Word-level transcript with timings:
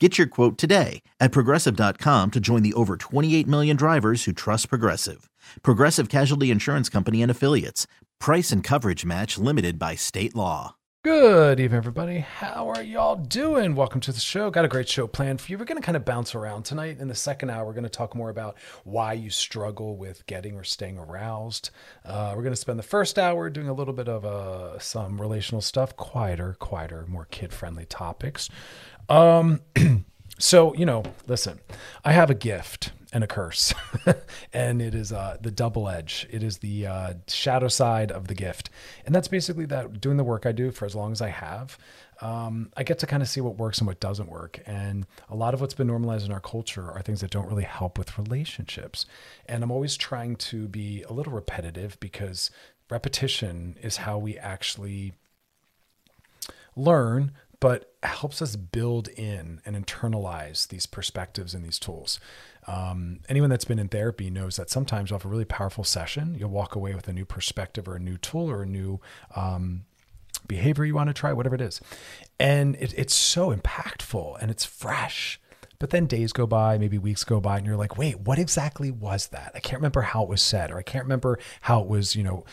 Get 0.00 0.18
your 0.18 0.26
quote 0.26 0.58
today 0.58 1.02
at 1.20 1.30
progressive.com 1.30 2.32
to 2.32 2.40
join 2.40 2.64
the 2.64 2.72
over 2.74 2.96
28 2.96 3.46
million 3.46 3.76
drivers 3.76 4.24
who 4.24 4.32
trust 4.32 4.68
Progressive. 4.68 5.30
Progressive 5.62 6.08
Casualty 6.08 6.50
Insurance 6.50 6.88
Company 6.88 7.22
and 7.22 7.30
Affiliates. 7.30 7.86
Price 8.18 8.50
and 8.50 8.64
coverage 8.64 9.04
match 9.04 9.38
limited 9.38 9.78
by 9.78 9.94
state 9.94 10.34
law. 10.34 10.74
Good 11.04 11.60
evening, 11.60 11.76
everybody. 11.76 12.20
How 12.20 12.70
are 12.70 12.82
y'all 12.82 13.16
doing? 13.16 13.74
Welcome 13.74 14.00
to 14.00 14.10
the 14.10 14.20
show. 14.20 14.50
Got 14.50 14.64
a 14.64 14.68
great 14.68 14.88
show 14.88 15.06
planned 15.06 15.38
for 15.38 15.52
you. 15.52 15.58
We're 15.58 15.66
going 15.66 15.78
to 15.78 15.84
kind 15.84 15.96
of 15.96 16.04
bounce 16.06 16.34
around 16.34 16.62
tonight. 16.62 16.98
In 16.98 17.08
the 17.08 17.14
second 17.14 17.50
hour, 17.50 17.66
we're 17.66 17.74
going 17.74 17.84
to 17.84 17.90
talk 17.90 18.14
more 18.14 18.30
about 18.30 18.56
why 18.84 19.12
you 19.12 19.28
struggle 19.28 19.98
with 19.98 20.24
getting 20.24 20.56
or 20.56 20.64
staying 20.64 20.96
aroused. 20.98 21.68
Uh, 22.06 22.32
we're 22.34 22.42
going 22.42 22.54
to 22.54 22.56
spend 22.60 22.78
the 22.78 22.84
first 22.84 23.18
hour 23.18 23.50
doing 23.50 23.68
a 23.68 23.74
little 23.74 23.92
bit 23.92 24.08
of 24.08 24.24
uh, 24.24 24.78
some 24.78 25.20
relational 25.20 25.60
stuff, 25.60 25.94
quieter, 25.94 26.56
quieter, 26.58 27.04
more 27.06 27.26
kid 27.30 27.52
friendly 27.52 27.84
topics. 27.84 28.48
Um, 29.08 29.60
so 30.38 30.74
you 30.74 30.86
know, 30.86 31.02
listen, 31.26 31.60
I 32.04 32.12
have 32.12 32.30
a 32.30 32.34
gift 32.34 32.92
and 33.12 33.22
a 33.22 33.26
curse, 33.28 33.72
and 34.52 34.82
it 34.82 34.94
is 34.94 35.12
uh, 35.12 35.36
the 35.40 35.50
double 35.50 35.88
edge. 35.88 36.26
It 36.30 36.42
is 36.42 36.58
the 36.58 36.86
uh, 36.86 37.14
shadow 37.28 37.68
side 37.68 38.10
of 38.10 38.28
the 38.28 38.34
gift, 38.34 38.70
and 39.06 39.14
that's 39.14 39.28
basically 39.28 39.66
that 39.66 40.00
doing 40.00 40.16
the 40.16 40.24
work 40.24 40.46
I 40.46 40.52
do 40.52 40.70
for 40.70 40.84
as 40.84 40.94
long 40.94 41.12
as 41.12 41.22
I 41.22 41.28
have. 41.28 41.78
Um, 42.20 42.70
I 42.76 42.84
get 42.84 43.00
to 43.00 43.06
kind 43.06 43.22
of 43.22 43.28
see 43.28 43.40
what 43.40 43.58
works 43.58 43.78
and 43.78 43.86
what 43.86 44.00
doesn't 44.00 44.30
work. 44.30 44.60
And 44.66 45.06
a 45.28 45.34
lot 45.34 45.52
of 45.52 45.60
what's 45.60 45.74
been 45.74 45.88
normalized 45.88 46.24
in 46.24 46.32
our 46.32 46.40
culture 46.40 46.90
are 46.90 47.02
things 47.02 47.20
that 47.20 47.30
don't 47.30 47.48
really 47.48 47.64
help 47.64 47.98
with 47.98 48.18
relationships. 48.18 49.06
And 49.46 49.62
I'm 49.62 49.70
always 49.70 49.96
trying 49.96 50.36
to 50.36 50.68
be 50.68 51.02
a 51.02 51.12
little 51.12 51.32
repetitive 51.32 51.98
because 52.00 52.50
repetition 52.88 53.76
is 53.82 53.98
how 53.98 54.18
we 54.18 54.38
actually 54.38 55.12
learn 56.76 57.32
but 57.60 57.94
helps 58.02 58.42
us 58.42 58.56
build 58.56 59.08
in 59.08 59.60
and 59.64 59.76
internalize 59.76 60.68
these 60.68 60.86
perspectives 60.86 61.54
and 61.54 61.64
these 61.64 61.78
tools. 61.78 62.20
Um, 62.66 63.20
anyone 63.28 63.50
that's 63.50 63.64
been 63.64 63.78
in 63.78 63.88
therapy 63.88 64.30
knows 64.30 64.56
that 64.56 64.70
sometimes 64.70 65.10
you'll 65.10 65.18
have 65.18 65.26
a 65.26 65.28
really 65.28 65.44
powerful 65.44 65.84
session. 65.84 66.34
You'll 66.38 66.50
walk 66.50 66.74
away 66.74 66.94
with 66.94 67.08
a 67.08 67.12
new 67.12 67.24
perspective 67.24 67.88
or 67.88 67.96
a 67.96 68.00
new 68.00 68.16
tool 68.16 68.50
or 68.50 68.62
a 68.62 68.66
new 68.66 69.00
um, 69.36 69.84
behavior 70.46 70.84
you 70.84 70.94
want 70.94 71.08
to 71.08 71.14
try, 71.14 71.32
whatever 71.32 71.54
it 71.54 71.60
is. 71.60 71.80
And 72.38 72.76
it, 72.76 72.94
it's 72.96 73.14
so 73.14 73.54
impactful 73.54 74.38
and 74.40 74.50
it's 74.50 74.64
fresh. 74.64 75.40
But 75.78 75.90
then 75.90 76.06
days 76.06 76.32
go 76.32 76.46
by, 76.46 76.78
maybe 76.78 76.98
weeks 76.98 77.24
go 77.24 77.40
by, 77.40 77.58
and 77.58 77.66
you're 77.66 77.76
like, 77.76 77.98
wait, 77.98 78.20
what 78.20 78.38
exactly 78.38 78.90
was 78.90 79.28
that? 79.28 79.52
I 79.54 79.60
can't 79.60 79.80
remember 79.80 80.02
how 80.02 80.22
it 80.22 80.28
was 80.28 80.40
said, 80.40 80.70
or 80.70 80.78
I 80.78 80.82
can't 80.82 81.04
remember 81.04 81.38
how 81.62 81.82
it 81.82 81.88
was, 81.88 82.16
you 82.16 82.22
know, 82.22 82.44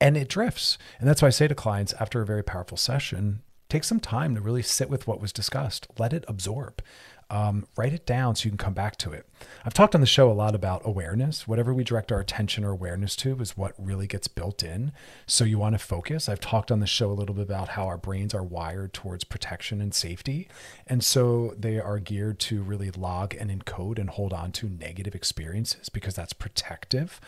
and 0.00 0.16
it 0.16 0.28
drifts. 0.28 0.78
And 0.98 1.08
that's 1.08 1.20
why 1.20 1.28
I 1.28 1.32
say 1.32 1.48
to 1.48 1.54
clients 1.54 1.92
after 1.94 2.22
a 2.22 2.26
very 2.26 2.42
powerful 2.42 2.76
session, 2.78 3.42
take 3.68 3.84
some 3.84 4.00
time 4.00 4.34
to 4.34 4.40
really 4.40 4.62
sit 4.62 4.88
with 4.88 5.06
what 5.06 5.20
was 5.20 5.32
discussed. 5.32 5.86
Let 5.98 6.12
it 6.12 6.24
absorb. 6.28 6.82
Um, 7.30 7.66
write 7.76 7.92
it 7.92 8.06
down 8.06 8.36
so 8.36 8.44
you 8.44 8.50
can 8.50 8.56
come 8.56 8.72
back 8.72 8.96
to 8.98 9.12
it. 9.12 9.26
I've 9.62 9.74
talked 9.74 9.94
on 9.94 10.00
the 10.00 10.06
show 10.06 10.30
a 10.30 10.32
lot 10.32 10.54
about 10.54 10.80
awareness. 10.86 11.46
Whatever 11.46 11.74
we 11.74 11.84
direct 11.84 12.10
our 12.10 12.20
attention 12.20 12.64
or 12.64 12.70
awareness 12.70 13.14
to 13.16 13.38
is 13.40 13.54
what 13.54 13.74
really 13.76 14.06
gets 14.06 14.28
built 14.28 14.62
in. 14.62 14.92
So 15.26 15.44
you 15.44 15.58
want 15.58 15.74
to 15.74 15.78
focus. 15.78 16.26
I've 16.30 16.40
talked 16.40 16.72
on 16.72 16.80
the 16.80 16.86
show 16.86 17.10
a 17.10 17.12
little 17.12 17.34
bit 17.34 17.42
about 17.42 17.70
how 17.70 17.86
our 17.86 17.98
brains 17.98 18.32
are 18.32 18.42
wired 18.42 18.94
towards 18.94 19.24
protection 19.24 19.82
and 19.82 19.92
safety. 19.92 20.48
And 20.86 21.04
so 21.04 21.54
they 21.58 21.78
are 21.78 21.98
geared 21.98 22.38
to 22.40 22.62
really 22.62 22.90
log 22.90 23.34
and 23.38 23.50
encode 23.50 23.98
and 23.98 24.08
hold 24.08 24.32
on 24.32 24.50
to 24.52 24.70
negative 24.70 25.14
experiences 25.14 25.90
because 25.90 26.14
that's 26.14 26.32
protective 26.32 27.20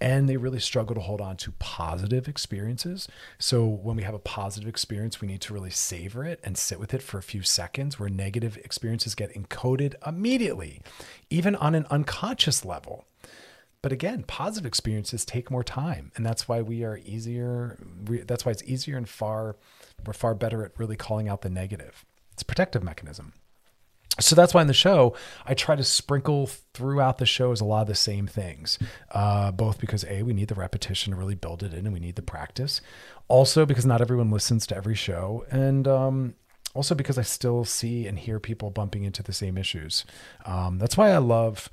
and 0.00 0.28
they 0.28 0.36
really 0.36 0.60
struggle 0.60 0.94
to 0.94 1.00
hold 1.00 1.20
on 1.20 1.36
to 1.36 1.52
positive 1.58 2.26
experiences. 2.26 3.06
So 3.38 3.66
when 3.66 3.96
we 3.96 4.02
have 4.02 4.14
a 4.14 4.18
positive 4.18 4.68
experience, 4.68 5.20
we 5.20 5.28
need 5.28 5.42
to 5.42 5.54
really 5.54 5.70
savor 5.70 6.24
it 6.24 6.40
and 6.42 6.56
sit 6.56 6.80
with 6.80 6.94
it 6.94 7.02
for 7.02 7.18
a 7.18 7.22
few 7.22 7.42
seconds, 7.42 7.98
where 7.98 8.08
negative 8.08 8.56
experiences 8.58 9.14
get 9.14 9.34
encoded 9.34 9.94
immediately, 10.06 10.80
even 11.28 11.54
on 11.54 11.74
an 11.74 11.86
unconscious 11.90 12.64
level. 12.64 13.04
But 13.82 13.92
again, 13.92 14.24
positive 14.24 14.66
experiences 14.66 15.24
take 15.24 15.50
more 15.50 15.64
time, 15.64 16.12
and 16.14 16.24
that's 16.24 16.46
why 16.46 16.60
we 16.60 16.84
are 16.84 16.98
easier. 16.98 17.78
That's 18.26 18.44
why 18.44 18.52
it's 18.52 18.62
easier 18.64 18.96
and 18.96 19.08
far 19.08 19.56
we're 20.06 20.12
far 20.12 20.34
better 20.34 20.64
at 20.64 20.78
really 20.78 20.96
calling 20.96 21.28
out 21.28 21.42
the 21.42 21.50
negative. 21.50 22.04
It's 22.32 22.42
a 22.42 22.46
protective 22.46 22.82
mechanism 22.82 23.34
so 24.18 24.34
that's 24.34 24.52
why 24.52 24.60
in 24.60 24.66
the 24.66 24.74
show 24.74 25.14
I 25.46 25.54
try 25.54 25.76
to 25.76 25.84
sprinkle 25.84 26.48
throughout 26.74 27.18
the 27.18 27.26
shows 27.26 27.60
a 27.60 27.64
lot 27.64 27.82
of 27.82 27.88
the 27.88 27.94
same 27.94 28.26
things, 28.26 28.78
uh, 29.12 29.52
both 29.52 29.78
because 29.78 30.04
a 30.04 30.22
we 30.22 30.32
need 30.32 30.48
the 30.48 30.54
repetition 30.54 31.12
to 31.12 31.18
really 31.18 31.34
build 31.34 31.62
it 31.62 31.72
in, 31.72 31.86
and 31.86 31.92
we 31.92 32.00
need 32.00 32.16
the 32.16 32.22
practice. 32.22 32.80
Also 33.28 33.64
because 33.64 33.86
not 33.86 34.00
everyone 34.00 34.30
listens 34.30 34.66
to 34.66 34.76
every 34.76 34.96
show, 34.96 35.44
and 35.50 35.86
um, 35.86 36.34
also 36.74 36.94
because 36.94 37.18
I 37.18 37.22
still 37.22 37.64
see 37.64 38.06
and 38.06 38.18
hear 38.18 38.40
people 38.40 38.70
bumping 38.70 39.04
into 39.04 39.22
the 39.22 39.32
same 39.32 39.56
issues. 39.56 40.04
Um, 40.44 40.78
that's 40.78 40.96
why 40.96 41.10
I 41.10 41.18
love 41.18 41.70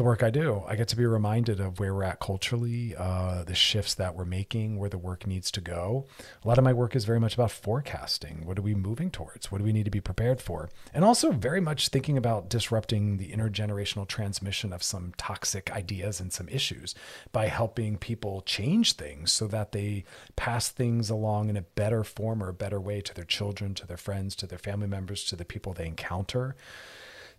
the 0.00 0.04
work 0.04 0.22
I 0.22 0.30
do. 0.30 0.62
I 0.66 0.76
get 0.76 0.88
to 0.88 0.96
be 0.96 1.04
reminded 1.04 1.60
of 1.60 1.78
where 1.78 1.94
we're 1.94 2.04
at 2.04 2.20
culturally, 2.20 2.96
uh, 2.96 3.44
the 3.44 3.54
shifts 3.54 3.92
that 3.96 4.14
we're 4.14 4.24
making, 4.24 4.78
where 4.78 4.88
the 4.88 4.96
work 4.96 5.26
needs 5.26 5.50
to 5.50 5.60
go. 5.60 6.06
A 6.42 6.48
lot 6.48 6.56
of 6.56 6.64
my 6.64 6.72
work 6.72 6.96
is 6.96 7.04
very 7.04 7.20
much 7.20 7.34
about 7.34 7.50
forecasting. 7.50 8.46
What 8.46 8.58
are 8.58 8.62
we 8.62 8.74
moving 8.74 9.10
towards? 9.10 9.52
What 9.52 9.58
do 9.58 9.64
we 9.64 9.74
need 9.74 9.84
to 9.84 9.90
be 9.90 10.00
prepared 10.00 10.40
for? 10.40 10.70
And 10.94 11.04
also 11.04 11.32
very 11.32 11.60
much 11.60 11.88
thinking 11.88 12.16
about 12.16 12.48
disrupting 12.48 13.18
the 13.18 13.30
intergenerational 13.30 14.08
transmission 14.08 14.72
of 14.72 14.82
some 14.82 15.12
toxic 15.18 15.70
ideas 15.70 16.18
and 16.18 16.32
some 16.32 16.48
issues 16.48 16.94
by 17.30 17.48
helping 17.48 17.98
people 17.98 18.40
change 18.40 18.94
things 18.94 19.30
so 19.30 19.46
that 19.48 19.72
they 19.72 20.04
pass 20.34 20.70
things 20.70 21.10
along 21.10 21.50
in 21.50 21.58
a 21.58 21.62
better 21.62 22.04
form 22.04 22.42
or 22.42 22.48
a 22.48 22.54
better 22.54 22.80
way 22.80 23.02
to 23.02 23.12
their 23.12 23.24
children, 23.24 23.74
to 23.74 23.86
their 23.86 23.98
friends, 23.98 24.34
to 24.36 24.46
their 24.46 24.56
family 24.56 24.86
members, 24.86 25.24
to 25.24 25.36
the 25.36 25.44
people 25.44 25.74
they 25.74 25.86
encounter. 25.86 26.56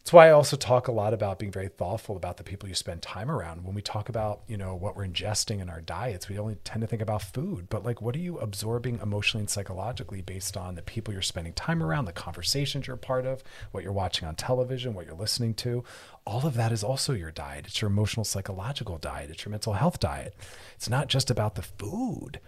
That's 0.01 0.13
why 0.13 0.29
I 0.29 0.31
also 0.31 0.57
talk 0.57 0.87
a 0.87 0.91
lot 0.91 1.13
about 1.13 1.37
being 1.37 1.51
very 1.51 1.67
thoughtful 1.67 2.17
about 2.17 2.37
the 2.37 2.43
people 2.43 2.67
you 2.67 2.73
spend 2.73 3.03
time 3.03 3.29
around. 3.29 3.63
When 3.63 3.75
we 3.75 3.83
talk 3.83 4.09
about, 4.09 4.41
you 4.47 4.57
know, 4.57 4.73
what 4.73 4.95
we're 4.95 5.05
ingesting 5.05 5.61
in 5.61 5.69
our 5.69 5.79
diets, 5.79 6.27
we 6.27 6.39
only 6.39 6.55
tend 6.63 6.81
to 6.81 6.87
think 6.87 7.03
about 7.03 7.21
food, 7.21 7.69
but 7.69 7.85
like 7.85 8.01
what 8.01 8.15
are 8.15 8.19
you 8.19 8.39
absorbing 8.39 8.99
emotionally 8.99 9.43
and 9.43 9.49
psychologically 9.49 10.21
based 10.23 10.57
on 10.57 10.73
the 10.73 10.81
people 10.81 11.13
you're 11.13 11.21
spending 11.21 11.53
time 11.53 11.83
around, 11.83 12.05
the 12.05 12.13
conversations 12.13 12.87
you're 12.87 12.95
a 12.95 12.99
part 12.99 13.27
of, 13.27 13.43
what 13.73 13.83
you're 13.83 13.93
watching 13.93 14.27
on 14.27 14.33
television, 14.33 14.95
what 14.95 15.05
you're 15.05 15.13
listening 15.13 15.53
to? 15.53 15.83
All 16.25 16.45
of 16.45 16.53
that 16.53 16.71
is 16.71 16.83
also 16.83 17.13
your 17.13 17.31
diet. 17.31 17.65
It's 17.67 17.81
your 17.81 17.89
emotional, 17.89 18.23
psychological 18.23 18.97
diet. 18.97 19.31
It's 19.31 19.43
your 19.43 19.51
mental 19.51 19.73
health 19.73 19.99
diet. 19.99 20.35
It's 20.75 20.89
not 20.89 21.07
just 21.07 21.31
about 21.31 21.55
the 21.55 21.63
food. 21.63 22.39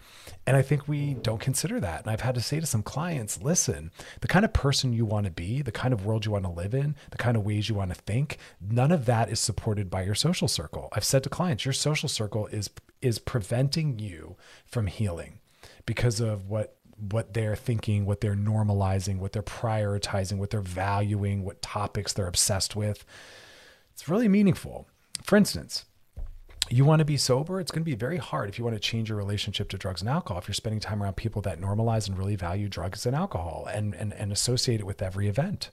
And 0.45 0.55
I 0.55 0.61
think 0.61 0.87
we 0.87 1.15
don't 1.15 1.41
consider 1.41 1.79
that. 1.79 2.01
And 2.01 2.11
I've 2.11 2.21
had 2.21 2.35
to 2.35 2.41
say 2.41 2.59
to 2.59 2.65
some 2.65 2.83
clients 2.83 3.41
listen, 3.41 3.91
the 4.21 4.27
kind 4.27 4.45
of 4.45 4.53
person 4.53 4.93
you 4.93 5.05
want 5.05 5.25
to 5.25 5.31
be, 5.31 5.61
the 5.61 5.71
kind 5.71 5.93
of 5.93 6.05
world 6.05 6.25
you 6.25 6.31
want 6.31 6.45
to 6.45 6.51
live 6.51 6.73
in, 6.73 6.95
the 7.11 7.17
kind 7.17 7.35
of 7.35 7.45
ways 7.45 7.67
you 7.67 7.75
want 7.75 7.93
to 7.93 8.01
think, 8.01 8.37
none 8.61 8.91
of 8.91 9.05
that 9.05 9.29
is 9.29 9.39
supported 9.39 9.89
by 9.89 10.03
your 10.03 10.15
social 10.15 10.47
circle. 10.47 10.89
I've 10.93 11.05
said 11.05 11.23
to 11.23 11.29
clients, 11.29 11.65
your 11.65 11.73
social 11.73 12.09
circle 12.09 12.47
is 12.47 12.69
is 13.01 13.19
preventing 13.19 13.99
you 13.99 14.37
from 14.65 14.87
healing 14.87 15.39
because 15.85 16.19
of 16.19 16.49
what 16.49 16.77
what 17.11 17.33
they're 17.33 17.55
thinking, 17.55 18.05
what 18.05 18.21
they're 18.21 18.35
normalizing, 18.35 19.17
what 19.17 19.33
they're 19.33 19.41
prioritizing, 19.41 20.37
what 20.37 20.51
they're 20.51 20.61
valuing, 20.61 21.43
what 21.43 21.61
topics 21.61 22.13
they're 22.13 22.27
obsessed 22.27 22.75
with. 22.75 23.03
It's 24.03 24.09
really 24.09 24.27
meaningful. 24.27 24.85
For 25.21 25.37
instance, 25.37 25.85
you 26.69 26.83
want 26.83 26.99
to 26.99 27.05
be 27.05 27.15
sober, 27.15 27.61
it's 27.61 27.71
going 27.71 27.83
to 27.83 27.89
be 27.89 27.95
very 27.95 28.17
hard 28.17 28.49
if 28.49 28.59
you 28.59 28.65
want 28.65 28.75
to 28.75 28.79
change 28.81 29.07
your 29.07 29.17
relationship 29.17 29.69
to 29.69 29.77
drugs 29.77 30.01
and 30.01 30.09
alcohol. 30.09 30.39
If 30.39 30.49
you're 30.49 30.55
spending 30.55 30.81
time 30.81 31.01
around 31.01 31.15
people 31.15 31.41
that 31.43 31.61
normalize 31.61 32.09
and 32.09 32.17
really 32.17 32.35
value 32.35 32.67
drugs 32.67 33.05
and 33.05 33.15
alcohol 33.15 33.65
and, 33.73 33.93
and, 33.93 34.11
and 34.11 34.33
associate 34.33 34.81
it 34.81 34.85
with 34.85 35.01
every 35.01 35.29
event. 35.29 35.71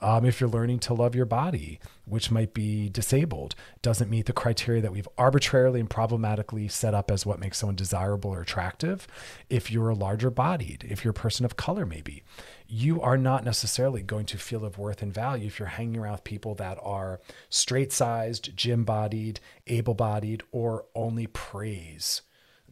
Um, 0.00 0.24
if 0.24 0.40
you're 0.40 0.50
learning 0.50 0.80
to 0.80 0.94
love 0.94 1.14
your 1.14 1.26
body, 1.26 1.80
which 2.04 2.30
might 2.30 2.54
be 2.54 2.88
disabled, 2.88 3.54
doesn't 3.82 4.10
meet 4.10 4.26
the 4.26 4.32
criteria 4.32 4.82
that 4.82 4.92
we've 4.92 5.08
arbitrarily 5.16 5.80
and 5.80 5.90
problematically 5.90 6.68
set 6.68 6.94
up 6.94 7.10
as 7.10 7.24
what 7.24 7.40
makes 7.40 7.58
someone 7.58 7.76
desirable 7.76 8.30
or 8.30 8.42
attractive. 8.42 9.06
If 9.48 9.70
you're 9.70 9.88
a 9.88 9.94
larger 9.94 10.30
bodied, 10.30 10.84
if 10.88 11.04
you're 11.04 11.12
a 11.12 11.14
person 11.14 11.44
of 11.44 11.56
color, 11.56 11.86
maybe 11.86 12.22
you 12.68 13.00
are 13.00 13.16
not 13.16 13.44
necessarily 13.44 14.02
going 14.02 14.26
to 14.26 14.38
feel 14.38 14.64
of 14.64 14.78
worth 14.78 15.02
and 15.02 15.14
value 15.14 15.46
if 15.46 15.58
you're 15.58 15.68
hanging 15.68 16.00
around 16.00 16.12
with 16.12 16.24
people 16.24 16.54
that 16.56 16.78
are 16.82 17.20
straight 17.48 17.92
sized, 17.92 18.56
gym 18.56 18.84
bodied, 18.84 19.40
able 19.66 19.94
bodied, 19.94 20.42
or 20.52 20.84
only 20.94 21.26
praise 21.26 22.22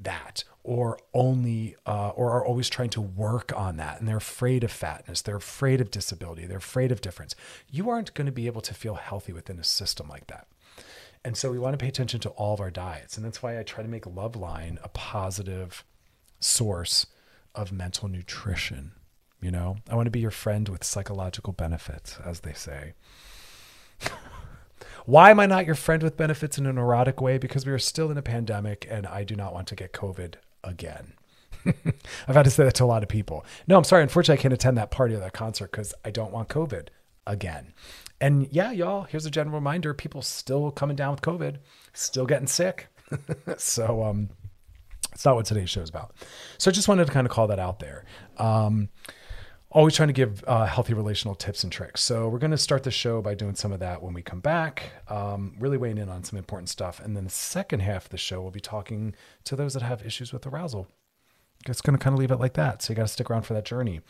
that 0.00 0.44
or 0.62 0.99
only 1.12 1.76
uh, 1.87 2.11
or 2.11 2.31
are 2.31 2.44
always 2.44 2.69
trying 2.69 2.91
to 2.91 3.00
work 3.00 3.52
on 3.56 3.76
that 3.76 3.99
and 3.99 4.08
they're 4.08 4.17
afraid 4.17 4.64
of 4.64 4.70
fatness 4.70 5.23
they're 5.23 5.37
afraid 5.37 5.81
of 5.81 5.91
disability 5.91 6.46
they're 6.46 6.58
afraid 6.58 6.93
of 6.93 7.00
difference. 7.00 7.35
You 7.70 7.91
aren't 7.91 8.14
going 8.14 8.26
to 8.26 8.32
be 8.32 8.46
able 8.46 8.62
to 8.62 8.75
feel 8.75 8.94
healthy 8.94 9.32
within 9.32 9.58
a 9.58 9.64
system 9.64 10.08
like 10.08 10.26
that. 10.29 10.46
And 11.25 11.37
so 11.37 11.50
we 11.50 11.58
want 11.58 11.73
to 11.73 11.82
pay 11.82 11.88
attention 11.88 12.20
to 12.20 12.31
all 12.31 12.55
of 12.55 12.61
our 12.61 12.70
diets 12.70 13.17
and 13.17 13.25
that's 13.25 13.43
why 13.43 13.58
i 13.58 13.62
try 13.62 13.82
to 13.82 13.88
make 13.88 14.05
loveline 14.05 14.79
a 14.82 14.88
positive 14.88 15.85
source 16.41 17.06
of 17.55 17.73
mental 17.73 18.08
nutrition 18.08 18.93
you 19.44 19.50
know, 19.50 19.76
I 19.91 19.94
want 19.94 20.06
to 20.06 20.11
be 20.11 20.20
your 20.20 20.31
friend 20.31 20.67
with 20.70 20.82
psychological 20.85 21.52
benefits, 21.52 22.19
as 22.25 22.41
they 22.41 22.55
say. 22.55 22.94
Why 25.06 25.31
am 25.31 25.39
I 25.39 25.47
not 25.47 25.67
your 25.67 25.75
friend 25.75 26.03
with 26.03 26.17
benefits 26.17 26.56
in 26.56 26.67
an 26.67 26.79
erotic 26.79 27.21
way? 27.21 27.37
Because 27.37 27.67
we 27.67 27.73
are 27.73 27.79
still 27.79 28.11
in 28.11 28.17
a 28.17 28.23
pandemic 28.23 28.87
and 28.91 29.06
I 29.06 29.23
do 29.23 29.37
not 29.37 29.53
want 29.53 29.69
to 29.69 29.75
get 29.75 29.93
COVID 29.93 30.35
again. 30.62 31.12
I've 31.67 32.35
had 32.35 32.45
to 32.45 32.51
say 32.51 32.65
that 32.65 32.75
to 32.77 32.85
a 32.85 32.87
lot 32.87 33.03
of 33.03 33.09
people. 33.09 33.45
No, 33.67 33.77
I'm 33.77 33.85
sorry. 33.85 34.03
Unfortunately, 34.03 34.41
I 34.41 34.43
can't 34.43 34.55
attend 34.55 34.79
that 34.79 34.91
party 34.91 35.15
or 35.15 35.19
that 35.19 35.35
concert 35.35 35.71
because 35.71 35.95
I 36.05 36.11
don't 36.11 36.33
want 36.33 36.49
COVID 36.49 36.89
again. 37.27 37.75
And 38.21 38.49
yeah, 38.51 38.71
y'all, 38.71 39.03
here's 39.03 39.27
a 39.27 39.31
general 39.31 39.56
reminder 39.56 39.93
people 39.93 40.23
still 40.23 40.71
coming 40.71 40.97
down 40.97 41.11
with 41.11 41.21
COVID, 41.21 41.59
still 41.93 42.25
getting 42.25 42.47
sick. 42.47 42.89
so, 43.59 44.03
um, 44.03 44.31
it's 45.12 45.25
not 45.25 45.37
what 45.37 45.45
today's 45.45 45.71
show 45.71 45.83
is 45.83 45.91
about. 45.91 46.15
So 46.59 46.71
I 46.71 46.75
just 46.75 46.89
wanted 46.89 47.06
to 47.06 47.12
kind 47.12 47.27
of 47.27 47.33
call 47.33 47.47
that 47.49 47.59
out 47.59 47.79
there. 47.79 48.05
Um, 48.39 48.89
always 49.75 49.94
trying 49.97 50.09
to 50.09 50.15
give 50.15 50.43
uh, 50.47 50.67
healthy 50.67 50.94
relational 50.94 51.35
tips 51.35 51.65
and 51.65 51.73
tricks. 51.73 52.00
So 52.00 52.29
we're 52.29 52.38
going 52.38 52.53
to 52.53 52.56
start 52.59 52.85
the 52.85 52.93
show 52.93 53.21
by 53.21 53.35
doing 53.35 53.56
some 53.56 53.73
of 53.73 53.81
that 53.81 54.03
when 54.03 54.15
we 54.15 54.23
come 54.23 54.41
back, 54.41 54.93
um, 55.09 55.56
really 55.59 55.76
weighing 55.76 55.99
in 55.99 56.09
on 56.09 56.23
some 56.23 56.38
important 56.38 56.69
stuff. 56.69 57.00
And 57.00 57.17
then 57.17 57.25
the 57.25 57.31
second 57.31 57.81
half 57.81 58.05
of 58.05 58.11
the 58.11 58.17
show, 58.17 58.41
we'll 58.41 58.53
be 58.53 58.61
talking 58.61 59.15
to 59.44 59.56
those 59.56 59.75
that 59.75 59.82
have 59.82 60.06
issues 60.06 60.32
with 60.32 60.47
arousal. 60.47 60.87
It's 61.67 61.81
going 61.81 61.99
to 61.99 62.03
kind 62.03 62.15
of 62.15 62.21
leave 62.21 62.31
it 62.31 62.38
like 62.38 62.53
that. 62.55 62.82
So 62.82 62.93
you 62.93 62.97
got 62.97 63.05
to 63.05 63.09
stick 63.09 63.31
around 63.31 63.43
for 63.43 63.55
that 63.55 63.65
journey. 63.65 64.00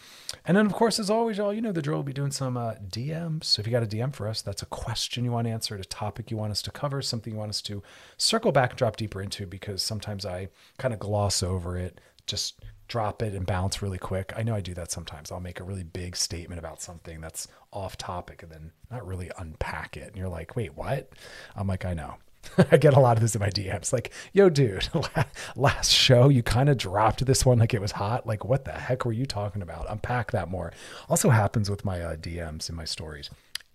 And 0.44 0.56
then, 0.56 0.66
of 0.66 0.72
course, 0.72 0.98
as 0.98 1.08
always, 1.08 1.38
y'all, 1.38 1.54
you 1.54 1.62
know 1.62 1.72
the 1.72 1.80
drill. 1.80 1.98
We'll 1.98 2.02
be 2.02 2.12
doing 2.12 2.32
some 2.32 2.56
uh, 2.56 2.74
DMs. 2.90 3.44
So 3.44 3.60
if 3.60 3.66
you 3.66 3.70
got 3.70 3.84
a 3.84 3.86
DM 3.86 4.12
for 4.12 4.28
us, 4.28 4.42
that's 4.42 4.62
a 4.62 4.66
question 4.66 5.24
you 5.24 5.30
want 5.30 5.46
answered, 5.46 5.80
a 5.80 5.84
topic 5.84 6.30
you 6.30 6.36
want 6.36 6.50
us 6.50 6.62
to 6.62 6.72
cover, 6.72 7.00
something 7.00 7.32
you 7.32 7.38
want 7.38 7.50
us 7.50 7.62
to 7.62 7.82
circle 8.18 8.52
back 8.52 8.70
and 8.70 8.78
drop 8.78 8.96
deeper 8.96 9.22
into, 9.22 9.46
because 9.46 9.82
sometimes 9.82 10.26
I 10.26 10.48
kind 10.78 10.92
of 10.92 11.00
gloss 11.00 11.44
over 11.44 11.78
it, 11.78 12.00
just 12.26 12.60
drop 12.94 13.22
it 13.22 13.34
and 13.34 13.44
bounce 13.44 13.82
really 13.82 13.98
quick. 13.98 14.32
I 14.36 14.44
know 14.44 14.54
I 14.54 14.60
do 14.60 14.72
that 14.74 14.92
sometimes. 14.92 15.32
I'll 15.32 15.40
make 15.40 15.58
a 15.58 15.64
really 15.64 15.82
big 15.82 16.14
statement 16.14 16.60
about 16.60 16.80
something 16.80 17.20
that's 17.20 17.48
off 17.72 17.98
topic 17.98 18.44
and 18.44 18.52
then 18.52 18.70
not 18.88 19.04
really 19.04 19.32
unpack 19.36 19.96
it. 19.96 20.06
And 20.06 20.16
you're 20.16 20.28
like, 20.28 20.54
wait, 20.54 20.76
what? 20.76 21.10
I'm 21.56 21.66
like, 21.66 21.84
I 21.84 21.92
know. 21.92 22.14
I 22.70 22.76
get 22.76 22.94
a 22.94 23.00
lot 23.00 23.16
of 23.16 23.20
this 23.20 23.34
in 23.34 23.40
my 23.40 23.50
DMs. 23.50 23.92
Like, 23.92 24.12
yo, 24.32 24.48
dude, 24.48 24.88
last 25.56 25.90
show 25.90 26.28
you 26.28 26.44
kind 26.44 26.68
of 26.68 26.78
dropped 26.78 27.26
this 27.26 27.44
one 27.44 27.58
like 27.58 27.74
it 27.74 27.80
was 27.80 27.90
hot. 27.90 28.28
Like, 28.28 28.44
what 28.44 28.64
the 28.64 28.70
heck 28.70 29.04
were 29.04 29.12
you 29.12 29.26
talking 29.26 29.60
about? 29.60 29.90
Unpack 29.90 30.30
that 30.30 30.48
more. 30.48 30.72
Also 31.08 31.30
happens 31.30 31.68
with 31.68 31.84
my 31.84 32.00
uh, 32.00 32.14
DMs 32.14 32.68
and 32.68 32.76
my 32.76 32.84
stories. 32.84 33.28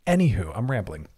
Anywho, 0.07 0.53
I'm 0.55 0.71
rambling. 0.71 1.09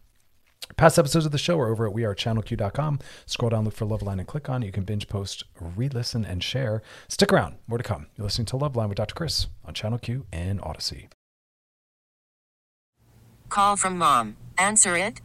Past 0.78 0.98
episodes 0.98 1.26
of 1.26 1.32
the 1.32 1.38
show 1.38 1.60
are 1.60 1.70
over 1.70 1.88
at 1.88 1.94
wearechannelq.com. 1.94 3.00
Scroll 3.26 3.50
down, 3.50 3.66
look 3.66 3.74
for 3.74 3.86
Loveline, 3.86 4.20
and 4.20 4.28
click 4.28 4.50
on 4.50 4.64
it. 4.64 4.68
You 4.68 4.72
can 4.72 4.84
binge 4.84 5.08
post, 5.08 5.44
re 5.60 5.90
listen, 5.90 6.26
and 6.26 6.44
share. 6.44 6.82
Stick 7.08 7.32
around, 7.32 7.56
more 7.68 7.78
to 7.78 7.84
come. 7.84 8.08
You're 8.16 8.26
listening 8.26 8.46
to 8.48 8.58
Loveline 8.58 8.90
with 8.90 8.98
Dr. 8.98 9.16
Chris 9.16 9.48
on 9.66 9.74
Channel 9.74 10.00
Q 10.00 10.26
and 10.32 10.60
Audacy. 10.62 11.08
Call 13.50 13.76
from 13.76 13.98
mom. 13.98 14.38
Answer 14.58 14.96
it. 14.96 15.20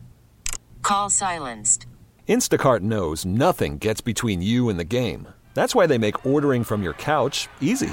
Call 0.82 1.10
silenced. 1.10 1.86
Instacart 2.28 2.80
knows 2.80 3.24
nothing 3.24 3.78
gets 3.78 4.00
between 4.00 4.42
you 4.42 4.68
and 4.68 4.80
the 4.80 4.84
game. 4.84 5.28
That's 5.54 5.74
why 5.74 5.86
they 5.86 5.96
make 5.96 6.26
ordering 6.26 6.64
from 6.64 6.82
your 6.82 6.92
couch 6.94 7.48
easy. 7.60 7.92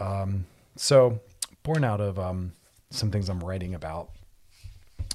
Um, 0.00 0.46
so, 0.76 1.20
born 1.62 1.84
out 1.84 2.00
of 2.00 2.18
um, 2.18 2.52
some 2.90 3.10
things 3.10 3.28
I'm 3.28 3.40
writing 3.40 3.74
about, 3.74 4.10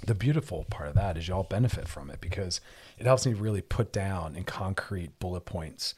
the 0.06 0.16
beautiful 0.16 0.66
part 0.70 0.88
of 0.88 0.96
that 0.96 1.18
is 1.18 1.28
y'all 1.28 1.44
benefit 1.44 1.88
from 1.88 2.10
it 2.10 2.22
because 2.22 2.62
it 2.98 3.06
helps 3.06 3.26
me 3.26 3.34
really 3.34 3.62
put 3.62 3.92
down 3.92 4.36
in 4.36 4.44
concrete 4.44 5.20
bullet 5.20 5.46
points 5.46 5.96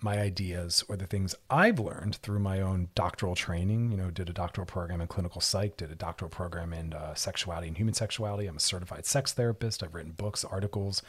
my 0.00 0.18
ideas 0.18 0.84
or 0.88 0.96
the 0.96 1.06
things 1.06 1.34
I've 1.48 1.78
learned 1.78 2.16
through 2.16 2.40
my 2.40 2.60
own 2.60 2.88
doctoral 2.94 3.34
training. 3.34 3.90
You 3.90 3.96
know, 3.96 4.10
did 4.10 4.28
a 4.28 4.32
doctoral 4.32 4.66
program 4.66 5.00
in 5.00 5.06
clinical 5.06 5.40
psych, 5.40 5.76
did 5.76 5.90
a 5.90 5.94
doctoral 5.94 6.28
program 6.28 6.72
in 6.72 6.92
uh, 6.92 7.14
sexuality 7.14 7.68
and 7.68 7.76
human 7.76 7.94
sexuality. 7.94 8.46
I'm 8.46 8.56
a 8.56 8.60
certified 8.60 9.06
sex 9.06 9.32
therapist. 9.32 9.82
I've 9.82 9.94
written 9.94 10.12
books, 10.12 10.44
articles. 10.44 11.02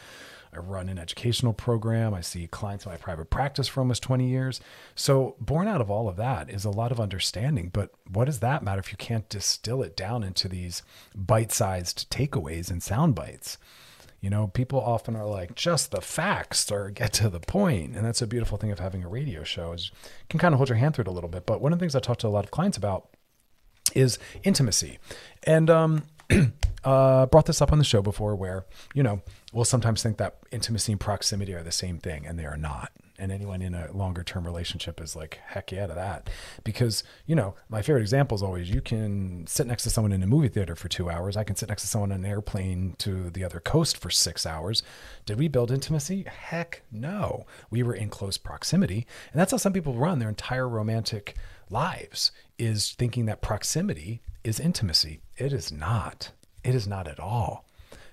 I 0.54 0.60
run 0.60 0.90
an 0.90 0.98
educational 0.98 1.54
program. 1.54 2.14
I 2.14 2.22
see 2.22 2.48
clients 2.48 2.86
in 2.86 2.92
my 2.92 2.98
private 2.98 3.30
practice 3.30 3.68
for 3.68 3.82
almost 3.82 4.04
20 4.04 4.28
years. 4.28 4.62
So, 4.96 5.36
born 5.40 5.68
out 5.68 5.82
of 5.82 5.92
all 5.92 6.08
of 6.08 6.16
that 6.18 6.50
is 6.50 6.66
a 6.66 6.70
lot 6.70 6.92
of 6.92 7.00
understanding. 7.00 7.70
But 7.72 7.92
what 8.12 8.26
does 8.26 8.40
that 8.40 8.64
matter 8.64 8.80
if 8.80 8.92
you 8.92 8.98
can't 8.98 9.30
distill 9.30 9.82
it 9.82 9.96
down 9.96 10.24
into 10.24 10.48
these 10.48 10.84
bite 11.16 11.52
sized 11.52 12.10
takeaways 12.10 12.72
and 12.72 12.82
sound 12.82 13.16
bites? 13.16 13.58
You 14.22 14.32
know, 14.32 14.48
people 14.48 14.82
often 14.82 15.16
are 15.16 15.28
like, 15.28 15.54
just 15.54 15.92
the 15.92 16.02
facts 16.02 16.72
or 16.72 16.90
get 16.90 17.14
to 17.14 17.30
the 17.30 17.40
point. 17.40 17.96
And 17.96 18.06
that's 18.06 18.22
a 18.22 18.28
beautiful 18.28 18.58
thing 18.58 18.72
of 18.72 18.80
having 18.80 19.04
a 19.04 19.08
radio 19.08 19.44
show 19.44 19.74
is 19.74 19.92
can 20.30 20.40
kind 20.40 20.54
of 20.54 20.58
hold 20.58 20.70
your 20.70 20.78
hand 20.78 20.96
through 20.96 21.04
it 21.04 21.08
a 21.08 21.12
little 21.12 21.30
bit. 21.30 21.46
But 21.46 21.62
one 21.62 21.72
of 21.72 21.80
the 21.80 21.84
things 21.84 21.96
I 21.96 22.00
talk 22.00 22.18
to 22.20 22.28
a 22.28 22.30
lot 22.30 22.44
of 22.44 22.52
clients 22.52 22.78
about 22.78 23.10
is 23.94 24.18
intimacy. 24.44 24.98
And 25.44 25.70
um, 25.70 26.04
uh, 26.84 27.28
brought 27.28 27.46
this 27.46 27.62
up 27.62 27.72
on 27.72 27.78
the 27.78 27.84
show 27.84 28.02
before 28.02 28.36
where, 28.36 28.66
you 28.94 29.04
know, 29.04 29.22
we'll 29.54 29.66
sometimes 29.66 30.04
think 30.04 30.18
that 30.18 30.38
intimacy 30.52 30.92
and 30.92 31.00
proximity 31.00 31.54
are 31.54 31.64
the 31.64 31.72
same 31.72 32.00
thing, 32.00 32.26
and 32.26 32.38
they 32.38 32.46
are 32.46 32.58
not. 32.58 32.92
And 33.20 33.32
anyone 33.32 33.64
in 33.64 33.74
a 33.74 33.92
longer 33.92 34.22
term 34.24 34.46
relationship 34.46 35.02
is 35.02 35.16
like, 35.16 35.40
heck 35.48 35.72
yeah 35.72 35.88
to 35.88 35.94
that. 35.96 36.30
Because, 36.64 37.04
you 37.26 37.36
know, 37.36 37.56
my 37.68 37.82
favorite 37.82 38.02
example 38.02 38.36
is 38.36 38.44
always 38.44 38.70
you 38.70 38.80
can 38.80 39.48
sit 39.48 39.66
next 39.66 39.82
to 39.84 39.90
someone 39.90 40.12
in 40.12 40.22
a 40.22 40.28
movie 40.28 40.50
theater 40.50 40.76
for 40.76 40.88
two 40.88 41.10
hours. 41.10 41.36
I 41.36 41.44
can 41.44 41.56
sit 41.56 41.70
next 41.70 41.82
to 41.82 41.88
someone 41.88 42.12
on 42.12 42.20
an 42.20 42.30
airplane 42.30 42.94
to 43.00 43.32
the 43.32 43.44
other 43.44 43.60
coast 43.60 43.98
for 43.98 44.12
six 44.12 44.46
hours. 44.46 44.84
Did 45.26 45.40
we 45.40 45.48
build 45.48 45.72
intimacy? 45.72 46.26
Heck 46.28 46.84
no. 46.92 47.48
We 47.72 47.82
were 47.82 47.96
in 47.96 48.10
close 48.10 48.38
proximity. 48.38 49.08
And 49.32 49.40
that's 49.40 49.52
how 49.52 49.58
some 49.58 49.74
people 49.74 49.94
run 49.94 50.20
their 50.20 50.30
entire 50.30 50.70
romantic 50.70 51.36
lives 51.72 52.32
is 52.60 52.92
thinking 52.92 53.26
that 53.26 53.42
proximity 53.42 54.22
is 54.44 54.60
intimacy. 54.60 55.22
It 55.38 55.54
is 55.54 55.72
not. 55.72 56.32
It 56.64 56.76
is 56.76 56.88
not 56.88 57.08
at 57.08 57.20
all. 57.20 57.67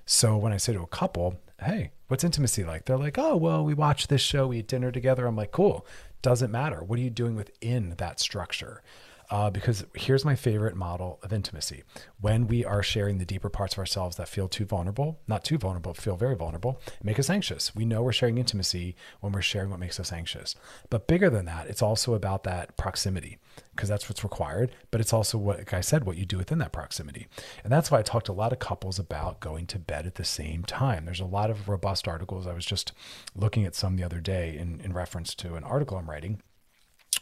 So 0.06 0.36
when 0.36 0.52
I 0.52 0.58
say 0.58 0.72
to 0.72 0.82
a 0.82 0.86
couple, 0.86 1.40
hey, 1.60 1.92
what's 2.08 2.24
intimacy 2.24 2.64
like? 2.64 2.84
They're 2.84 2.98
like, 2.98 3.18
oh, 3.18 3.36
well, 3.36 3.64
we 3.64 3.74
watch 3.74 4.08
this 4.08 4.20
show, 4.20 4.48
we 4.48 4.58
eat 4.58 4.68
dinner 4.68 4.90
together. 4.90 5.26
I'm 5.26 5.36
like, 5.36 5.52
cool. 5.52 5.86
Doesn't 6.22 6.50
matter. 6.50 6.82
What 6.82 6.98
are 6.98 7.02
you 7.02 7.10
doing 7.10 7.36
within 7.36 7.94
that 7.98 8.20
structure? 8.20 8.82
Uh, 9.30 9.50
because 9.50 9.84
here's 9.94 10.24
my 10.24 10.36
favorite 10.36 10.76
model 10.76 11.18
of 11.22 11.32
intimacy. 11.32 11.82
When 12.20 12.46
we 12.46 12.64
are 12.64 12.82
sharing 12.82 13.18
the 13.18 13.24
deeper 13.24 13.48
parts 13.48 13.74
of 13.74 13.78
ourselves 13.78 14.16
that 14.16 14.28
feel 14.28 14.48
too 14.48 14.64
vulnerable, 14.64 15.20
not 15.26 15.44
too 15.44 15.56
vulnerable, 15.56 15.94
feel 15.94 16.16
very 16.16 16.36
vulnerable, 16.36 16.80
make 17.02 17.18
us 17.18 17.30
anxious. 17.30 17.74
We 17.74 17.84
know 17.84 18.02
we're 18.02 18.12
sharing 18.12 18.38
intimacy 18.38 18.96
when 19.20 19.32
we're 19.32 19.42
sharing 19.42 19.70
what 19.70 19.80
makes 19.80 19.98
us 19.98 20.12
anxious. 20.12 20.54
But 20.90 21.06
bigger 21.06 21.30
than 21.30 21.46
that, 21.46 21.68
it's 21.68 21.82
also 21.82 22.14
about 22.14 22.44
that 22.44 22.76
proximity 22.76 23.38
because 23.74 23.88
that's 23.88 24.08
what's 24.08 24.24
required. 24.24 24.72
But 24.90 25.00
it's 25.00 25.12
also 25.12 25.38
what, 25.38 25.58
like 25.58 25.74
I 25.74 25.80
said, 25.80 26.04
what 26.04 26.16
you 26.16 26.26
do 26.26 26.38
within 26.38 26.58
that 26.58 26.72
proximity. 26.72 27.26
And 27.62 27.72
that's 27.72 27.90
why 27.90 28.00
I 28.00 28.02
talked 28.02 28.26
to 28.26 28.32
a 28.32 28.34
lot 28.34 28.52
of 28.52 28.58
couples 28.58 28.98
about 28.98 29.40
going 29.40 29.66
to 29.68 29.78
bed 29.78 30.06
at 30.06 30.16
the 30.16 30.24
same 30.24 30.64
time. 30.64 31.06
There's 31.06 31.20
a 31.20 31.24
lot 31.24 31.50
of 31.50 31.68
robust 31.68 32.06
articles. 32.06 32.46
I 32.46 32.52
was 32.52 32.66
just 32.66 32.92
looking 33.34 33.64
at 33.64 33.74
some 33.74 33.96
the 33.96 34.04
other 34.04 34.20
day 34.20 34.56
in, 34.56 34.80
in 34.80 34.92
reference 34.92 35.34
to 35.36 35.54
an 35.54 35.64
article 35.64 35.96
I'm 35.96 36.10
writing 36.10 36.42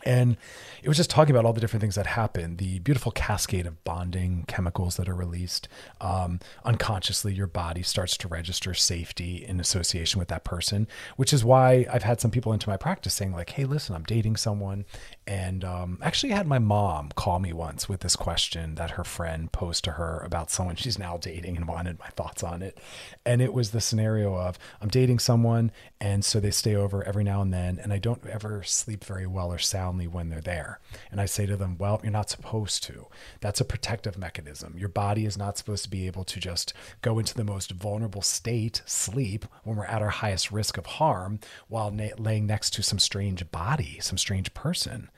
and 0.04 0.36
it 0.82 0.88
was 0.88 0.96
just 0.96 1.10
talking 1.10 1.34
about 1.34 1.44
all 1.44 1.52
the 1.52 1.60
different 1.60 1.80
things 1.80 1.94
that 1.94 2.06
happen, 2.06 2.56
the 2.56 2.80
beautiful 2.80 3.12
cascade 3.12 3.66
of 3.66 3.82
bonding 3.84 4.44
chemicals 4.48 4.96
that 4.96 5.08
are 5.08 5.14
released. 5.14 5.68
Um, 6.00 6.40
unconsciously, 6.64 7.32
your 7.34 7.46
body 7.46 7.82
starts 7.82 8.16
to 8.18 8.28
register 8.28 8.74
safety 8.74 9.44
in 9.44 9.60
association 9.60 10.18
with 10.18 10.28
that 10.28 10.44
person, 10.44 10.88
which 11.16 11.32
is 11.32 11.44
why 11.44 11.86
I've 11.92 12.02
had 12.02 12.20
some 12.20 12.30
people 12.30 12.52
into 12.52 12.68
my 12.68 12.76
practice 12.76 13.14
saying, 13.14 13.32
like, 13.32 13.50
hey, 13.50 13.64
listen, 13.64 13.94
I'm 13.94 14.04
dating 14.04 14.36
someone. 14.36 14.84
And 15.24 15.64
um, 15.64 15.98
actually 16.02 16.32
had 16.32 16.48
my 16.48 16.58
mom 16.58 17.10
call 17.14 17.38
me 17.38 17.52
once 17.52 17.88
with 17.88 18.00
this 18.00 18.16
question 18.16 18.74
that 18.74 18.92
her 18.92 19.04
friend 19.04 19.52
posed 19.52 19.84
to 19.84 19.92
her 19.92 20.18
about 20.18 20.50
someone 20.50 20.74
she's 20.74 20.98
now 20.98 21.16
dating 21.16 21.56
and 21.56 21.68
wanted 21.68 22.00
my 22.00 22.08
thoughts 22.08 22.42
on 22.42 22.60
it. 22.60 22.78
And 23.24 23.40
it 23.40 23.54
was 23.54 23.70
the 23.70 23.80
scenario 23.80 24.34
of 24.34 24.58
I'm 24.80 24.88
dating 24.88 25.20
someone, 25.20 25.70
and 26.00 26.24
so 26.24 26.40
they 26.40 26.50
stay 26.50 26.74
over 26.74 27.04
every 27.04 27.22
now 27.22 27.40
and 27.40 27.54
then, 27.54 27.78
and 27.78 27.92
I 27.92 27.98
don't 27.98 28.26
ever 28.26 28.64
sleep 28.64 29.04
very 29.04 29.26
well 29.26 29.52
or 29.52 29.58
soundly 29.58 30.08
when 30.08 30.28
they're 30.28 30.40
there. 30.40 30.80
And 31.12 31.20
I 31.20 31.26
say 31.26 31.46
to 31.46 31.56
them, 31.56 31.76
Well, 31.78 32.00
you're 32.02 32.10
not 32.10 32.30
supposed 32.30 32.82
to. 32.84 33.06
That's 33.40 33.60
a 33.60 33.64
protective 33.64 34.18
mechanism. 34.18 34.74
Your 34.76 34.88
body 34.88 35.24
is 35.24 35.38
not 35.38 35.56
supposed 35.56 35.84
to 35.84 35.90
be 35.90 36.08
able 36.08 36.24
to 36.24 36.40
just 36.40 36.72
go 37.00 37.20
into 37.20 37.34
the 37.34 37.44
most 37.44 37.70
vulnerable 37.70 38.22
state, 38.22 38.82
sleep, 38.86 39.46
when 39.62 39.76
we're 39.76 39.84
at 39.84 40.02
our 40.02 40.10
highest 40.10 40.50
risk 40.50 40.76
of 40.78 40.86
harm 40.86 41.38
while 41.68 41.92
na- 41.92 42.08
laying 42.18 42.46
next 42.46 42.70
to 42.70 42.82
some 42.82 42.98
strange 42.98 43.48
body, 43.52 43.98
some 44.00 44.18
strange 44.18 44.52
person 44.52 45.10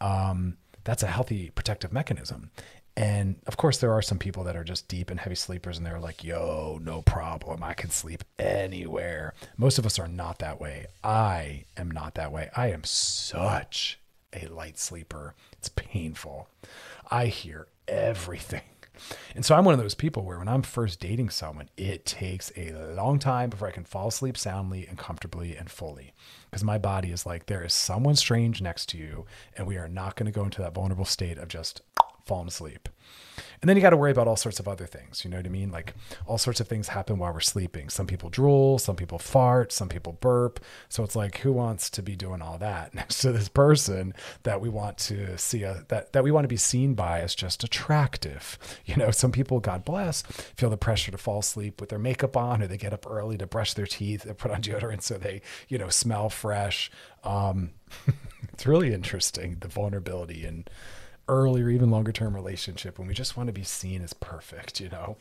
um, 0.00 0.56
that's 0.84 1.02
a 1.02 1.08
healthy 1.08 1.50
protective 1.50 1.92
mechanism. 1.92 2.50
And 2.96 3.36
of 3.46 3.58
course, 3.58 3.78
there 3.78 3.92
are 3.92 4.00
some 4.00 4.18
people 4.18 4.44
that 4.44 4.56
are 4.56 4.64
just 4.64 4.88
deep 4.88 5.10
and 5.10 5.20
heavy 5.20 5.34
sleepers 5.34 5.76
and 5.76 5.86
they're 5.86 6.00
like, 6.00 6.24
yo, 6.24 6.78
no 6.82 7.02
problem. 7.02 7.62
I 7.62 7.74
can 7.74 7.90
sleep 7.90 8.24
anywhere. 8.38 9.34
Most 9.58 9.78
of 9.78 9.84
us 9.84 9.98
are 9.98 10.08
not 10.08 10.38
that 10.38 10.60
way. 10.60 10.86
I 11.04 11.64
am 11.76 11.90
not 11.90 12.14
that 12.14 12.32
way. 12.32 12.48
I 12.56 12.68
am 12.70 12.84
such 12.84 13.98
a 14.32 14.46
light 14.46 14.78
sleeper. 14.78 15.34
It's 15.58 15.68
painful. 15.68 16.48
I 17.10 17.26
hear 17.26 17.66
everything. 17.86 18.62
And 19.34 19.44
so 19.44 19.54
I'm 19.54 19.64
one 19.64 19.74
of 19.74 19.80
those 19.80 19.94
people 19.94 20.24
where 20.24 20.38
when 20.38 20.48
I'm 20.48 20.62
first 20.62 21.00
dating 21.00 21.30
someone, 21.30 21.68
it 21.76 22.04
takes 22.04 22.52
a 22.56 22.72
long 22.94 23.18
time 23.18 23.50
before 23.50 23.68
I 23.68 23.72
can 23.72 23.84
fall 23.84 24.08
asleep 24.08 24.36
soundly 24.36 24.86
and 24.86 24.98
comfortably 24.98 25.56
and 25.56 25.70
fully. 25.70 26.12
Because 26.50 26.64
my 26.64 26.78
body 26.78 27.10
is 27.10 27.26
like, 27.26 27.46
there 27.46 27.64
is 27.64 27.74
someone 27.74 28.16
strange 28.16 28.62
next 28.62 28.88
to 28.90 28.98
you, 28.98 29.26
and 29.56 29.66
we 29.66 29.76
are 29.76 29.88
not 29.88 30.16
going 30.16 30.26
to 30.26 30.32
go 30.32 30.44
into 30.44 30.62
that 30.62 30.74
vulnerable 30.74 31.04
state 31.04 31.38
of 31.38 31.48
just 31.48 31.82
falling 32.26 32.48
asleep. 32.48 32.88
And 33.60 33.68
then 33.68 33.76
you 33.76 33.82
got 33.82 33.90
to 33.90 33.96
worry 33.96 34.10
about 34.10 34.28
all 34.28 34.36
sorts 34.36 34.60
of 34.60 34.68
other 34.68 34.86
things. 34.86 35.24
You 35.24 35.30
know 35.30 35.38
what 35.38 35.46
I 35.46 35.50
mean? 35.50 35.70
Like 35.70 35.94
all 36.26 36.38
sorts 36.38 36.60
of 36.60 36.68
things 36.68 36.88
happen 36.88 37.18
while 37.18 37.32
we're 37.32 37.40
sleeping. 37.40 37.88
Some 37.88 38.06
people 38.06 38.28
drool, 38.28 38.78
some 38.78 38.96
people 38.96 39.18
fart, 39.18 39.72
some 39.72 39.88
people 39.88 40.12
burp. 40.12 40.60
So 40.88 41.02
it's 41.02 41.16
like, 41.16 41.38
who 41.38 41.52
wants 41.52 41.88
to 41.90 42.02
be 42.02 42.16
doing 42.16 42.42
all 42.42 42.58
that 42.58 42.94
next 42.94 43.18
to 43.20 43.32
this 43.32 43.48
person 43.48 44.14
that 44.42 44.60
we 44.60 44.68
want 44.68 44.98
to 44.98 45.38
see 45.38 45.62
a, 45.62 45.84
that 45.88 46.12
that 46.12 46.24
we 46.24 46.30
want 46.30 46.44
to 46.44 46.48
be 46.48 46.56
seen 46.56 46.94
by 46.94 47.20
as 47.20 47.34
just 47.34 47.64
attractive? 47.64 48.58
You 48.86 48.94
know, 48.94 49.10
some 49.10 49.32
people, 49.32 49.58
God 49.58 49.84
bless, 49.84 50.22
feel 50.22 50.70
the 50.70 50.76
pressure 50.76 51.10
to 51.10 51.18
fall 51.18 51.40
asleep 51.40 51.80
with 51.80 51.90
their 51.90 51.98
makeup 51.98 52.36
on, 52.36 52.62
or 52.62 52.68
they 52.68 52.76
get 52.76 52.92
up 52.92 53.04
early 53.08 53.36
to 53.38 53.46
brush 53.46 53.74
their 53.74 53.86
teeth, 53.86 54.22
they 54.22 54.32
put 54.32 54.52
on 54.52 54.62
deodorant 54.62 55.02
so 55.02 55.18
they, 55.18 55.42
you 55.68 55.76
know, 55.76 55.88
smell 55.88 56.28
fresh. 56.28 56.90
Um, 57.24 57.70
it's 58.52 58.66
really 58.66 58.94
interesting 58.94 59.56
the 59.60 59.68
vulnerability 59.68 60.44
and 60.44 60.70
early 61.28 61.62
or 61.62 61.70
even 61.70 61.90
longer 61.90 62.12
term 62.12 62.34
relationship 62.34 62.98
when 62.98 63.08
we 63.08 63.14
just 63.14 63.36
want 63.36 63.48
to 63.48 63.52
be 63.52 63.64
seen 63.64 64.02
as 64.02 64.12
perfect, 64.12 64.80
you 64.80 64.88
know? 64.88 65.16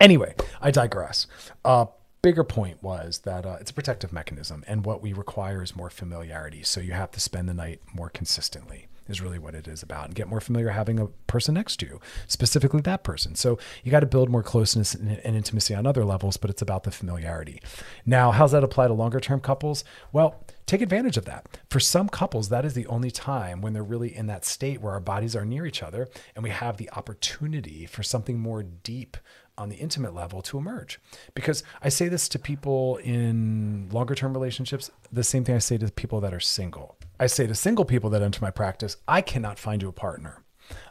Anyway, 0.00 0.34
I 0.60 0.70
digress. 0.70 1.26
Uh, 1.64 1.86
bigger 2.22 2.44
point 2.44 2.82
was 2.82 3.20
that 3.20 3.46
uh, 3.46 3.56
it's 3.60 3.70
a 3.70 3.74
protective 3.74 4.12
mechanism, 4.12 4.64
and 4.66 4.84
what 4.84 5.02
we 5.02 5.12
require 5.12 5.62
is 5.62 5.76
more 5.76 5.90
familiarity. 5.90 6.62
So 6.62 6.80
you 6.80 6.92
have 6.92 7.10
to 7.12 7.20
spend 7.20 7.48
the 7.48 7.54
night 7.54 7.80
more 7.94 8.10
consistently 8.10 8.88
is 9.08 9.20
really 9.20 9.38
what 9.38 9.54
it 9.54 9.68
is 9.68 9.82
about 9.82 10.06
and 10.06 10.14
get 10.14 10.28
more 10.28 10.40
familiar 10.40 10.70
having 10.70 10.98
a 10.98 11.06
person 11.26 11.54
next 11.54 11.76
to 11.78 11.86
you, 11.86 12.00
specifically 12.26 12.80
that 12.82 13.04
person. 13.04 13.34
So 13.34 13.58
you 13.84 13.90
got 13.90 14.00
to 14.00 14.06
build 14.06 14.28
more 14.28 14.42
closeness 14.42 14.94
and, 14.94 15.18
intimacy 15.22 15.74
on 15.74 15.86
other 15.86 16.04
levels, 16.04 16.36
but 16.36 16.50
it's 16.50 16.62
about 16.62 16.84
the 16.84 16.90
familiarity. 16.90 17.60
Now, 18.04 18.30
how's 18.30 18.52
that 18.52 18.64
apply 18.64 18.88
to 18.88 18.94
longer 18.94 19.20
term 19.20 19.40
couples? 19.40 19.84
Well, 20.12 20.44
take 20.66 20.80
advantage 20.80 21.16
of 21.16 21.24
that. 21.26 21.46
For 21.70 21.80
some 21.80 22.08
couples, 22.08 22.48
that 22.48 22.64
is 22.64 22.74
the 22.74 22.86
only 22.86 23.10
time 23.10 23.60
when 23.60 23.72
they're 23.72 23.82
really 23.82 24.14
in 24.14 24.26
that 24.26 24.44
state 24.44 24.80
where 24.80 24.92
our 24.92 25.00
bodies 25.00 25.36
are 25.36 25.44
near 25.44 25.66
each 25.66 25.82
other 25.82 26.08
and 26.34 26.42
we 26.42 26.50
have 26.50 26.76
the 26.76 26.90
opportunity 26.92 27.86
for 27.86 28.02
something 28.02 28.38
more 28.38 28.62
deep 28.62 29.16
on 29.58 29.68
the 29.68 29.76
intimate 29.76 30.14
level 30.14 30.42
to 30.42 30.58
emerge. 30.58 31.00
Because 31.34 31.62
I 31.82 31.88
say 31.88 32.08
this 32.08 32.28
to 32.30 32.38
people 32.38 32.96
in 32.98 33.88
longer 33.90 34.14
term 34.14 34.34
relationships, 34.34 34.90
the 35.10 35.24
same 35.24 35.44
thing 35.44 35.54
I 35.54 35.58
say 35.58 35.78
to 35.78 35.90
people 35.90 36.20
that 36.20 36.34
are 36.34 36.40
single. 36.40 36.95
I 37.18 37.26
say 37.26 37.46
to 37.46 37.54
single 37.54 37.84
people 37.84 38.10
that 38.10 38.22
enter 38.22 38.40
my 38.42 38.50
practice, 38.50 38.96
I 39.08 39.22
cannot 39.22 39.58
find 39.58 39.80
you 39.80 39.88
a 39.88 39.92
partner. 39.92 40.42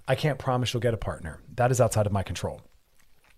I 0.08 0.16
can't 0.16 0.40
promise 0.40 0.74
you'll 0.74 0.82
get 0.82 0.94
a 0.94 0.98
partner. 0.98 1.40
That 1.56 1.72
is 1.72 1.80
outside 1.80 2.08
of 2.08 2.12
my 2.12 2.24
control. 2.24 2.62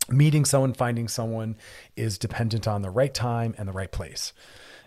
Meeting 0.09 0.45
someone, 0.45 0.73
finding 0.73 1.09
someone 1.09 1.57
is 1.97 2.17
dependent 2.17 2.65
on 2.65 2.81
the 2.81 2.89
right 2.89 3.13
time 3.13 3.53
and 3.57 3.67
the 3.67 3.73
right 3.73 3.91
place 3.91 4.31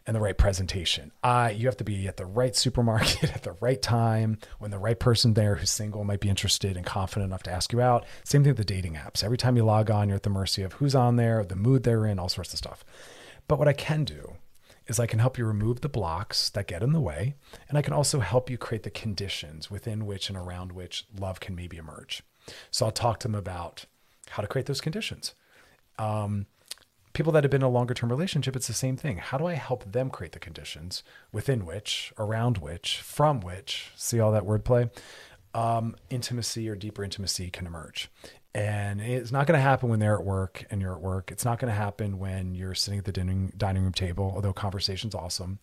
and 0.07 0.17
the 0.17 0.21
right 0.21 0.39
presentation. 0.39 1.13
Uh, 1.23 1.53
you 1.55 1.67
have 1.67 1.77
to 1.77 1.85
be 1.85 2.09
at 2.09 2.17
the 2.17 2.25
right 2.25 2.57
supermarket 2.57 3.25
at 3.35 3.43
the 3.43 3.55
right 3.61 3.83
time 3.83 4.39
when 4.59 4.71
the 4.71 4.79
right 4.79 4.99
person 4.99 5.35
there 5.35 5.57
who's 5.57 5.71
single 5.71 6.05
might 6.05 6.21
be 6.21 6.31
interested 6.31 6.79
and 6.79 6.87
confident 6.87 7.29
enough 7.29 7.43
to 7.43 7.53
ask 7.53 7.71
you 7.71 7.83
out. 7.83 8.07
Same 8.25 8.43
thing 8.43 8.51
with 8.51 8.57
the 8.57 8.65
dating 8.65 8.95
apps. 8.95 9.23
Every 9.23 9.37
time 9.37 9.59
you 9.59 9.65
log 9.65 9.91
on, 9.91 10.09
you're 10.09 10.17
at 10.17 10.23
the 10.23 10.31
mercy 10.31 10.63
of 10.63 10.73
who's 10.75 10.95
on 10.95 11.17
there, 11.17 11.45
the 11.45 11.55
mood 11.55 11.83
they're 11.83 12.07
in, 12.07 12.19
all 12.19 12.31
sorts 12.31 12.55
of 12.55 12.59
stuff. 12.59 12.83
But 13.47 13.59
what 13.59 13.69
I 13.69 13.75
can 13.75 14.05
do 14.05 14.37
is 14.91 14.99
I 14.99 15.07
can 15.07 15.21
help 15.21 15.39
you 15.39 15.47
remove 15.47 15.81
the 15.81 15.89
blocks 15.89 16.51
that 16.51 16.67
get 16.67 16.83
in 16.83 16.93
the 16.93 17.01
way. 17.01 17.37
And 17.69 17.79
I 17.79 17.83
can 17.83 17.95
also 17.95 18.19
help 18.19 18.51
you 18.51 18.59
create 18.59 18.83
the 18.83 18.91
conditions 18.91 19.71
within 19.71 20.05
which 20.05 20.29
and 20.29 20.37
around 20.37 20.73
which 20.73 21.07
love 21.19 21.39
can 21.39 21.55
maybe 21.55 21.77
emerge. 21.77 22.25
So 22.73 22.87
I'll 22.87 22.93
talk 22.93 23.21
to 23.21 23.29
them 23.29 23.37
about 23.37 23.87
how 24.31 24.43
to 24.43 24.49
create 24.49 24.67
those 24.67 24.81
conditions. 24.81 25.35
Um, 25.97 26.47
people 27.13 27.33
that 27.33 27.45
have 27.45 27.53
been 27.53 27.63
in 27.63 27.67
a 27.67 27.71
longer 27.71 27.95
term 27.95 28.11
relationship, 28.11 28.57
it's 28.57 28.67
the 28.67 28.73
same 28.73 28.97
thing. 28.97 29.19
How 29.19 29.39
do 29.39 29.47
I 29.47 29.55
help 29.55 29.91
them 29.93 30.11
create 30.11 30.33
the 30.33 30.41
conditions 30.41 31.05
within 31.31 31.65
which, 31.65 32.13
around 32.19 32.59
which, 32.59 32.99
from 33.01 33.41
which, 33.41 33.93
see 33.95 34.19
all 34.19 34.33
that 34.33 34.45
wordplay, 34.45 34.91
um, 35.55 35.97
intimacy 36.11 36.69
or 36.69 36.75
deeper 36.75 37.05
intimacy 37.05 37.51
can 37.51 37.67
emerge? 37.67 38.11
And 38.55 39.01
it's 39.01 39.31
not 39.31 39.47
going 39.47 39.59
to 39.59 39.63
happen 39.63 39.89
when 39.89 40.01
they're 40.01 40.17
at 40.17 40.25
work 40.25 40.65
and 40.71 40.81
you're 40.81 40.95
at 40.95 41.01
work. 41.01 41.31
It's 41.31 41.45
not 41.45 41.61
going 41.61 41.73
to 41.73 41.79
happen 41.79 42.19
when 42.19 42.55
you're 42.55 42.75
sitting 42.75 42.99
at 42.99 43.05
the 43.05 43.13
dining, 43.13 43.53
dining 43.57 43.83
room 43.85 43.93
table, 43.93 44.33
although 44.35 44.53
conversation's 44.53 45.15
awesome. 45.15 45.61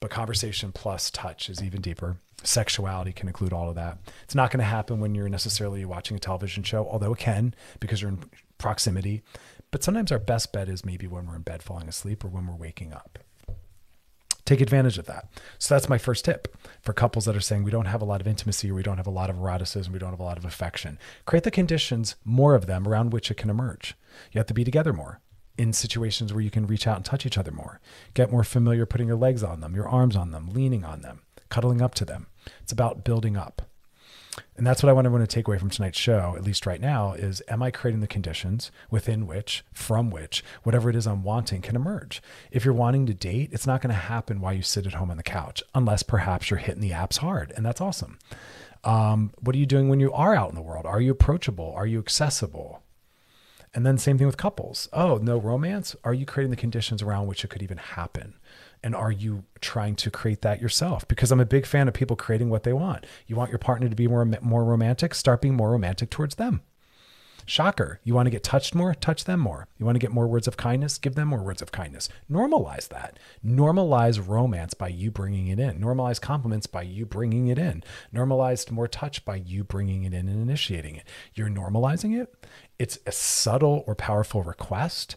But 0.00 0.10
conversation 0.10 0.72
plus 0.72 1.10
touch 1.10 1.48
is 1.48 1.62
even 1.62 1.80
deeper. 1.80 2.16
Sexuality 2.42 3.12
can 3.12 3.28
include 3.28 3.52
all 3.52 3.68
of 3.68 3.74
that. 3.76 3.98
It's 4.24 4.34
not 4.34 4.50
going 4.50 4.58
to 4.58 4.64
happen 4.64 5.00
when 5.00 5.14
you're 5.14 5.28
necessarily 5.28 5.84
watching 5.84 6.16
a 6.16 6.20
television 6.20 6.62
show, 6.62 6.86
although 6.88 7.12
it 7.12 7.18
can 7.18 7.54
because 7.78 8.00
you're 8.00 8.10
in 8.10 8.24
proximity. 8.58 9.22
But 9.70 9.82
sometimes 9.82 10.12
our 10.12 10.18
best 10.18 10.52
bet 10.52 10.68
is 10.68 10.84
maybe 10.84 11.06
when 11.06 11.26
we're 11.26 11.36
in 11.36 11.42
bed 11.42 11.62
falling 11.62 11.88
asleep 11.88 12.24
or 12.24 12.28
when 12.28 12.46
we're 12.46 12.56
waking 12.56 12.92
up. 12.92 13.18
Take 14.44 14.60
advantage 14.60 14.98
of 14.98 15.06
that. 15.06 15.28
So 15.58 15.74
that's 15.74 15.88
my 15.88 15.98
first 15.98 16.24
tip 16.24 16.56
for 16.82 16.92
couples 16.92 17.24
that 17.24 17.36
are 17.36 17.40
saying 17.40 17.64
we 17.64 17.70
don't 17.70 17.86
have 17.86 18.02
a 18.02 18.06
lot 18.06 18.20
of 18.20 18.26
intimacy 18.26 18.70
or 18.70 18.74
we 18.74 18.82
don't 18.82 18.98
have 18.98 19.06
a 19.06 19.10
lot 19.10 19.30
of 19.30 19.36
eroticism, 19.36 19.92
we 19.92 19.98
don't 19.98 20.10
have 20.10 20.20
a 20.20 20.24
lot 20.24 20.38
of 20.38 20.44
affection. 20.44 20.98
Create 21.24 21.44
the 21.44 21.50
conditions, 21.50 22.16
more 22.24 22.54
of 22.54 22.66
them, 22.66 22.86
around 22.86 23.12
which 23.12 23.30
it 23.30 23.36
can 23.36 23.50
emerge. 23.50 23.94
You 24.32 24.38
have 24.38 24.46
to 24.46 24.54
be 24.54 24.64
together 24.64 24.92
more 24.92 25.20
in 25.56 25.72
situations 25.72 26.32
where 26.32 26.42
you 26.42 26.50
can 26.50 26.66
reach 26.66 26.86
out 26.86 26.96
and 26.96 27.04
touch 27.04 27.24
each 27.24 27.38
other 27.38 27.52
more. 27.52 27.80
Get 28.12 28.32
more 28.32 28.44
familiar 28.44 28.86
putting 28.86 29.06
your 29.06 29.16
legs 29.16 29.42
on 29.42 29.60
them, 29.60 29.74
your 29.74 29.88
arms 29.88 30.16
on 30.16 30.30
them, 30.30 30.50
leaning 30.52 30.84
on 30.84 31.02
them, 31.02 31.22
cuddling 31.48 31.80
up 31.80 31.94
to 31.96 32.04
them. 32.04 32.26
It's 32.62 32.72
about 32.72 33.04
building 33.04 33.36
up. 33.36 33.62
And 34.56 34.66
that's 34.66 34.82
what 34.82 34.90
I 34.90 34.92
want 34.92 35.06
everyone 35.06 35.26
to 35.26 35.32
take 35.32 35.48
away 35.48 35.58
from 35.58 35.70
tonight's 35.70 35.98
show, 35.98 36.34
at 36.36 36.44
least 36.44 36.66
right 36.66 36.80
now, 36.80 37.12
is 37.12 37.42
am 37.48 37.62
I 37.62 37.70
creating 37.70 38.00
the 38.00 38.06
conditions 38.06 38.70
within 38.90 39.26
which, 39.26 39.64
from 39.72 40.10
which, 40.10 40.44
whatever 40.62 40.88
it 40.90 40.96
is 40.96 41.06
I'm 41.06 41.22
wanting 41.22 41.62
can 41.62 41.76
emerge? 41.76 42.22
If 42.50 42.64
you're 42.64 42.74
wanting 42.74 43.06
to 43.06 43.14
date, 43.14 43.50
it's 43.52 43.66
not 43.66 43.80
going 43.80 43.94
to 43.94 44.00
happen 44.00 44.40
while 44.40 44.54
you 44.54 44.62
sit 44.62 44.86
at 44.86 44.94
home 44.94 45.10
on 45.10 45.16
the 45.16 45.22
couch, 45.22 45.62
unless 45.74 46.02
perhaps 46.02 46.50
you're 46.50 46.58
hitting 46.58 46.80
the 46.80 46.90
apps 46.90 47.18
hard, 47.18 47.52
and 47.56 47.64
that's 47.64 47.80
awesome. 47.80 48.18
Um, 48.84 49.32
what 49.40 49.56
are 49.56 49.58
you 49.58 49.66
doing 49.66 49.88
when 49.88 50.00
you 50.00 50.12
are 50.12 50.34
out 50.34 50.50
in 50.50 50.54
the 50.54 50.62
world? 50.62 50.86
Are 50.86 51.00
you 51.00 51.12
approachable? 51.12 51.72
Are 51.74 51.86
you 51.86 51.98
accessible? 51.98 52.82
And 53.74 53.84
then 53.84 53.98
same 53.98 54.18
thing 54.18 54.26
with 54.26 54.36
couples. 54.36 54.88
Oh, 54.92 55.16
no 55.16 55.36
romance? 55.36 55.96
Are 56.04 56.14
you 56.14 56.24
creating 56.24 56.50
the 56.50 56.56
conditions 56.56 57.02
around 57.02 57.26
which 57.26 57.44
it 57.44 57.48
could 57.48 57.62
even 57.62 57.78
happen? 57.78 58.34
And 58.84 58.94
are 58.94 59.10
you 59.10 59.44
trying 59.62 59.96
to 59.96 60.10
create 60.10 60.42
that 60.42 60.60
yourself? 60.60 61.08
Because 61.08 61.32
I'm 61.32 61.40
a 61.40 61.46
big 61.46 61.64
fan 61.64 61.88
of 61.88 61.94
people 61.94 62.16
creating 62.16 62.50
what 62.50 62.64
they 62.64 62.74
want. 62.74 63.06
You 63.26 63.34
want 63.34 63.50
your 63.50 63.58
partner 63.58 63.88
to 63.88 63.96
be 63.96 64.06
more 64.06 64.26
more 64.42 64.62
romantic, 64.62 65.14
start 65.14 65.40
being 65.40 65.54
more 65.54 65.70
romantic 65.70 66.10
towards 66.10 66.34
them. 66.34 66.60
Shocker. 67.46 68.00
You 68.04 68.14
want 68.14 68.26
to 68.26 68.30
get 68.30 68.42
touched 68.42 68.74
more? 68.74 68.94
Touch 68.94 69.24
them 69.24 69.40
more. 69.40 69.68
You 69.78 69.86
want 69.86 69.96
to 69.96 70.00
get 70.00 70.12
more 70.12 70.26
words 70.26 70.46
of 70.46 70.58
kindness? 70.58 70.98
Give 70.98 71.14
them 71.14 71.28
more 71.28 71.42
words 71.42 71.62
of 71.62 71.72
kindness. 71.72 72.10
Normalize 72.30 72.88
that. 72.88 73.18
Normalize 73.44 74.26
romance 74.26 74.74
by 74.74 74.88
you 74.88 75.10
bringing 75.10 75.48
it 75.48 75.58
in. 75.58 75.80
Normalize 75.80 76.20
compliments 76.20 76.66
by 76.66 76.82
you 76.82 77.06
bringing 77.06 77.48
it 77.48 77.58
in. 77.58 77.82
Normalize 78.14 78.70
more 78.70 78.88
touch 78.88 79.24
by 79.24 79.36
you 79.36 79.64
bringing 79.64 80.04
it 80.04 80.12
in 80.12 80.28
and 80.28 80.42
initiating 80.42 80.96
it. 80.96 81.04
You're 81.34 81.48
normalizing 81.48 82.18
it. 82.20 82.46
It's 82.78 82.98
a 83.06 83.12
subtle 83.12 83.82
or 83.86 83.94
powerful 83.94 84.42
request 84.42 85.16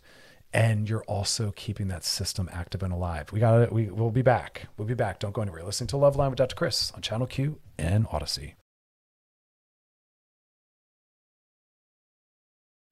and 0.53 0.89
you're 0.89 1.03
also 1.03 1.51
keeping 1.55 1.87
that 1.89 2.03
system 2.03 2.49
active 2.51 2.83
and 2.83 2.93
alive. 2.93 3.31
We 3.31 3.39
got 3.39 3.61
it. 3.61 3.71
We, 3.71 3.87
we'll 3.89 4.11
be 4.11 4.21
back. 4.21 4.67
We'll 4.77 4.87
be 4.87 4.93
back. 4.93 5.19
Don't 5.19 5.33
go 5.33 5.41
anywhere. 5.41 5.63
Listening 5.63 5.87
to 5.89 5.97
Loveline 5.97 6.29
with 6.29 6.37
Dr. 6.37 6.55
Chris 6.55 6.91
on 6.91 7.01
Channel 7.01 7.27
Q 7.27 7.59
and 7.77 8.07
Audacy. 8.07 8.53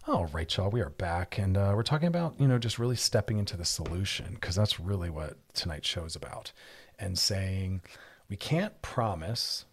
All 0.07 0.27
right, 0.27 0.55
y'all, 0.55 0.69
we 0.69 0.81
are 0.81 0.91
back, 0.91 1.39
and 1.39 1.57
uh, 1.57 1.73
we're 1.75 1.81
talking 1.81 2.07
about 2.07 2.39
you 2.39 2.47
know 2.47 2.59
just 2.59 2.77
really 2.77 2.95
stepping 2.95 3.39
into 3.39 3.57
the 3.57 3.65
solution 3.65 4.35
because 4.35 4.55
that's 4.55 4.79
really 4.79 5.09
what 5.09 5.37
tonight's 5.55 5.87
show 5.87 6.05
is 6.05 6.15
about, 6.15 6.51
and 6.99 7.17
saying 7.17 7.81
we 8.29 8.35
can't 8.35 8.79
promise 8.83 9.65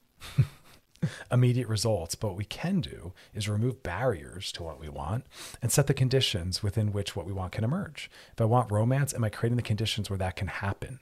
immediate 1.31 1.69
results. 1.69 2.15
But 2.15 2.29
what 2.29 2.37
we 2.37 2.45
can 2.45 2.81
do 2.81 3.13
is 3.35 3.49
remove 3.49 3.83
barriers 3.83 4.53
to 4.53 4.63
what 4.63 4.81
we 4.81 4.89
want 4.89 5.25
and 5.61 5.71
set 5.71 5.87
the 5.87 5.95
conditions 5.95 6.63
within 6.63 6.93
which 6.93 7.17
what 7.17 7.27
we 7.27 7.33
want 7.33 7.53
can 7.53 7.65
emerge. 7.65 8.11
If 8.33 8.41
I 8.41 8.45
want 8.45 8.71
romance, 8.71 9.15
am 9.15 9.25
I 9.25 9.29
creating 9.29 9.57
the 9.57 9.63
conditions 9.63 10.11
where 10.11 10.19
that 10.19 10.37
can 10.37 10.49
happen? 10.49 11.01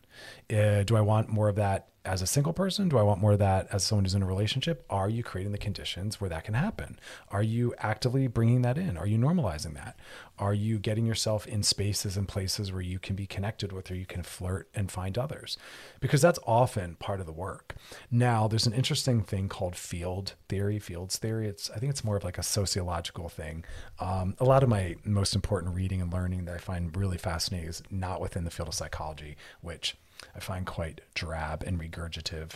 Uh, 0.52 0.82
do 0.82 0.96
I 0.96 1.00
want 1.00 1.28
more 1.28 1.48
of 1.48 1.56
that 1.56 1.88
as 2.10 2.22
a 2.22 2.26
single 2.26 2.52
person? 2.52 2.88
Do 2.88 2.98
I 2.98 3.02
want 3.02 3.20
more 3.20 3.32
of 3.32 3.38
that 3.38 3.68
as 3.70 3.84
someone 3.84 4.04
who's 4.04 4.16
in 4.16 4.22
a 4.22 4.26
relationship? 4.26 4.84
Are 4.90 5.08
you 5.08 5.22
creating 5.22 5.52
the 5.52 5.58
conditions 5.58 6.20
where 6.20 6.28
that 6.28 6.42
can 6.42 6.54
happen? 6.54 6.98
Are 7.30 7.42
you 7.42 7.72
actively 7.78 8.26
bringing 8.26 8.62
that 8.62 8.76
in? 8.76 8.96
Are 8.96 9.06
you 9.06 9.16
normalizing 9.16 9.74
that? 9.74 9.96
Are 10.36 10.52
you 10.52 10.80
getting 10.80 11.06
yourself 11.06 11.46
in 11.46 11.62
spaces 11.62 12.16
and 12.16 12.26
places 12.26 12.72
where 12.72 12.80
you 12.80 12.98
can 12.98 13.14
be 13.14 13.26
connected 13.26 13.70
with 13.70 13.92
or 13.92 13.94
you 13.94 14.06
can 14.06 14.24
flirt 14.24 14.68
and 14.74 14.90
find 14.90 15.16
others? 15.16 15.56
Because 16.00 16.20
that's 16.20 16.40
often 16.44 16.96
part 16.96 17.20
of 17.20 17.26
the 17.26 17.32
work. 17.32 17.76
Now, 18.10 18.48
there's 18.48 18.66
an 18.66 18.72
interesting 18.72 19.22
thing 19.22 19.48
called 19.48 19.76
field 19.76 20.34
theory, 20.48 20.80
fields 20.80 21.16
theory. 21.16 21.46
It's 21.46 21.70
I 21.70 21.78
think 21.78 21.90
it's 21.90 22.02
more 22.02 22.16
of 22.16 22.24
like 22.24 22.38
a 22.38 22.42
sociological 22.42 23.28
thing. 23.28 23.64
Um, 24.00 24.34
a 24.40 24.44
lot 24.44 24.64
of 24.64 24.68
my 24.68 24.96
most 25.04 25.36
important 25.36 25.76
reading 25.76 26.02
and 26.02 26.12
learning 26.12 26.46
that 26.46 26.56
I 26.56 26.58
find 26.58 26.96
really 26.96 27.18
fascinating 27.18 27.68
is 27.68 27.84
not 27.88 28.20
within 28.20 28.42
the 28.42 28.50
field 28.50 28.66
of 28.66 28.74
psychology, 28.74 29.36
which 29.60 29.94
I 30.34 30.40
find 30.40 30.66
quite 30.66 31.00
drab 31.14 31.62
and 31.66 31.80
regurgitative. 31.80 32.52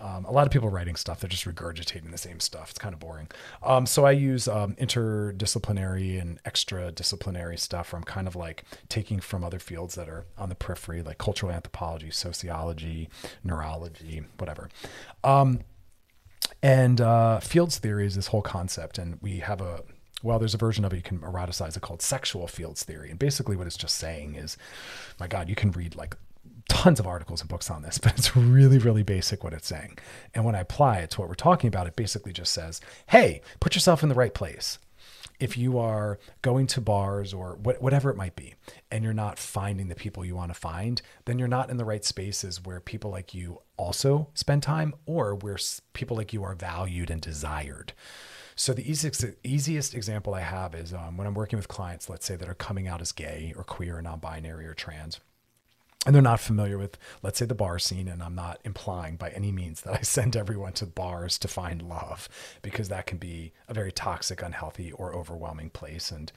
Um, 0.00 0.24
a 0.24 0.30
lot 0.30 0.46
of 0.46 0.52
people 0.52 0.68
writing 0.68 0.96
stuff, 0.96 1.20
they're 1.20 1.28
just 1.28 1.44
regurgitating 1.44 2.10
the 2.10 2.18
same 2.18 2.40
stuff. 2.40 2.70
It's 2.70 2.78
kind 2.78 2.94
of 2.94 3.00
boring. 3.00 3.28
Um, 3.62 3.86
so 3.86 4.06
I 4.06 4.12
use 4.12 4.48
um, 4.48 4.74
interdisciplinary 4.74 6.20
and 6.20 6.38
extra 6.44 6.92
disciplinary 6.92 7.56
stuff 7.58 7.92
where 7.92 7.98
I'm 7.98 8.04
kind 8.04 8.26
of 8.26 8.36
like 8.36 8.64
taking 8.88 9.20
from 9.20 9.44
other 9.44 9.58
fields 9.58 9.94
that 9.96 10.08
are 10.08 10.26
on 10.36 10.48
the 10.48 10.54
periphery, 10.54 11.02
like 11.02 11.18
cultural 11.18 11.52
anthropology, 11.52 12.10
sociology, 12.10 13.08
neurology, 13.42 14.22
whatever. 14.38 14.68
Um, 15.24 15.60
and 16.62 17.00
uh, 17.00 17.40
fields 17.40 17.78
theory 17.78 18.06
is 18.06 18.14
this 18.16 18.28
whole 18.28 18.42
concept. 18.42 18.98
And 18.98 19.18
we 19.20 19.38
have 19.38 19.60
a, 19.60 19.82
well, 20.22 20.38
there's 20.38 20.54
a 20.54 20.58
version 20.58 20.84
of 20.84 20.92
it 20.92 20.96
you 20.96 21.02
can 21.02 21.18
eroticize 21.20 21.76
it 21.76 21.80
called 21.82 22.02
sexual 22.02 22.46
fields 22.48 22.82
theory. 22.82 23.10
And 23.10 23.18
basically, 23.18 23.56
what 23.56 23.66
it's 23.66 23.76
just 23.76 23.96
saying 23.96 24.34
is, 24.34 24.56
my 25.20 25.28
God, 25.28 25.48
you 25.48 25.54
can 25.54 25.70
read 25.70 25.94
like 25.94 26.16
tons 26.68 27.00
of 27.00 27.06
articles 27.06 27.40
and 27.40 27.48
books 27.48 27.70
on 27.70 27.82
this, 27.82 27.98
but 28.02 28.16
it's 28.16 28.36
really, 28.36 28.78
really 28.78 29.02
basic 29.02 29.42
what 29.42 29.52
it's 29.52 29.66
saying. 29.66 29.98
And 30.34 30.44
when 30.44 30.54
I 30.54 30.60
apply 30.60 30.98
it 30.98 31.10
to 31.10 31.20
what 31.20 31.28
we're 31.28 31.34
talking 31.34 31.68
about, 31.68 31.86
it 31.86 31.96
basically 31.96 32.32
just 32.32 32.52
says, 32.52 32.80
hey, 33.08 33.40
put 33.60 33.74
yourself 33.74 34.02
in 34.02 34.08
the 34.08 34.14
right 34.14 34.34
place. 34.34 34.78
If 35.40 35.56
you 35.56 35.78
are 35.78 36.18
going 36.42 36.66
to 36.68 36.80
bars 36.80 37.32
or 37.32 37.56
whatever 37.62 38.10
it 38.10 38.16
might 38.16 38.34
be, 38.34 38.54
and 38.90 39.04
you're 39.04 39.12
not 39.12 39.38
finding 39.38 39.86
the 39.86 39.94
people 39.94 40.24
you 40.24 40.34
want 40.34 40.52
to 40.52 40.58
find, 40.58 41.00
then 41.26 41.38
you're 41.38 41.46
not 41.46 41.70
in 41.70 41.76
the 41.76 41.84
right 41.84 42.04
spaces 42.04 42.64
where 42.64 42.80
people 42.80 43.12
like 43.12 43.34
you 43.34 43.60
also 43.76 44.30
spend 44.34 44.64
time 44.64 44.94
or 45.06 45.36
where 45.36 45.56
people 45.92 46.16
like 46.16 46.32
you 46.32 46.42
are 46.42 46.56
valued 46.56 47.08
and 47.08 47.20
desired. 47.20 47.92
So 48.56 48.72
the 48.72 48.90
easiest 48.90 49.24
easiest 49.44 49.94
example 49.94 50.34
I 50.34 50.40
have 50.40 50.74
is 50.74 50.92
um, 50.92 51.16
when 51.16 51.28
I'm 51.28 51.34
working 51.34 51.56
with 51.56 51.68
clients, 51.68 52.10
let's 52.10 52.26
say 52.26 52.34
that 52.34 52.48
are 52.48 52.54
coming 52.54 52.88
out 52.88 53.00
as 53.00 53.12
gay 53.12 53.54
or 53.56 53.62
queer 53.62 53.98
or 53.98 54.02
non-binary 54.02 54.66
or 54.66 54.74
trans 54.74 55.20
and 56.08 56.14
they're 56.14 56.22
not 56.22 56.40
familiar 56.40 56.78
with, 56.78 56.96
let's 57.22 57.38
say, 57.38 57.44
the 57.44 57.54
bar 57.54 57.78
scene. 57.78 58.08
And 58.08 58.22
I'm 58.22 58.34
not 58.34 58.60
implying 58.64 59.16
by 59.16 59.28
any 59.28 59.52
means 59.52 59.82
that 59.82 59.92
I 59.92 60.00
send 60.02 60.36
everyone 60.36 60.72
to 60.72 60.86
bars 60.86 61.38
to 61.40 61.48
find 61.48 61.82
love, 61.82 62.30
because 62.62 62.88
that 62.88 63.04
can 63.04 63.18
be 63.18 63.52
a 63.68 63.74
very 63.74 63.92
toxic, 63.92 64.40
unhealthy, 64.40 64.90
or 64.90 65.14
overwhelming 65.14 65.68
place. 65.68 66.10
And 66.10 66.32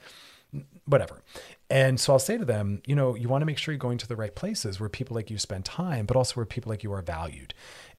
whatever. 0.84 1.22
And 1.70 1.98
so 1.98 2.12
I'll 2.12 2.18
say 2.18 2.36
to 2.36 2.44
them, 2.44 2.82
you 2.84 2.94
know, 2.94 3.14
you 3.14 3.30
want 3.30 3.40
to 3.40 3.46
make 3.46 3.56
sure 3.56 3.72
you're 3.72 3.78
going 3.78 3.96
to 3.96 4.06
the 4.06 4.14
right 4.14 4.34
places 4.34 4.78
where 4.78 4.90
people 4.90 5.14
like 5.14 5.30
you 5.30 5.38
spend 5.38 5.64
time, 5.64 6.04
but 6.04 6.18
also 6.18 6.34
where 6.34 6.44
people 6.44 6.68
like 6.68 6.82
you 6.82 6.92
are 6.92 7.00
valued. 7.00 7.54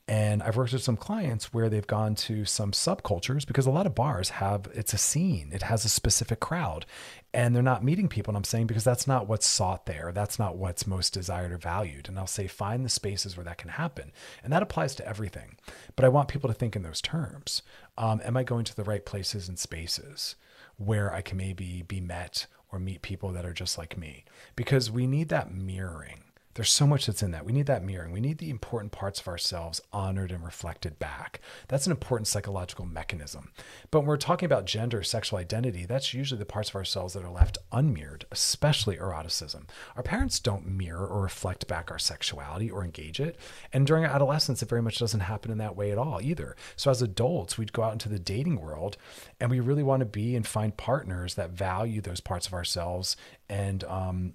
And 0.07 0.43
I've 0.43 0.57
worked 0.57 0.73
with 0.73 0.83
some 0.83 0.97
clients 0.97 1.53
where 1.53 1.69
they've 1.69 1.87
gone 1.87 2.13
to 2.15 2.45
some 2.45 2.71
subcultures 2.71 3.47
because 3.47 3.65
a 3.65 3.71
lot 3.71 3.87
of 3.87 3.95
bars 3.95 4.29
have 4.29 4.67
it's 4.75 4.93
a 4.93 4.97
scene, 4.97 5.49
it 5.51 5.63
has 5.63 5.85
a 5.85 5.89
specific 5.89 6.39
crowd, 6.39 6.85
and 7.33 7.55
they're 7.55 7.63
not 7.63 7.83
meeting 7.83 8.07
people. 8.07 8.31
And 8.31 8.37
I'm 8.37 8.43
saying 8.43 8.67
because 8.67 8.83
that's 8.83 9.07
not 9.07 9.27
what's 9.27 9.47
sought 9.47 9.85
there, 9.85 10.11
that's 10.13 10.37
not 10.37 10.57
what's 10.57 10.85
most 10.85 11.13
desired 11.13 11.51
or 11.51 11.57
valued. 11.57 12.07
And 12.07 12.17
I'll 12.19 12.27
say 12.27 12.47
find 12.47 12.85
the 12.85 12.89
spaces 12.89 13.35
where 13.35 13.43
that 13.45 13.57
can 13.57 13.69
happen, 13.69 14.11
and 14.43 14.53
that 14.53 14.63
applies 14.63 14.95
to 14.95 15.07
everything. 15.07 15.57
But 15.95 16.05
I 16.05 16.09
want 16.09 16.27
people 16.27 16.49
to 16.49 16.53
think 16.53 16.75
in 16.75 16.83
those 16.83 17.01
terms. 17.01 17.61
Um, 17.97 18.21
am 18.23 18.37
I 18.37 18.43
going 18.43 18.65
to 18.65 18.75
the 18.75 18.83
right 18.83 19.05
places 19.05 19.47
and 19.47 19.57
spaces 19.57 20.35
where 20.77 21.13
I 21.13 21.21
can 21.21 21.37
maybe 21.37 21.83
be 21.83 22.01
met 22.01 22.47
or 22.71 22.79
meet 22.79 23.01
people 23.01 23.31
that 23.31 23.45
are 23.45 23.53
just 23.53 23.77
like 23.77 23.97
me? 23.97 24.25
Because 24.55 24.91
we 24.91 25.07
need 25.07 25.29
that 25.29 25.53
mirroring 25.53 26.22
there's 26.55 26.69
so 26.69 26.85
much 26.85 27.05
that's 27.05 27.23
in 27.23 27.31
that. 27.31 27.45
We 27.45 27.53
need 27.53 27.65
that 27.65 27.83
mirroring. 27.83 28.11
We 28.11 28.19
need 28.19 28.37
the 28.37 28.49
important 28.49 28.91
parts 28.91 29.19
of 29.19 29.27
ourselves 29.27 29.81
honored 29.91 30.31
and 30.31 30.43
reflected 30.43 30.99
back. 30.99 31.41
That's 31.67 31.85
an 31.85 31.91
important 31.91 32.27
psychological 32.27 32.85
mechanism. 32.85 33.51
But 33.89 34.01
when 34.01 34.07
we're 34.07 34.17
talking 34.17 34.45
about 34.45 34.65
gender, 34.65 35.03
sexual 35.03 35.39
identity, 35.39 35.85
that's 35.85 36.13
usually 36.13 36.39
the 36.39 36.45
parts 36.45 36.69
of 36.69 36.75
ourselves 36.75 37.13
that 37.13 37.23
are 37.23 37.31
left 37.31 37.57
unmirrored, 37.71 38.25
especially 38.31 38.97
eroticism. 38.97 39.67
Our 39.95 40.03
parents 40.03 40.39
don't 40.39 40.67
mirror 40.67 41.07
or 41.07 41.21
reflect 41.21 41.67
back 41.67 41.89
our 41.89 41.99
sexuality 41.99 42.69
or 42.69 42.83
engage 42.83 43.19
it. 43.19 43.37
And 43.71 43.87
during 43.87 44.05
our 44.05 44.11
adolescence, 44.11 44.61
it 44.61 44.69
very 44.69 44.81
much 44.81 44.99
doesn't 44.99 45.21
happen 45.21 45.51
in 45.51 45.57
that 45.57 45.75
way 45.75 45.91
at 45.91 45.97
all 45.97 46.21
either. 46.21 46.55
So 46.75 46.91
as 46.91 47.01
adults, 47.01 47.57
we'd 47.57 47.73
go 47.73 47.83
out 47.83 47.93
into 47.93 48.09
the 48.09 48.19
dating 48.19 48.59
world 48.59 48.97
and 49.39 49.49
we 49.49 49.59
really 49.59 49.83
want 49.83 50.01
to 50.01 50.05
be 50.05 50.35
and 50.35 50.45
find 50.45 50.75
partners 50.77 51.35
that 51.35 51.51
value 51.51 52.01
those 52.01 52.21
parts 52.21 52.47
of 52.47 52.53
ourselves 52.53 53.17
and 53.49 53.83
um, 53.85 54.33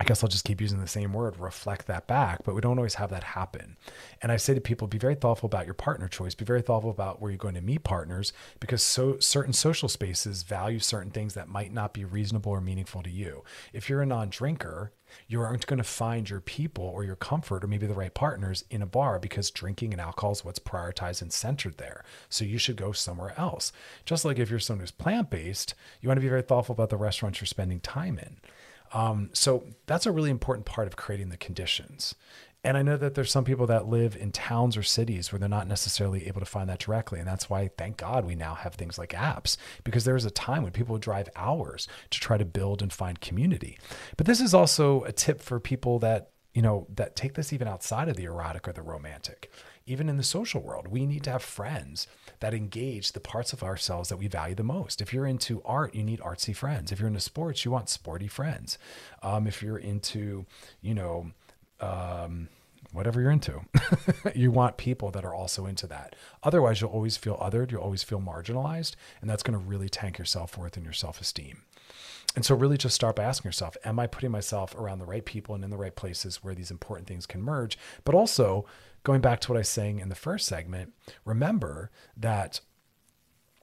I 0.00 0.04
guess 0.04 0.24
I'll 0.24 0.30
just 0.30 0.46
keep 0.46 0.62
using 0.62 0.80
the 0.80 0.86
same 0.86 1.12
word, 1.12 1.38
reflect 1.38 1.86
that 1.86 2.06
back, 2.06 2.42
but 2.42 2.54
we 2.54 2.62
don't 2.62 2.78
always 2.78 2.94
have 2.94 3.10
that 3.10 3.22
happen. 3.22 3.76
And 4.22 4.32
I 4.32 4.38
say 4.38 4.54
to 4.54 4.60
people, 4.60 4.88
be 4.88 4.96
very 4.96 5.14
thoughtful 5.14 5.46
about 5.46 5.66
your 5.66 5.74
partner 5.74 6.08
choice, 6.08 6.34
be 6.34 6.46
very 6.46 6.62
thoughtful 6.62 6.90
about 6.90 7.20
where 7.20 7.30
you're 7.30 7.36
going 7.36 7.54
to 7.54 7.60
meet 7.60 7.84
partners 7.84 8.32
because 8.60 8.82
so 8.82 9.18
certain 9.18 9.52
social 9.52 9.90
spaces 9.90 10.42
value 10.42 10.78
certain 10.78 11.10
things 11.10 11.34
that 11.34 11.48
might 11.48 11.70
not 11.74 11.92
be 11.92 12.06
reasonable 12.06 12.50
or 12.50 12.62
meaningful 12.62 13.02
to 13.02 13.10
you. 13.10 13.44
If 13.74 13.90
you're 13.90 14.00
a 14.00 14.06
non-drinker, 14.06 14.90
you 15.28 15.42
aren't 15.42 15.66
going 15.66 15.76
to 15.76 15.84
find 15.84 16.30
your 16.30 16.40
people 16.40 16.84
or 16.84 17.04
your 17.04 17.16
comfort 17.16 17.62
or 17.62 17.66
maybe 17.66 17.86
the 17.86 17.92
right 17.92 18.14
partners 18.14 18.64
in 18.70 18.80
a 18.80 18.86
bar 18.86 19.18
because 19.18 19.50
drinking 19.50 19.92
and 19.92 20.00
alcohol 20.00 20.32
is 20.32 20.46
what's 20.46 20.58
prioritized 20.58 21.20
and 21.20 21.32
centered 21.32 21.76
there. 21.76 22.04
So 22.30 22.46
you 22.46 22.56
should 22.56 22.76
go 22.76 22.92
somewhere 22.92 23.38
else. 23.38 23.70
Just 24.06 24.24
like 24.24 24.38
if 24.38 24.48
you're 24.48 24.60
someone 24.60 24.80
who's 24.80 24.92
plant-based, 24.92 25.74
you 26.00 26.08
want 26.08 26.16
to 26.16 26.22
be 26.22 26.28
very 26.28 26.42
thoughtful 26.42 26.72
about 26.72 26.88
the 26.88 26.96
restaurants 26.96 27.40
you're 27.40 27.46
spending 27.46 27.80
time 27.80 28.18
in. 28.18 28.38
Um, 28.92 29.30
so 29.32 29.64
that's 29.86 30.06
a 30.06 30.12
really 30.12 30.30
important 30.30 30.66
part 30.66 30.86
of 30.86 30.96
creating 30.96 31.28
the 31.28 31.36
conditions 31.36 32.14
And 32.62 32.76
I 32.76 32.82
know 32.82 32.98
that 32.98 33.14
there's 33.14 33.30
some 33.30 33.44
people 33.44 33.66
that 33.68 33.88
live 33.88 34.16
in 34.16 34.32
towns 34.32 34.76
or 34.76 34.82
cities 34.82 35.32
where 35.32 35.38
they're 35.38 35.48
not 35.48 35.66
necessarily 35.66 36.26
able 36.28 36.40
to 36.40 36.46
find 36.46 36.68
that 36.68 36.78
directly. 36.78 37.18
And 37.18 37.26
that's 37.26 37.48
why, 37.48 37.70
thank 37.78 37.96
God, 37.96 38.26
we 38.26 38.34
now 38.34 38.54
have 38.54 38.74
things 38.74 38.98
like 38.98 39.10
apps 39.10 39.56
because 39.82 40.04
there 40.04 40.14
was 40.14 40.26
a 40.26 40.30
time 40.30 40.62
when 40.62 40.72
people 40.72 40.92
would 40.92 41.02
drive 41.02 41.30
hours 41.36 41.88
to 42.10 42.20
try 42.20 42.36
to 42.36 42.44
build 42.44 42.82
and 42.82 42.92
find 42.92 43.20
community. 43.20 43.78
But 44.16 44.26
this 44.26 44.40
is 44.40 44.52
also 44.52 45.04
a 45.04 45.12
tip 45.12 45.40
for 45.40 45.58
people 45.58 45.98
that, 46.00 46.32
you 46.52 46.60
know, 46.60 46.86
that 46.94 47.16
take 47.16 47.34
this 47.34 47.52
even 47.52 47.66
outside 47.66 48.08
of 48.08 48.16
the 48.16 48.24
erotic 48.24 48.68
or 48.68 48.72
the 48.74 48.82
romantic. 48.82 49.50
Even 49.86 50.10
in 50.10 50.18
the 50.18 50.22
social 50.22 50.60
world, 50.60 50.86
we 50.88 51.06
need 51.06 51.24
to 51.24 51.30
have 51.30 51.42
friends 51.42 52.06
that 52.40 52.54
engage 52.54 53.12
the 53.12 53.20
parts 53.20 53.52
of 53.52 53.62
ourselves 53.62 54.08
that 54.08 54.16
we 54.16 54.26
value 54.26 54.54
the 54.54 54.62
most. 54.62 55.00
If 55.00 55.12
you're 55.12 55.26
into 55.26 55.62
art, 55.64 55.94
you 55.94 56.02
need 56.02 56.20
artsy 56.20 56.54
friends. 56.54 56.90
If 56.90 56.98
you're 56.98 57.08
into 57.08 57.20
sports, 57.20 57.64
you 57.64 57.70
want 57.70 57.88
sporty 57.88 58.28
friends. 58.28 58.78
Um, 59.22 59.46
if 59.46 59.62
you're 59.62 59.78
into, 59.78 60.46
you 60.80 60.94
know, 60.94 61.30
um, 61.80 62.48
whatever 62.92 63.20
you're 63.20 63.30
into. 63.30 63.60
you 64.34 64.50
want 64.50 64.76
people 64.76 65.10
that 65.10 65.24
are 65.24 65.34
also 65.34 65.66
into 65.66 65.86
that. 65.86 66.16
Otherwise, 66.42 66.80
you'll 66.80 66.90
always 66.90 67.16
feel 67.16 67.36
othered, 67.36 67.70
you'll 67.70 67.82
always 67.82 68.02
feel 68.02 68.20
marginalized, 68.20 68.94
and 69.20 69.28
that's 69.28 69.42
going 69.42 69.58
to 69.58 69.64
really 69.64 69.88
tank 69.88 70.18
your 70.18 70.24
self 70.24 70.56
worth 70.58 70.76
and 70.76 70.84
your 70.84 70.92
self 70.92 71.20
esteem. 71.20 71.62
And 72.36 72.44
so, 72.44 72.54
really, 72.54 72.76
just 72.76 72.94
start 72.94 73.16
by 73.16 73.24
asking 73.24 73.48
yourself 73.48 73.76
Am 73.84 73.98
I 73.98 74.06
putting 74.06 74.30
myself 74.30 74.74
around 74.74 74.98
the 74.98 75.06
right 75.06 75.24
people 75.24 75.54
and 75.54 75.64
in 75.64 75.70
the 75.70 75.76
right 75.76 75.94
places 75.94 76.42
where 76.42 76.54
these 76.54 76.70
important 76.70 77.08
things 77.08 77.26
can 77.26 77.42
merge? 77.42 77.78
But 78.04 78.14
also, 78.14 78.66
going 79.02 79.20
back 79.20 79.40
to 79.40 79.48
what 79.50 79.56
I 79.56 79.60
was 79.60 79.68
saying 79.68 79.98
in 79.98 80.08
the 80.08 80.14
first 80.14 80.46
segment, 80.46 80.92
remember 81.24 81.90
that 82.16 82.60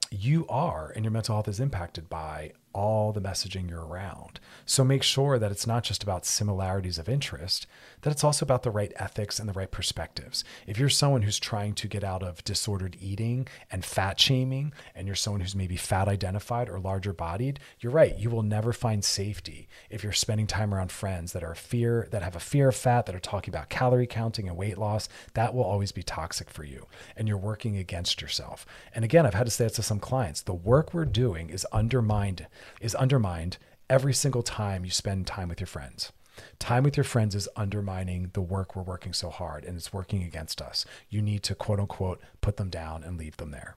you 0.09 0.47
are 0.47 0.91
and 0.95 1.03
your 1.03 1.11
mental 1.11 1.35
health 1.35 1.47
is 1.47 1.59
impacted 1.59 2.09
by 2.09 2.53
all 2.77 3.11
the 3.11 3.19
messaging 3.19 3.67
you're 3.67 3.85
around. 3.85 4.39
So 4.63 4.83
make 4.83 5.01
sure 5.01 5.39
that 5.39 5.51
it's 5.51 5.65
not 5.65 5.83
just 5.83 6.03
about 6.03 6.27
similarities 6.27 6.99
of 6.99 7.09
interest, 7.09 7.65
that 8.01 8.11
it's 8.11 8.23
also 8.23 8.45
about 8.45 8.61
the 8.61 8.69
right 8.69 8.93
ethics 8.97 9.39
and 9.39 9.49
the 9.49 9.53
right 9.53 9.71
perspectives. 9.71 10.43
If 10.67 10.77
you're 10.77 10.87
someone 10.87 11.23
who's 11.23 11.39
trying 11.39 11.73
to 11.73 11.87
get 11.87 12.03
out 12.03 12.21
of 12.21 12.43
disordered 12.43 12.95
eating 13.01 13.47
and 13.71 13.83
fat 13.83 14.19
shaming, 14.19 14.73
and 14.93 15.07
you're 15.07 15.15
someone 15.15 15.41
who's 15.41 15.55
maybe 15.55 15.75
fat 15.75 16.07
identified 16.07 16.69
or 16.69 16.79
larger 16.79 17.13
bodied, 17.13 17.59
you're 17.79 17.91
right. 17.91 18.15
You 18.15 18.29
will 18.29 18.43
never 18.43 18.71
find 18.71 19.03
safety 19.03 19.67
if 19.89 20.03
you're 20.03 20.13
spending 20.13 20.45
time 20.45 20.71
around 20.71 20.91
friends 20.91 21.33
that 21.33 21.43
are 21.43 21.55
fear, 21.55 22.07
that 22.11 22.21
have 22.21 22.35
a 22.35 22.39
fear 22.39 22.69
of 22.69 22.75
fat, 22.75 23.07
that 23.07 23.15
are 23.15 23.19
talking 23.19 23.51
about 23.51 23.69
calorie 23.69 24.05
counting 24.05 24.47
and 24.47 24.55
weight 24.55 24.77
loss. 24.77 25.09
That 25.33 25.55
will 25.55 25.63
always 25.63 25.91
be 25.91 26.03
toxic 26.03 26.51
for 26.51 26.63
you. 26.63 26.85
And 27.15 27.27
you're 27.27 27.37
working 27.37 27.75
against 27.77 28.21
yourself. 28.21 28.67
And 28.93 29.03
again, 29.03 29.25
I've 29.25 29.33
had 29.33 29.47
to 29.47 29.51
say 29.51 29.65
it 29.65 29.73
to 29.73 29.83
some 29.83 29.99
clients 29.99 30.41
the 30.41 30.53
work 30.53 30.93
we're 30.93 31.05
doing 31.05 31.49
is 31.49 31.65
undermined 31.71 32.45
is 32.81 32.95
undermined 32.95 33.57
every 33.89 34.13
single 34.13 34.43
time 34.43 34.85
you 34.85 34.91
spend 34.91 35.27
time 35.27 35.49
with 35.49 35.59
your 35.59 35.67
friends. 35.67 36.11
Time 36.59 36.83
with 36.83 36.97
your 36.97 37.03
friends 37.03 37.35
is 37.35 37.49
undermining 37.55 38.29
the 38.33 38.41
work 38.41 38.75
we're 38.75 38.83
working 38.83 39.13
so 39.13 39.29
hard 39.29 39.65
and 39.65 39.75
it's 39.75 39.93
working 39.93 40.23
against 40.23 40.61
us. 40.61 40.85
You 41.09 41.21
need 41.21 41.43
to 41.43 41.55
quote 41.55 41.79
unquote 41.79 42.21
put 42.41 42.57
them 42.57 42.69
down 42.69 43.03
and 43.03 43.17
leave 43.17 43.37
them 43.37 43.51
there. 43.51 43.75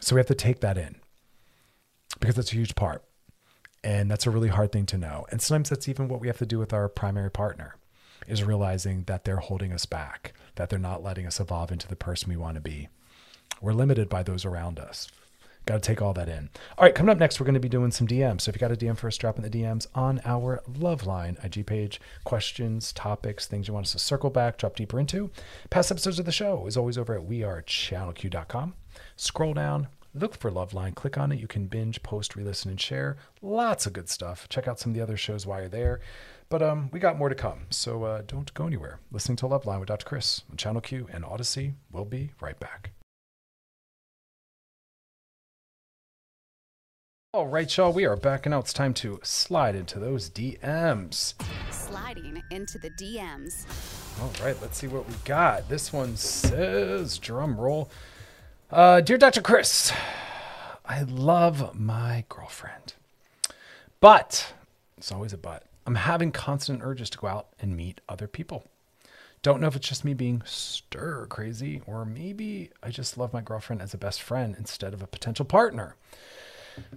So 0.00 0.14
we 0.14 0.20
have 0.20 0.26
to 0.26 0.34
take 0.34 0.60
that 0.60 0.78
in 0.78 0.96
because 2.20 2.36
that's 2.36 2.52
a 2.52 2.56
huge 2.56 2.74
part. 2.74 3.04
And 3.82 4.10
that's 4.10 4.26
a 4.26 4.30
really 4.30 4.48
hard 4.48 4.72
thing 4.72 4.86
to 4.86 4.98
know. 4.98 5.26
And 5.30 5.42
sometimes 5.42 5.68
that's 5.68 5.88
even 5.88 6.08
what 6.08 6.20
we 6.20 6.26
have 6.28 6.38
to 6.38 6.46
do 6.46 6.58
with 6.58 6.72
our 6.72 6.88
primary 6.88 7.30
partner 7.30 7.76
is 8.26 8.42
realizing 8.42 9.04
that 9.04 9.24
they're 9.24 9.36
holding 9.36 9.72
us 9.72 9.84
back, 9.84 10.32
that 10.54 10.70
they're 10.70 10.78
not 10.78 11.02
letting 11.02 11.26
us 11.26 11.38
evolve 11.38 11.70
into 11.70 11.86
the 11.86 11.96
person 11.96 12.30
we 12.30 12.36
want 12.36 12.54
to 12.54 12.60
be. 12.62 12.88
We're 13.60 13.74
limited 13.74 14.08
by 14.08 14.22
those 14.22 14.44
around 14.44 14.78
us. 14.78 15.08
Got 15.66 15.82
to 15.82 15.86
take 15.86 16.02
all 16.02 16.12
that 16.12 16.28
in. 16.28 16.50
All 16.76 16.84
right, 16.84 16.94
coming 16.94 17.10
up 17.10 17.18
next, 17.18 17.40
we're 17.40 17.46
going 17.46 17.54
to 17.54 17.60
be 17.60 17.68
doing 17.68 17.90
some 17.90 18.06
DMs. 18.06 18.42
So 18.42 18.50
if 18.50 18.56
you 18.56 18.60
got 18.60 18.72
a 18.72 18.76
DM 18.76 18.96
for 18.96 19.08
us, 19.08 19.16
drop 19.16 19.38
in 19.38 19.42
the 19.42 19.50
DMs 19.50 19.86
on 19.94 20.20
our 20.24 20.62
Loveline 20.70 21.42
IG 21.42 21.66
page. 21.66 22.00
Questions, 22.24 22.92
topics, 22.92 23.46
things 23.46 23.66
you 23.66 23.74
want 23.74 23.86
us 23.86 23.92
to 23.92 23.98
circle 23.98 24.30
back, 24.30 24.58
drop 24.58 24.76
deeper 24.76 25.00
into. 25.00 25.30
Past 25.70 25.90
episodes 25.90 26.18
of 26.18 26.26
the 26.26 26.32
show 26.32 26.66
is 26.66 26.76
always 26.76 26.98
over 26.98 27.14
at 27.14 27.26
wearechannelq.com. 27.26 28.74
Scroll 29.16 29.54
down, 29.54 29.88
look 30.14 30.36
for 30.36 30.50
Loveline, 30.50 30.94
click 30.94 31.16
on 31.16 31.32
it. 31.32 31.40
You 31.40 31.46
can 31.46 31.66
binge, 31.66 32.02
post, 32.02 32.36
re-listen, 32.36 32.70
and 32.70 32.80
share. 32.80 33.16
Lots 33.40 33.86
of 33.86 33.94
good 33.94 34.10
stuff. 34.10 34.48
Check 34.50 34.68
out 34.68 34.78
some 34.78 34.92
of 34.92 34.96
the 34.96 35.02
other 35.02 35.16
shows 35.16 35.46
while 35.46 35.60
you're 35.60 35.68
there. 35.68 36.00
But 36.50 36.62
um, 36.62 36.90
we 36.92 37.00
got 37.00 37.18
more 37.18 37.30
to 37.30 37.34
come, 37.34 37.66
so 37.70 38.04
uh, 38.04 38.22
don't 38.26 38.52
go 38.52 38.66
anywhere. 38.66 39.00
Listening 39.10 39.36
to 39.36 39.46
Loveline 39.46 39.80
with 39.80 39.88
Dr. 39.88 40.04
Chris 40.04 40.42
on 40.50 40.58
Channel 40.58 40.82
Q 40.82 41.08
and 41.10 41.24
Audacy. 41.24 41.72
We'll 41.90 42.04
be 42.04 42.32
right 42.40 42.58
back. 42.60 42.90
All 47.34 47.48
right, 47.48 47.76
y'all, 47.76 47.92
we 47.92 48.04
are 48.04 48.14
back, 48.14 48.46
and 48.46 48.52
now 48.52 48.60
it's 48.60 48.72
time 48.72 48.94
to 48.94 49.18
slide 49.24 49.74
into 49.74 49.98
those 49.98 50.30
DMs. 50.30 51.34
Sliding 51.68 52.40
into 52.52 52.78
the 52.78 52.90
DMs. 52.90 53.66
All 54.22 54.30
right, 54.40 54.56
let's 54.62 54.78
see 54.78 54.86
what 54.86 55.08
we 55.08 55.14
got. 55.24 55.68
This 55.68 55.92
one 55.92 56.14
says, 56.16 57.18
drum 57.18 57.60
roll. 57.60 57.90
Uh, 58.70 59.00
Dear 59.00 59.18
Dr. 59.18 59.42
Chris, 59.42 59.92
I 60.86 61.02
love 61.02 61.76
my 61.76 62.24
girlfriend, 62.28 62.94
but 63.98 64.54
it's 64.96 65.10
always 65.10 65.32
a 65.32 65.36
but. 65.36 65.64
I'm 65.88 65.96
having 65.96 66.30
constant 66.30 66.82
urges 66.84 67.10
to 67.10 67.18
go 67.18 67.26
out 67.26 67.48
and 67.58 67.76
meet 67.76 68.00
other 68.08 68.28
people. 68.28 68.70
Don't 69.42 69.60
know 69.60 69.66
if 69.66 69.74
it's 69.74 69.88
just 69.88 70.04
me 70.04 70.14
being 70.14 70.40
stir 70.44 71.26
crazy, 71.26 71.82
or 71.84 72.04
maybe 72.04 72.70
I 72.80 72.90
just 72.90 73.18
love 73.18 73.32
my 73.32 73.40
girlfriend 73.40 73.82
as 73.82 73.92
a 73.92 73.98
best 73.98 74.22
friend 74.22 74.54
instead 74.56 74.94
of 74.94 75.02
a 75.02 75.08
potential 75.08 75.44
partner. 75.44 75.96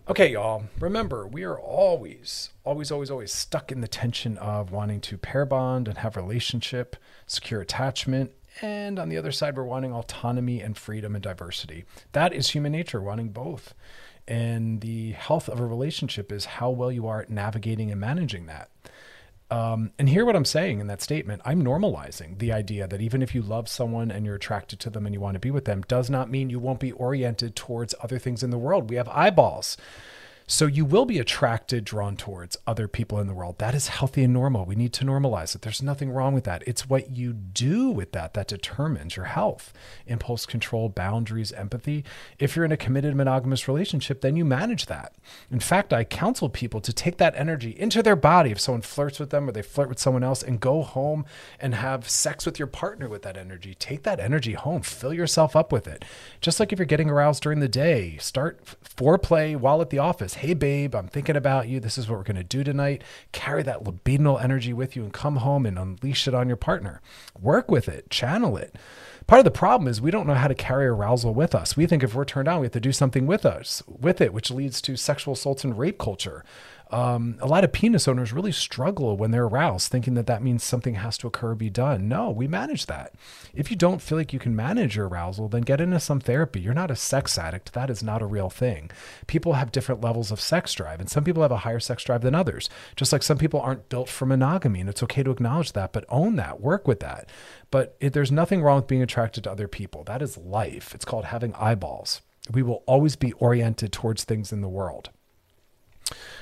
Okay, 0.10 0.32
y'all. 0.32 0.64
Remember, 0.80 1.28
we 1.28 1.44
are 1.44 1.60
always, 1.60 2.50
always, 2.64 2.92
always, 2.92 3.12
always 3.12 3.32
stuck 3.32 3.72
in 3.72 3.82
the 3.82 3.88
tension 3.88 4.38
of 4.38 4.72
wanting 4.72 5.02
to 5.02 5.18
pair 5.18 5.46
bond 5.46 5.88
and 5.88 6.00
have 6.00 6.16
relationship, 6.16 6.96
secure 7.26 7.62
attachment, 7.62 8.32
and 8.62 8.98
on 8.98 9.10
the 9.10 9.18
other 9.18 9.32
side, 9.32 9.56
we're 9.56 9.64
wanting 9.64 9.94
autonomy 9.94 10.62
and 10.62 10.78
freedom 10.78 11.16
and 11.16 11.24
diversity. 11.24 11.86
That 12.14 12.34
is 12.34 12.50
human 12.50 12.72
nature, 12.72 13.02
wanting 13.02 13.30
both. 13.30 13.74
And 14.28 14.82
the 14.82 15.12
health 15.12 15.48
of 15.48 15.60
a 15.60 15.66
relationship 15.66 16.32
is 16.32 16.46
how 16.46 16.70
well 16.70 16.92
you 16.92 17.08
are 17.08 17.22
at 17.22 17.30
navigating 17.30 17.92
and 17.92 18.02
managing 18.02 18.48
that. 18.48 18.70
Um, 19.50 19.92
and 19.98 20.10
hear 20.10 20.26
what 20.26 20.36
I'm 20.36 20.46
saying 20.46 20.82
in 20.82 20.88
that 20.88 21.02
statement. 21.02 21.42
I'm 21.46 21.64
normalizing 21.64 22.38
the 22.38 22.52
idea 22.52 22.86
that 22.88 23.02
even 23.02 23.22
if 23.22 23.34
you 23.34 23.42
love 23.42 23.70
someone 23.70 24.12
and 24.12 24.26
you're 24.26 24.36
attracted 24.36 24.80
to 24.82 24.90
them 24.90 25.06
and 25.06 25.16
you 25.16 25.22
want 25.22 25.36
to 25.36 25.40
be 25.40 25.52
with 25.52 25.66
them, 25.66 25.84
does 25.88 26.10
not 26.10 26.30
mean 26.30 26.50
you 26.50 26.60
won't 26.60 26.82
be 26.82 26.92
oriented 26.92 27.56
towards 27.56 27.96
other 28.04 28.20
things 28.20 28.44
in 28.44 28.50
the 28.50 28.58
world. 28.58 28.90
We 28.90 28.98
have 28.98 29.08
eyeballs. 29.08 29.78
So 30.50 30.66
you 30.66 30.86
will 30.86 31.04
be 31.04 31.20
attracted, 31.20 31.84
drawn 31.84 32.16
towards 32.16 32.56
other 32.66 32.88
people 32.88 33.20
in 33.20 33.28
the 33.28 33.34
world. 33.34 33.58
That 33.58 33.76
is 33.76 33.90
healthy 33.90 34.24
and 34.24 34.32
normal. 34.32 34.64
We 34.64 34.76
need 34.76 34.94
to 34.94 35.04
normalize 35.04 35.54
it. 35.54 35.62
There's 35.62 35.82
nothing 35.82 36.10
wrong 36.10 36.34
with 36.34 36.46
that. 36.46 36.64
It's 36.66 36.88
what 36.88 37.12
you 37.12 37.34
do 37.34 37.90
with 37.90 38.14
that 38.14 38.34
that 38.34 38.48
determines 38.48 39.18
your 39.18 39.26
health. 39.26 39.74
Impulse 40.06 40.46
control, 40.46 40.88
boundaries, 40.88 41.52
empathy. 41.52 42.06
If 42.40 42.56
you're 42.56 42.64
in 42.64 42.72
a 42.72 42.78
committed 42.78 43.14
monogamous 43.14 43.68
relationship, 43.68 44.22
then 44.22 44.38
you 44.38 44.46
manage 44.46 44.86
that. 44.86 45.16
In 45.52 45.60
fact, 45.60 45.92
I 45.92 46.06
counsel 46.06 46.48
people 46.48 46.80
to 46.80 46.94
take 46.94 47.18
that 47.18 47.36
energy 47.36 47.78
into 47.78 48.02
their 48.02 48.16
body 48.16 48.52
if 48.52 48.62
someone 48.62 48.84
flirts 48.84 49.20
with 49.20 49.32
them 49.32 49.50
or 49.50 49.52
they 49.52 49.62
flirt 49.62 49.90
with 49.90 50.00
someone 50.00 50.24
else 50.24 50.42
and 50.42 50.62
go 50.62 50.82
home 50.82 51.26
and 51.60 51.76
have 51.76 52.08
sex 52.08 52.46
with 52.46 52.58
your 52.58 52.70
partner 52.70 53.10
with 53.10 53.24
that 53.24 53.36
energy. 53.36 53.76
Take 53.76 54.04
that 54.04 54.22
energy 54.22 54.54
home, 54.54 54.82
fill 54.82 55.14
yourself 55.14 55.58
up 55.58 55.74
with 55.74 55.90
it. 55.90 56.06
Just 56.40 56.62
like 56.62 56.72
if 56.72 56.80
you're 56.80 56.86
getting 56.86 57.10
aroused 57.10 57.44
during 57.44 57.60
the 57.60 57.68
day, 57.68 58.16
start 58.22 58.62
foreplay 58.96 59.58
while 59.58 59.82
at 59.82 59.90
the 59.90 60.00
office 60.00 60.37
hey, 60.38 60.54
babe, 60.54 60.96
I'm 60.96 61.08
thinking 61.08 61.36
about 61.36 61.68
you. 61.68 61.80
This 61.80 61.98
is 61.98 62.08
what 62.08 62.18
we're 62.18 62.24
going 62.24 62.38
to 62.38 62.44
do 62.44 62.64
tonight. 62.64 63.04
Carry 63.32 63.64
that 63.64 63.84
libidinal 63.84 64.42
energy 64.42 64.72
with 64.72 64.96
you 64.96 65.04
and 65.04 65.12
come 65.12 65.38
home 65.38 65.66
and 65.66 65.80
unleash 65.80 66.28
it 66.28 66.34
on 66.36 66.48
your 66.48 66.58
partner. 66.58 67.02
Work 67.40 67.72
with 67.72 67.90
it, 67.90 68.10
channel 68.10 68.56
it. 68.56 68.76
Part 69.26 69.40
of 69.40 69.46
the 69.46 69.52
problem 69.52 69.90
is 69.90 70.00
we 70.00 70.12
don't 70.12 70.28
know 70.28 70.36
how 70.36 70.48
to 70.48 70.56
carry 70.56 70.88
arousal 70.88 71.34
with 71.34 71.54
us. 71.54 71.76
We 71.76 71.86
think 71.86 72.02
if 72.02 72.14
we're 72.14 72.24
turned 72.24 72.48
on, 72.48 72.62
we 72.62 72.66
have 72.66 72.72
to 72.74 72.80
do 72.80 72.94
something 72.94 73.28
with 73.28 73.46
us, 73.46 73.84
with 73.88 74.22
it, 74.22 74.32
which 74.32 74.52
leads 74.52 74.82
to 74.84 74.96
sexual 74.96 75.34
assaults 75.34 75.64
and 75.64 75.78
rape 75.78 75.98
culture 75.98 76.46
um, 76.90 77.38
a 77.42 77.48
lot 77.48 77.64
of 77.64 77.74
penis 77.74 78.08
owners 78.08 78.32
really 78.32 78.52
struggle 78.52 79.18
when 79.18 79.32
they're 79.32 79.46
aroused, 79.46 79.92
thinking 79.92 80.14
that 80.14 80.28
that 80.28 80.42
means 80.42 80.64
something 80.64 80.96
has 80.96 81.18
to 81.18 81.28
occur, 81.28 81.54
be 81.54 81.70
done. 81.70 82.08
No, 82.08 82.32
we 82.32 82.48
manage 82.48 82.86
that. 82.86 83.14
If 83.54 83.70
you 83.70 83.76
don't 83.76 84.02
feel 84.02 84.18
like 84.18 84.32
you 84.32 84.40
can 84.40 84.56
manage 84.56 84.96
your 84.96 85.08
arousal, 85.08 85.50
then 85.50 85.64
get 85.64 85.82
into 85.82 86.00
some 86.00 86.22
therapy. 86.22 86.62
You're 86.62 86.74
not 86.74 86.92
a 86.92 86.96
sex 86.96 87.38
addict. 87.38 87.74
That 87.74 87.90
is 87.90 88.02
not 88.02 88.22
a 88.22 88.26
real 88.26 88.50
thing. 88.50 88.90
People 89.28 89.54
have 89.54 89.72
different 89.72 90.02
levels 90.02 90.32
of 90.32 90.40
sex 90.40 90.74
drive, 90.74 91.00
and 91.00 91.10
some 91.10 91.24
people 91.24 91.42
have 91.42 91.52
a 91.52 91.58
higher 91.58 91.80
sex 91.80 92.04
drive 92.04 92.22
than 92.22 92.36
others. 92.36 92.70
Just 92.96 93.12
like 93.12 93.24
some 93.24 93.38
people 93.38 93.60
aren't 93.60 93.90
built 93.90 94.08
for 94.08 94.26
monogamy, 94.26 94.80
and 94.80 94.90
it's 94.90 95.04
okay 95.04 95.24
to 95.24 95.32
acknowledge 95.32 95.74
that, 95.74 95.92
but 95.92 96.06
own 96.08 96.38
that, 96.38 96.62
work 96.62 96.88
with 96.88 97.02
that. 97.02 97.30
But 97.70 97.98
it, 98.00 98.14
there's 98.14 98.32
nothing 98.32 98.62
wrong 98.62 98.78
with 98.78 98.88
being 98.88 99.04
attracted 99.04 99.44
to 99.44 99.52
other 99.52 99.68
people. 99.68 100.06
That 100.06 100.22
is 100.22 100.38
life. 100.38 100.96
It's 100.96 101.06
called 101.06 101.26
having 101.26 101.54
eyeballs. 101.56 102.22
We 102.50 102.64
will 102.64 102.84
always 102.86 103.18
be 103.18 103.34
oriented 103.34 103.92
towards 103.92 104.24
things 104.24 104.54
in 104.54 104.62
the 104.62 104.70
world 104.70 105.10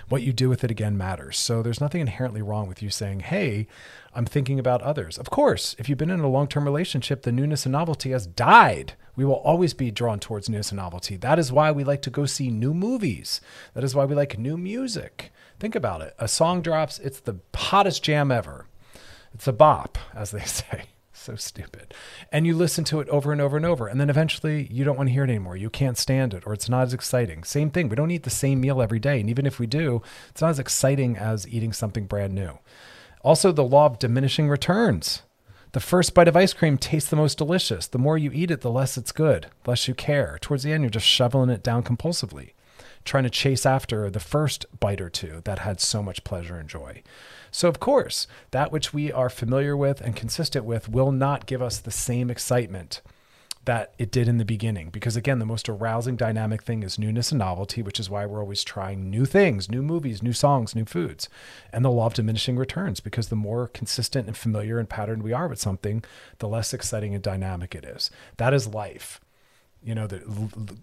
what 0.09 0.21
you 0.21 0.33
do 0.33 0.49
with 0.49 0.63
it 0.63 0.71
again 0.71 0.97
matters. 0.97 1.37
So 1.37 1.61
there's 1.61 1.81
nothing 1.81 2.01
inherently 2.01 2.41
wrong 2.41 2.67
with 2.67 2.81
you 2.81 2.89
saying, 2.89 3.21
Hey, 3.21 3.67
I'm 4.13 4.25
thinking 4.25 4.59
about 4.59 4.81
others. 4.81 5.17
Of 5.17 5.29
course, 5.29 5.75
if 5.77 5.89
you've 5.89 5.97
been 5.97 6.09
in 6.09 6.19
a 6.21 6.29
long 6.29 6.47
term 6.47 6.63
relationship, 6.63 7.23
the 7.23 7.31
newness 7.31 7.65
and 7.65 7.73
novelty 7.73 8.11
has 8.11 8.27
died. 8.27 8.93
We 9.15 9.25
will 9.25 9.35
always 9.35 9.73
be 9.73 9.91
drawn 9.91 10.19
towards 10.19 10.49
newness 10.49 10.71
and 10.71 10.77
novelty. 10.77 11.17
That 11.17 11.39
is 11.39 11.51
why 11.51 11.71
we 11.71 11.83
like 11.83 12.01
to 12.03 12.09
go 12.09 12.25
see 12.25 12.49
new 12.49 12.73
movies. 12.73 13.41
That 13.73 13.83
is 13.83 13.95
why 13.95 14.05
we 14.05 14.15
like 14.15 14.37
new 14.37 14.57
music. 14.57 15.31
Think 15.59 15.75
about 15.75 16.01
it. 16.01 16.13
A 16.19 16.27
song 16.27 16.61
drops, 16.61 16.99
it's 16.99 17.19
the 17.19 17.39
hottest 17.55 18.03
jam 18.03 18.31
ever. 18.31 18.67
It's 19.33 19.47
a 19.47 19.53
bop, 19.53 19.97
as 20.13 20.31
they 20.31 20.39
say. 20.45 20.83
So 21.25 21.35
stupid. 21.35 21.95
And 22.31 22.45
you 22.45 22.55
listen 22.55 22.83
to 22.83 22.99
it 22.99 23.09
over 23.09 23.31
and 23.31 23.41
over 23.41 23.57
and 23.57 23.65
over. 23.65 23.87
And 23.87 23.99
then 23.99 24.11
eventually 24.11 24.67
you 24.69 24.83
don't 24.83 24.95
want 24.95 25.09
to 25.09 25.13
hear 25.13 25.23
it 25.23 25.31
anymore. 25.31 25.57
You 25.57 25.71
can't 25.71 25.97
stand 25.97 26.35
it 26.35 26.43
or 26.45 26.53
it's 26.53 26.69
not 26.69 26.83
as 26.83 26.93
exciting. 26.93 27.43
Same 27.43 27.71
thing. 27.71 27.89
We 27.89 27.95
don't 27.95 28.11
eat 28.11 28.21
the 28.21 28.29
same 28.29 28.61
meal 28.61 28.79
every 28.79 28.99
day. 28.99 29.21
And 29.21 29.27
even 29.27 29.47
if 29.47 29.57
we 29.57 29.65
do, 29.65 30.03
it's 30.29 30.41
not 30.41 30.51
as 30.51 30.59
exciting 30.59 31.17
as 31.17 31.47
eating 31.47 31.73
something 31.73 32.05
brand 32.05 32.35
new. 32.35 32.59
Also, 33.23 33.51
the 33.51 33.63
law 33.63 33.87
of 33.87 33.97
diminishing 33.97 34.49
returns. 34.49 35.23
The 35.71 35.79
first 35.79 36.13
bite 36.13 36.27
of 36.27 36.37
ice 36.37 36.53
cream 36.53 36.77
tastes 36.77 37.09
the 37.09 37.15
most 37.15 37.39
delicious. 37.39 37.87
The 37.87 37.97
more 37.97 38.19
you 38.19 38.29
eat 38.31 38.51
it, 38.51 38.61
the 38.61 38.69
less 38.69 38.95
it's 38.95 39.11
good, 39.11 39.47
the 39.63 39.71
less 39.71 39.87
you 39.87 39.95
care. 39.95 40.37
Towards 40.41 40.61
the 40.61 40.73
end, 40.73 40.83
you're 40.83 40.91
just 40.91 41.07
shoveling 41.07 41.49
it 41.49 41.63
down 41.63 41.81
compulsively, 41.81 42.51
trying 43.03 43.23
to 43.23 43.31
chase 43.31 43.65
after 43.65 44.11
the 44.11 44.19
first 44.19 44.67
bite 44.79 45.01
or 45.01 45.09
two 45.09 45.41
that 45.45 45.57
had 45.57 45.81
so 45.81 46.03
much 46.03 46.23
pleasure 46.23 46.59
and 46.59 46.69
joy. 46.69 47.01
So, 47.55 47.69
of 47.69 47.79
course, 47.79 48.27
that 48.51 48.73
which 48.73 48.93
we 48.93 49.13
are 49.13 49.29
familiar 49.29 49.77
with 49.77 50.01
and 50.01 50.13
consistent 50.13 50.65
with 50.65 50.89
will 50.89 51.13
not 51.13 51.45
give 51.45 51.61
us 51.61 51.77
the 51.77 51.89
same 51.89 52.29
excitement 52.29 53.01
that 53.63 53.93
it 53.97 54.11
did 54.11 54.27
in 54.27 54.39
the 54.39 54.43
beginning. 54.43 54.89
Because 54.89 55.15
again, 55.15 55.39
the 55.39 55.45
most 55.45 55.69
arousing 55.69 56.17
dynamic 56.17 56.63
thing 56.63 56.83
is 56.83 56.99
newness 56.99 57.31
and 57.31 57.39
novelty, 57.39 57.81
which 57.81 57.97
is 57.97 58.09
why 58.09 58.25
we're 58.25 58.41
always 58.41 58.61
trying 58.61 59.09
new 59.09 59.23
things, 59.23 59.69
new 59.69 59.81
movies, 59.81 60.21
new 60.21 60.33
songs, 60.33 60.75
new 60.75 60.83
foods. 60.83 61.29
And 61.71 61.85
the 61.85 61.91
law 61.91 62.07
of 62.07 62.13
diminishing 62.15 62.57
returns, 62.57 62.99
because 62.99 63.29
the 63.29 63.37
more 63.37 63.69
consistent 63.69 64.27
and 64.27 64.35
familiar 64.35 64.77
and 64.77 64.89
patterned 64.89 65.23
we 65.23 65.31
are 65.31 65.47
with 65.47 65.59
something, 65.59 66.03
the 66.39 66.49
less 66.49 66.73
exciting 66.73 67.13
and 67.13 67.23
dynamic 67.23 67.73
it 67.73 67.85
is. 67.85 68.11
That 68.35 68.53
is 68.53 68.67
life 68.67 69.21
you 69.85 69.93
know 69.93 70.07
that 70.07 70.23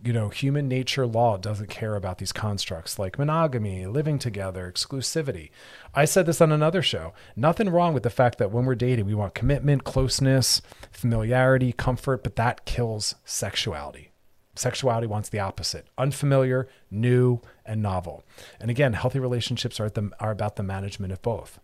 you 0.04 0.12
know 0.12 0.28
human 0.28 0.68
nature 0.68 1.06
law 1.06 1.36
doesn't 1.36 1.68
care 1.68 1.96
about 1.96 2.18
these 2.18 2.32
constructs 2.32 3.00
like 3.00 3.18
monogamy 3.18 3.84
living 3.84 4.16
together 4.16 4.70
exclusivity. 4.72 5.50
I 5.92 6.04
said 6.04 6.24
this 6.24 6.40
on 6.40 6.52
another 6.52 6.82
show. 6.82 7.12
Nothing 7.34 7.68
wrong 7.68 7.94
with 7.94 8.04
the 8.04 8.10
fact 8.10 8.38
that 8.38 8.52
when 8.52 8.64
we're 8.64 8.76
dating 8.76 9.06
we 9.06 9.14
want 9.14 9.34
commitment 9.34 9.82
closeness 9.82 10.62
familiarity 10.92 11.72
comfort 11.72 12.22
but 12.22 12.36
that 12.36 12.64
kills 12.64 13.16
sexuality. 13.24 14.12
Sexuality 14.54 15.08
wants 15.08 15.28
the 15.28 15.40
opposite 15.40 15.88
unfamiliar 15.98 16.68
new 16.88 17.40
and 17.66 17.82
novel. 17.82 18.22
And 18.60 18.70
again 18.70 18.92
healthy 18.92 19.18
relationships 19.18 19.80
are, 19.80 19.90
the, 19.90 20.12
are 20.20 20.30
about 20.30 20.54
the 20.54 20.62
management 20.62 21.12
of 21.12 21.20
both. 21.22 21.58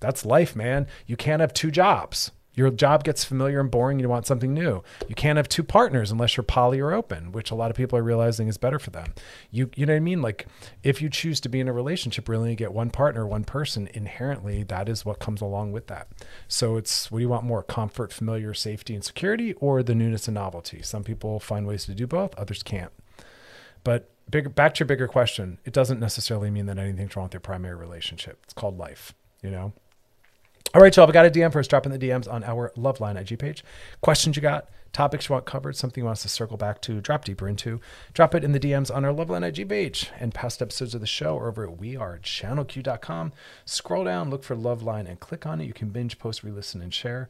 That's 0.00 0.26
life 0.26 0.56
man. 0.56 0.88
You 1.06 1.16
can't 1.16 1.40
have 1.40 1.54
two 1.54 1.70
jobs 1.70 2.32
your 2.60 2.70
job 2.70 3.04
gets 3.04 3.24
familiar 3.24 3.58
and 3.58 3.70
boring, 3.70 3.98
you 3.98 4.06
want 4.06 4.26
something 4.26 4.52
new. 4.52 4.82
You 5.08 5.14
can't 5.14 5.38
have 5.38 5.48
two 5.48 5.62
partners 5.62 6.10
unless 6.10 6.36
you're 6.36 6.44
poly 6.44 6.78
or 6.78 6.92
open, 6.92 7.32
which 7.32 7.50
a 7.50 7.54
lot 7.54 7.70
of 7.70 7.76
people 7.76 7.98
are 7.98 8.02
realizing 8.02 8.48
is 8.48 8.58
better 8.58 8.78
for 8.78 8.90
them. 8.90 9.14
You 9.50 9.70
you 9.76 9.86
know 9.86 9.94
what 9.94 9.96
I 9.96 10.00
mean? 10.00 10.20
Like 10.20 10.46
if 10.82 11.00
you 11.00 11.08
choose 11.08 11.40
to 11.40 11.48
be 11.48 11.58
in 11.58 11.68
a 11.68 11.72
relationship, 11.72 12.28
really 12.28 12.50
you 12.50 12.56
get 12.56 12.74
one 12.74 12.90
partner, 12.90 13.26
one 13.26 13.44
person, 13.44 13.88
inherently 13.94 14.62
that 14.64 14.90
is 14.90 15.06
what 15.06 15.20
comes 15.20 15.40
along 15.40 15.72
with 15.72 15.86
that. 15.86 16.08
So 16.48 16.76
it's 16.76 17.10
what 17.10 17.20
do 17.20 17.22
you 17.22 17.30
want 17.30 17.44
more? 17.44 17.62
Comfort, 17.62 18.12
familiar, 18.12 18.52
safety, 18.52 18.94
and 18.94 19.02
security, 19.02 19.54
or 19.54 19.82
the 19.82 19.94
newness 19.94 20.28
and 20.28 20.34
novelty? 20.34 20.82
Some 20.82 21.02
people 21.02 21.40
find 21.40 21.66
ways 21.66 21.86
to 21.86 21.94
do 21.94 22.06
both, 22.06 22.34
others 22.34 22.62
can't. 22.62 22.92
But 23.84 24.10
big, 24.30 24.54
back 24.54 24.74
to 24.74 24.80
your 24.80 24.86
bigger 24.86 25.08
question, 25.08 25.60
it 25.64 25.72
doesn't 25.72 25.98
necessarily 25.98 26.50
mean 26.50 26.66
that 26.66 26.76
anything's 26.76 27.16
wrong 27.16 27.24
with 27.24 27.32
your 27.32 27.40
primary 27.40 27.76
relationship. 27.76 28.40
It's 28.44 28.52
called 28.52 28.76
life, 28.76 29.14
you 29.42 29.50
know? 29.50 29.72
All 30.72 30.80
right, 30.80 30.94
y'all. 30.94 31.08
We 31.08 31.12
got 31.12 31.26
a 31.26 31.30
DM 31.30 31.50
for 31.50 31.58
us. 31.58 31.66
Drop 31.66 31.84
in 31.84 31.90
the 31.90 31.98
DMs 31.98 32.32
on 32.32 32.44
our 32.44 32.70
Loveline 32.76 33.20
IG 33.20 33.40
page. 33.40 33.64
Questions 34.02 34.36
you 34.36 34.42
got, 34.42 34.70
topics 34.92 35.28
you 35.28 35.32
want 35.32 35.44
covered, 35.44 35.74
something 35.74 36.00
you 36.00 36.04
want 36.04 36.18
us 36.18 36.22
to 36.22 36.28
circle 36.28 36.56
back 36.56 36.80
to, 36.82 37.00
drop 37.00 37.24
deeper 37.24 37.48
into. 37.48 37.80
Drop 38.14 38.36
it 38.36 38.44
in 38.44 38.52
the 38.52 38.60
DMs 38.60 38.94
on 38.94 39.04
our 39.04 39.12
Loveline 39.12 39.44
IG 39.44 39.68
page 39.68 40.12
and 40.20 40.32
past 40.32 40.62
episodes 40.62 40.94
of 40.94 41.00
the 41.00 41.08
show 41.08 41.34
or 41.34 41.48
over 41.48 41.68
at 41.68 41.78
wearechannelq.com. 41.78 43.32
Scroll 43.64 44.04
down, 44.04 44.30
look 44.30 44.44
for 44.44 44.54
Loveline, 44.54 45.08
and 45.08 45.18
click 45.18 45.44
on 45.44 45.60
it. 45.60 45.64
You 45.64 45.72
can 45.72 45.88
binge, 45.88 46.20
post, 46.20 46.44
re-listen, 46.44 46.80
and 46.80 46.94
share. 46.94 47.28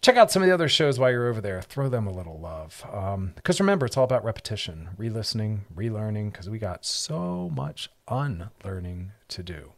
Check 0.00 0.16
out 0.16 0.30
some 0.30 0.42
of 0.42 0.48
the 0.48 0.54
other 0.54 0.68
shows 0.68 0.98
while 0.98 1.10
you're 1.10 1.28
over 1.28 1.42
there. 1.42 1.60
Throw 1.60 1.90
them 1.90 2.06
a 2.06 2.12
little 2.12 2.38
love. 2.38 2.80
Because 3.36 3.60
um, 3.60 3.66
remember, 3.66 3.84
it's 3.84 3.98
all 3.98 4.04
about 4.04 4.24
repetition, 4.24 4.88
re-listening, 4.96 5.66
relearning. 5.76 6.32
Because 6.32 6.48
we 6.48 6.58
got 6.58 6.86
so 6.86 7.50
much 7.54 7.90
unlearning 8.08 9.12
to 9.28 9.42
do. 9.42 9.72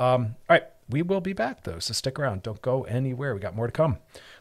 Um, 0.00 0.36
all 0.48 0.56
right. 0.56 0.64
We 0.88 1.02
will 1.02 1.20
be 1.20 1.34
back 1.34 1.62
though, 1.62 1.78
so 1.78 1.92
stick 1.92 2.18
around. 2.18 2.42
Don't 2.42 2.62
go 2.62 2.84
anywhere. 2.84 3.34
We 3.34 3.40
got 3.40 3.54
more 3.54 3.66
to 3.66 3.72
come. 3.72 3.98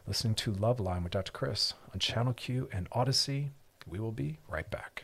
Listening 0.08 0.34
to 0.36 0.54
Loveline 0.54 1.04
with 1.04 1.12
Dr. 1.12 1.34
Chris 1.34 1.74
on 1.94 2.00
Channel 2.00 2.34
Q 2.34 2.70
and 2.72 2.90
Audacy. 2.92 3.50
We 3.86 4.00
will 4.00 4.14
be 4.14 4.40
right 4.48 4.70
back. 4.72 5.04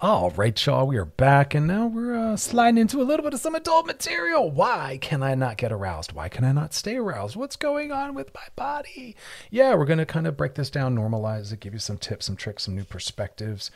All 0.00 0.30
right, 0.30 0.64
y'all, 0.64 0.86
we 0.86 0.96
are 0.96 1.04
back, 1.04 1.54
and 1.54 1.66
now 1.66 1.86
we're 1.86 2.14
uh, 2.14 2.36
sliding 2.36 2.78
into 2.78 3.00
a 3.00 3.04
little 3.04 3.24
bit 3.24 3.34
of 3.34 3.40
some 3.40 3.56
adult 3.56 3.86
material. 3.86 4.48
Why 4.48 4.98
can 5.00 5.24
I 5.24 5.34
not 5.34 5.56
get 5.56 5.72
aroused? 5.72 6.12
Why 6.12 6.28
can 6.28 6.44
I 6.44 6.52
not 6.52 6.74
stay 6.74 6.96
aroused? 6.96 7.34
What's 7.34 7.56
going 7.56 7.90
on 7.90 8.14
with 8.14 8.32
my 8.32 8.46
body? 8.54 9.16
Yeah, 9.50 9.74
we're 9.74 9.86
going 9.86 9.98
to 9.98 10.06
kind 10.06 10.28
of 10.28 10.36
break 10.36 10.54
this 10.54 10.70
down, 10.70 10.94
normalize 10.96 11.52
it, 11.52 11.60
give 11.60 11.72
you 11.72 11.80
some 11.80 11.98
tips, 11.98 12.26
some 12.26 12.36
tricks, 12.36 12.64
some 12.64 12.76
new 12.76 12.84
perspectives. 12.84 13.72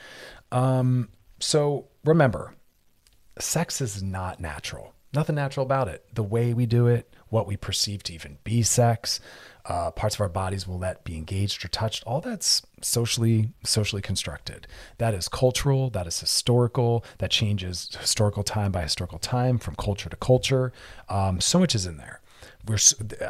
Um, 0.53 1.09
so 1.41 1.87
remember, 2.05 2.55
sex 3.39 3.81
is 3.81 4.03
not 4.03 4.41
natural. 4.41 4.95
Nothing 5.15 5.37
natural 5.37 5.67
about 5.67 5.89
it. 5.89 6.07
The 6.15 6.23
way 6.23 6.55
we 6.55 6.65
do 6.65 6.87
it, 6.87 7.13
what 7.29 7.47
we 7.47 7.57
perceive 7.57 8.03
to 8.05 8.15
even 8.15 8.39
be 8.45 8.63
sex, 8.63 9.21
uh, 9.67 9.91
parts 9.91 10.17
of 10.17 10.23
our 10.23 10.29
bodies 10.29 10.67
will 10.67 10.79
let 10.79 11.05
be 11.05 11.17
engaged 11.17 11.65
or 11.65 11.69
touched. 11.69 12.03
All 12.05 12.21
that's 12.21 12.63
socially 12.81 13.51
socially 13.63 14.03
constructed. 14.03 14.67
That 14.99 15.15
is 15.15 15.29
cultural. 15.29 15.91
That 15.91 16.07
is 16.07 16.19
historical. 16.19 17.05
That 17.19 17.31
changes 17.31 17.95
historical 18.01 18.43
time 18.43 18.73
by 18.73 18.83
historical 18.83 19.19
time, 19.19 19.59
from 19.59 19.77
culture 19.77 20.09
to 20.09 20.17
culture. 20.17 20.73
Um, 21.09 21.41
so 21.41 21.59
much 21.59 21.75
is 21.75 21.87
in 21.87 21.99
there. 21.99 22.21
We're, 22.67 22.79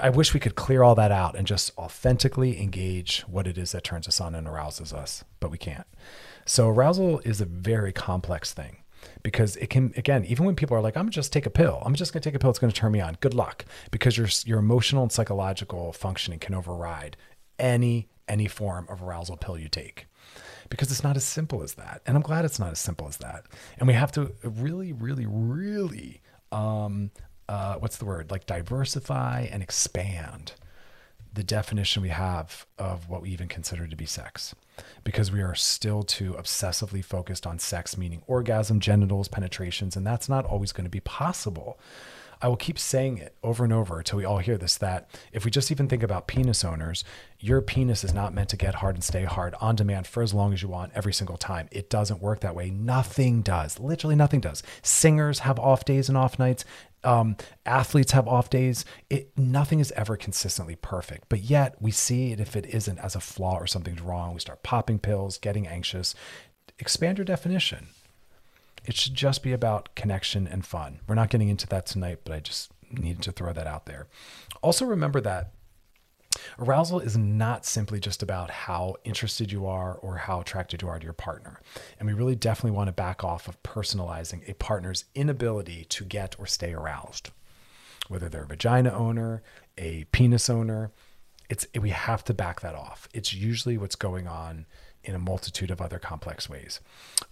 I 0.01 0.11
wish 0.11 0.35
we 0.35 0.41
could 0.41 0.55
clear 0.55 0.83
all 0.83 0.95
that 0.95 1.11
out 1.11 1.37
and 1.37 1.47
just 1.47 1.77
authentically 1.79 2.61
engage 2.61 3.23
what 3.23 3.47
it 3.47 3.59
is 3.59 3.73
that 3.73 3.83
turns 3.83 4.07
us 4.07 4.21
on 4.21 4.35
and 4.35 4.47
arouses 4.47 4.93
us, 4.93 5.25
but 5.41 5.51
we 5.51 5.59
can't. 5.59 5.87
So 6.45 6.69
arousal 6.69 7.21
is 7.21 7.41
a 7.41 7.47
very 7.47 7.93
complex 7.93 8.53
thing 8.53 8.82
because 9.23 9.57
it 9.57 9.71
can 9.71 9.93
again 9.97 10.25
even 10.25 10.47
when 10.47 10.57
people 10.57 10.77
are 10.77 10.81
like 10.81 10.97
i'm 10.97 11.11
just 11.11 11.33
take 11.33 11.47
a 11.47 11.51
pill. 11.51 11.83
I'm 11.85 11.95
just 11.95 12.13
going 12.13 12.23
to 12.23 12.29
take 12.29 12.35
a 12.35 12.39
pill. 12.39 12.51
It's 12.51 12.59
going 12.59 12.73
to 12.73 12.79
turn 12.79 12.93
me 12.93 13.01
on. 13.01 13.17
Good 13.21 13.35
luck. 13.35 13.65
Because 13.91 14.17
your 14.17 14.29
your 14.45 14.59
emotional 14.59 15.03
and 15.03 15.13
psychological 15.13 15.93
functioning 15.93 16.39
can 16.39 16.55
override 16.55 17.17
any 17.59 18.09
any 18.29 18.47
form 18.47 18.87
of 18.89 19.03
arousal 19.03 19.37
pill 19.37 19.59
you 19.59 19.69
take. 19.69 20.07
Because 20.69 20.91
it's 20.91 21.05
not 21.05 21.17
as 21.17 21.25
simple 21.25 21.63
as 21.63 21.75
that. 21.75 22.03
And 22.07 22.17
i'm 22.17 22.23
glad 22.23 22.45
it's 22.45 22.59
not 22.59 22.73
as 22.73 22.81
simple 22.81 23.09
as 23.09 23.19
that. 23.19 23.47
And 23.79 23.87
we 23.87 23.95
have 23.95 24.13
to 24.13 24.33
really 24.43 24.93
really 24.93 25.27
really 25.27 26.21
um 26.51 27.11
uh, 27.49 27.75
what's 27.75 27.99
the 27.99 28.05
word? 28.05 28.31
Like 28.31 28.47
diversify 28.47 29.47
and 29.51 29.63
expand 29.63 30.53
the 31.35 31.43
definition 31.43 32.03
we 32.03 32.09
have 32.09 32.67
of 32.79 33.09
what 33.09 33.21
we 33.21 33.31
even 33.31 33.49
consider 33.49 33.87
to 33.87 33.97
be 33.97 34.07
sex 34.07 34.55
because 35.05 35.33
we 35.33 35.43
are 35.43 35.55
still 35.55 36.03
too 36.03 36.35
obsessively 36.35 37.05
focused 37.05 37.47
on 37.47 37.59
sex, 37.59 37.97
meaning 37.97 38.23
orgasm, 38.27 38.81
genitals, 38.81 39.29
penetrations, 39.29 39.97
and 39.97 40.07
that's 40.07 40.29
not 40.29 40.45
always 40.45 40.73
going 40.73 40.85
to 40.85 40.91
be 40.91 41.01
possible. 41.01 41.79
I 42.43 42.49
will 42.49 42.57
keep 42.57 42.77
saying 42.77 43.19
it 43.19 43.37
over 43.45 43.63
and 43.63 43.73
over 43.73 43.99
until 43.99 44.19
we 44.19 44.25
all 44.25 44.39
hear 44.39 44.59
this 44.59 44.77
that 44.79 45.09
if 45.33 45.45
we 45.45 45.51
just 45.53 45.71
even 45.71 45.87
think 45.87 46.03
about 46.03 46.27
penis 46.27 46.65
owners, 46.65 47.05
your 47.39 47.63
penis 47.63 48.03
is 48.03 48.13
not 48.13 48.35
meant 48.35 48.49
to 48.49 48.57
get 48.57 48.75
hard 48.75 48.97
and 48.97 49.05
stay 49.05 49.23
hard 49.23 49.55
on 49.61 49.77
demand 49.77 50.09
for 50.09 50.25
as 50.25 50.35
long 50.35 50.53
as 50.53 50.61
you 50.61 50.69
want 50.69 50.91
every 50.93 51.13
single 51.13 51.37
time. 51.37 51.69
It 51.71 51.89
doesn't 51.89 52.21
work 52.21 52.41
that 52.41 52.57
way. 52.57 52.69
Nothing 52.69 53.43
does. 53.43 53.79
Literally 53.79 54.17
nothing 54.17 54.41
does. 54.41 54.65
Singers 54.83 55.41
have 55.41 55.61
off 55.61 55.85
days 55.85 56.09
and 56.09 56.19
off 56.19 56.37
nights. 56.37 56.65
Um, 57.05 57.37
athletes 57.67 58.13
have 58.13 58.29
off 58.29 58.49
days. 58.49 58.85
It 59.11 59.37
nothing 59.37 59.81
is 59.81 59.93
ever 59.93 60.17
consistently 60.17 60.77
perfect, 60.77 61.29
but 61.29 61.41
yet 61.41 61.75
we 61.81 61.91
see 61.91 62.33
it 62.33 62.41
if 62.41 62.55
it 62.55 62.67
isn't 62.67 62.99
as 62.99 63.17
a 63.17 63.21
flaw 63.21 63.57
or 63.57 63.67
something's 63.67 64.01
wrong. 64.01 64.35
We 64.35 64.41
start 64.41 64.63
popping 64.63 64.99
pills, 64.99 65.39
getting 65.39 65.67
anxious. 65.67 66.15
Expand 66.79 67.19
your 67.19 67.25
definition. 67.25 67.89
It 68.85 68.97
should 68.97 69.15
just 69.15 69.43
be 69.43 69.53
about 69.53 69.95
connection 69.95 70.47
and 70.47 70.65
fun. 70.65 71.01
We're 71.07 71.15
not 71.15 71.31
getting 71.31 71.49
into 71.49 71.67
that 71.69 71.87
tonight, 71.87 72.21
but 72.25 72.35
I 72.35 72.41
just 72.41 72.71
needed 72.91 73.23
to 73.23 73.33
throw 73.33 73.53
that 73.53 73.67
out 73.67 73.87
there. 73.87 74.07
Also, 74.61 74.85
remember 74.85 75.21
that 75.21 75.53
arousal 76.59 77.01
is 77.01 77.17
not 77.17 77.65
simply 77.65 78.01
just 78.01 78.23
about 78.23 78.51
how 78.51 78.97
interested 79.05 79.53
you 79.53 79.67
are 79.67 79.95
or 79.95 80.17
how 80.17 80.41
attracted 80.41 80.83
you 80.83 80.89
are 80.89 80.99
to 80.99 81.05
your 81.05 81.13
partner. 81.13 81.61
And 81.99 82.07
we 82.07 82.15
really 82.15 82.37
definitely 82.37 82.77
want 82.77 82.89
to 82.89 82.93
back 82.93 83.25
off 83.25 83.49
of 83.49 83.63
personalizing 83.63 84.49
a 84.49 84.55
partner's 84.55 85.05
inability 85.15 85.85
to 85.91 86.05
get 86.05 86.39
or 86.39 86.47
stay 86.47 86.73
aroused. 86.73 87.31
Whether 88.09 88.29
they're 88.29 88.45
a 88.45 88.47
vagina 88.47 88.93
owner, 88.93 89.43
a 89.79 90.05
penis 90.13 90.51
owner, 90.51 90.91
it's 91.49 91.67
we 91.79 91.91
have 91.91 92.25
to 92.25 92.35
back 92.35 92.61
that 92.63 92.75
off. 92.75 93.09
It's 93.13 93.35
usually 93.35 93.77
what's 93.77 93.97
going 93.97 94.27
on 94.27 94.67
in 95.05 95.15
a 95.15 95.19
multitude 95.19 95.71
of 95.71 95.81
other 95.81 95.99
complex 95.99 96.49
ways. 96.49 96.81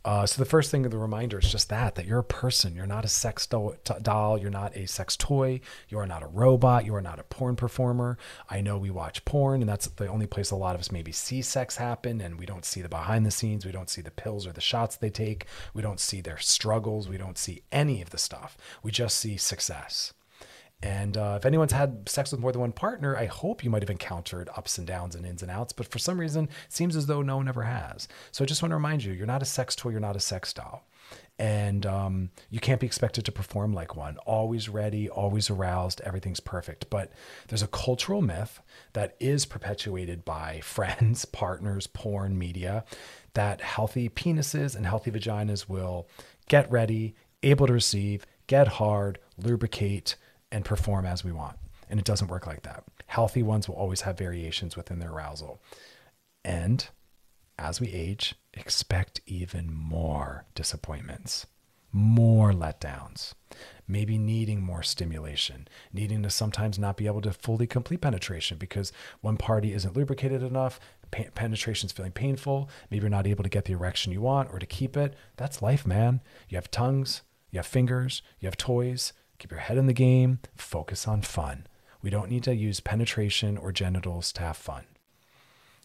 Uh, 0.04 0.26
so 0.26 0.42
the 0.42 0.48
first 0.48 0.70
thing, 0.70 0.84
of 0.84 0.90
the 0.90 0.98
reminder 0.98 1.38
is 1.38 1.50
just 1.50 1.68
that 1.68 1.94
that 1.94 2.06
you're 2.06 2.20
a 2.20 2.24
person. 2.24 2.74
You're 2.74 2.86
not 2.86 3.04
a 3.04 3.08
sex 3.08 3.46
do- 3.46 3.76
doll. 4.02 4.38
You're 4.38 4.50
not 4.50 4.76
a 4.76 4.86
sex 4.86 5.16
toy. 5.16 5.60
You 5.88 5.98
are 5.98 6.06
not 6.06 6.22
a 6.22 6.26
robot. 6.26 6.84
You 6.84 6.94
are 6.94 7.02
not 7.02 7.18
a 7.18 7.24
porn 7.24 7.56
performer. 7.56 8.18
I 8.48 8.60
know 8.60 8.78
we 8.78 8.90
watch 8.90 9.24
porn, 9.24 9.60
and 9.60 9.68
that's 9.68 9.86
the 9.88 10.06
only 10.06 10.26
place 10.26 10.50
a 10.50 10.56
lot 10.56 10.74
of 10.74 10.80
us 10.80 10.90
maybe 10.90 11.12
see 11.12 11.42
sex 11.42 11.76
happen, 11.76 12.20
and 12.20 12.38
we 12.38 12.46
don't 12.46 12.64
see 12.64 12.82
the 12.82 12.88
behind 12.88 13.26
the 13.26 13.30
scenes. 13.30 13.66
We 13.66 13.72
don't 13.72 13.90
see 13.90 14.02
the 14.02 14.10
pills 14.10 14.46
or 14.46 14.52
the 14.52 14.60
shots 14.60 14.96
they 14.96 15.10
take. 15.10 15.46
We 15.74 15.82
don't 15.82 16.00
see 16.00 16.20
their 16.20 16.38
struggles. 16.38 17.08
We 17.08 17.18
don't 17.18 17.38
see 17.38 17.62
any 17.70 18.02
of 18.02 18.10
the 18.10 18.18
stuff. 18.18 18.56
We 18.82 18.90
just 18.90 19.16
see 19.18 19.36
success. 19.36 20.12
And 20.82 21.16
uh, 21.16 21.34
if 21.38 21.44
anyone's 21.44 21.72
had 21.72 22.08
sex 22.08 22.32
with 22.32 22.40
more 22.40 22.52
than 22.52 22.62
one 22.62 22.72
partner, 22.72 23.16
I 23.16 23.26
hope 23.26 23.62
you 23.62 23.70
might 23.70 23.82
have 23.82 23.90
encountered 23.90 24.48
ups 24.56 24.78
and 24.78 24.86
downs 24.86 25.14
and 25.14 25.26
ins 25.26 25.42
and 25.42 25.50
outs. 25.50 25.72
But 25.72 25.86
for 25.86 25.98
some 25.98 26.18
reason, 26.18 26.44
it 26.44 26.72
seems 26.72 26.96
as 26.96 27.06
though 27.06 27.20
no 27.20 27.36
one 27.36 27.48
ever 27.48 27.62
has. 27.62 28.08
So 28.32 28.42
I 28.42 28.46
just 28.46 28.62
want 28.62 28.70
to 28.70 28.76
remind 28.76 29.04
you, 29.04 29.12
you're 29.12 29.26
not 29.26 29.42
a 29.42 29.46
sex 29.46 29.76
toy, 29.76 29.90
you're 29.90 30.00
not 30.00 30.16
a 30.16 30.20
sex 30.20 30.52
doll. 30.52 30.86
And 31.38 31.86
um, 31.86 32.30
you 32.50 32.60
can't 32.60 32.80
be 32.80 32.86
expected 32.86 33.24
to 33.24 33.32
perform 33.32 33.72
like 33.72 33.96
one. 33.96 34.16
Always 34.18 34.68
ready, 34.68 35.08
always 35.08 35.50
aroused, 35.50 36.00
everything's 36.02 36.40
perfect. 36.40 36.88
But 36.88 37.12
there's 37.48 37.62
a 37.62 37.68
cultural 37.68 38.22
myth 38.22 38.60
that 38.92 39.16
is 39.20 39.46
perpetuated 39.46 40.24
by 40.24 40.60
friends, 40.64 41.24
partners, 41.26 41.86
porn, 41.86 42.38
media, 42.38 42.84
that 43.34 43.60
healthy 43.60 44.08
penises 44.08 44.74
and 44.74 44.86
healthy 44.86 45.10
vaginas 45.10 45.68
will 45.68 46.08
get 46.48 46.70
ready, 46.70 47.14
able 47.42 47.66
to 47.66 47.72
receive, 47.72 48.26
get 48.46 48.66
hard, 48.66 49.18
lubricate, 49.38 50.16
and 50.50 50.64
perform 50.64 51.06
as 51.06 51.24
we 51.24 51.32
want. 51.32 51.56
And 51.88 51.98
it 51.98 52.06
doesn't 52.06 52.28
work 52.28 52.46
like 52.46 52.62
that. 52.62 52.84
Healthy 53.06 53.42
ones 53.42 53.68
will 53.68 53.74
always 53.74 54.02
have 54.02 54.16
variations 54.16 54.76
within 54.76 54.98
their 54.98 55.10
arousal. 55.10 55.60
And 56.44 56.88
as 57.58 57.80
we 57.80 57.88
age, 57.88 58.34
expect 58.54 59.20
even 59.26 59.72
more 59.72 60.46
disappointments, 60.54 61.46
more 61.92 62.52
letdowns, 62.52 63.34
maybe 63.86 64.16
needing 64.16 64.62
more 64.62 64.82
stimulation, 64.82 65.68
needing 65.92 66.22
to 66.22 66.30
sometimes 66.30 66.78
not 66.78 66.96
be 66.96 67.06
able 67.06 67.20
to 67.20 67.32
fully 67.32 67.66
complete 67.66 68.00
penetration 68.00 68.56
because 68.56 68.92
one 69.20 69.36
party 69.36 69.72
isn't 69.74 69.96
lubricated 69.96 70.42
enough, 70.42 70.80
penetration 71.10 71.86
is 71.86 71.92
feeling 71.92 72.12
painful, 72.12 72.70
maybe 72.90 73.02
you're 73.02 73.10
not 73.10 73.26
able 73.26 73.42
to 73.42 73.50
get 73.50 73.64
the 73.64 73.72
erection 73.72 74.12
you 74.12 74.20
want 74.20 74.48
or 74.52 74.58
to 74.58 74.66
keep 74.66 74.96
it. 74.96 75.14
That's 75.36 75.60
life, 75.60 75.84
man. 75.86 76.20
You 76.48 76.56
have 76.56 76.70
tongues, 76.70 77.22
you 77.50 77.58
have 77.58 77.66
fingers, 77.66 78.22
you 78.38 78.46
have 78.46 78.56
toys, 78.56 79.12
Keep 79.40 79.52
your 79.52 79.60
head 79.60 79.78
in 79.78 79.86
the 79.86 79.94
game, 79.94 80.38
focus 80.54 81.08
on 81.08 81.22
fun. 81.22 81.66
We 82.02 82.10
don't 82.10 82.30
need 82.30 82.44
to 82.44 82.54
use 82.54 82.80
penetration 82.80 83.56
or 83.56 83.72
genitals 83.72 84.32
to 84.34 84.42
have 84.42 84.56
fun. 84.58 84.84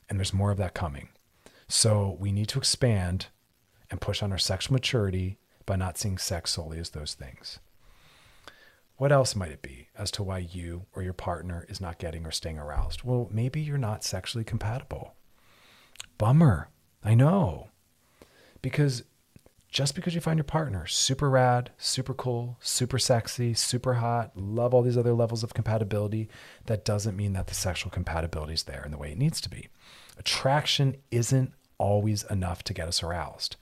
And 0.10 0.20
there's 0.20 0.34
more 0.34 0.52
of 0.52 0.58
that 0.58 0.74
coming. 0.74 1.08
So 1.70 2.18
we 2.20 2.34
need 2.34 2.50
to 2.50 2.60
expand 2.60 3.28
and 3.90 4.02
push 4.02 4.22
on 4.22 4.34
our 4.34 4.38
sexual 4.38 4.74
maturity 4.74 5.38
by 5.66 5.78
not 5.78 5.98
seeing 5.98 6.18
sex 6.18 6.52
solely 6.52 6.80
as 6.80 6.90
those 6.90 7.14
things. 7.14 7.60
What 8.98 9.14
else 9.14 9.38
might 9.38 9.52
it 9.52 9.62
be 9.62 9.88
as 9.98 10.12
to 10.12 10.24
why 10.24 10.40
you 10.40 10.86
or 10.94 11.02
your 11.02 11.14
partner 11.14 11.66
is 11.70 11.80
not 11.80 11.98
getting 11.98 12.26
or 12.26 12.32
staying 12.32 12.60
aroused? 12.60 13.04
Well, 13.04 13.30
maybe 13.32 13.62
you're 13.62 13.78
not 13.78 14.04
sexually 14.04 14.44
compatible. 14.44 15.14
Bummer. 16.18 16.68
I 17.04 17.16
know. 17.16 17.70
Because 18.62 19.04
just 19.76 19.94
because 19.94 20.16
you 20.16 20.22
find 20.22 20.38
your 20.38 20.46
partner 20.46 20.88
super 20.88 21.30
rad, 21.30 21.70
super 21.78 22.14
cool, 22.14 22.56
super 22.62 22.98
sexy, 22.98 23.54
super 23.54 23.96
hot, 23.96 24.32
love 24.34 24.74
all 24.74 24.82
these 24.82 24.98
other 24.98 25.12
levels 25.12 25.44
of 25.44 25.54
compatibility, 25.54 26.30
that 26.68 26.86
doesn't 26.86 27.18
mean 27.18 27.34
that 27.34 27.48
the 27.48 27.54
sexual 27.54 27.92
compatibility 27.92 28.54
is 28.54 28.64
there 28.64 28.84
in 28.86 28.92
the 28.92 28.98
way 28.98 29.12
it 29.12 29.18
needs 29.18 29.42
to 29.42 29.50
be. 29.50 29.68
Attraction 30.18 30.96
isn't 31.12 31.52
always 31.78 32.24
enough 32.24 32.64
to 32.64 32.74
get 32.74 32.88
us 32.88 33.04
aroused. 33.04 33.58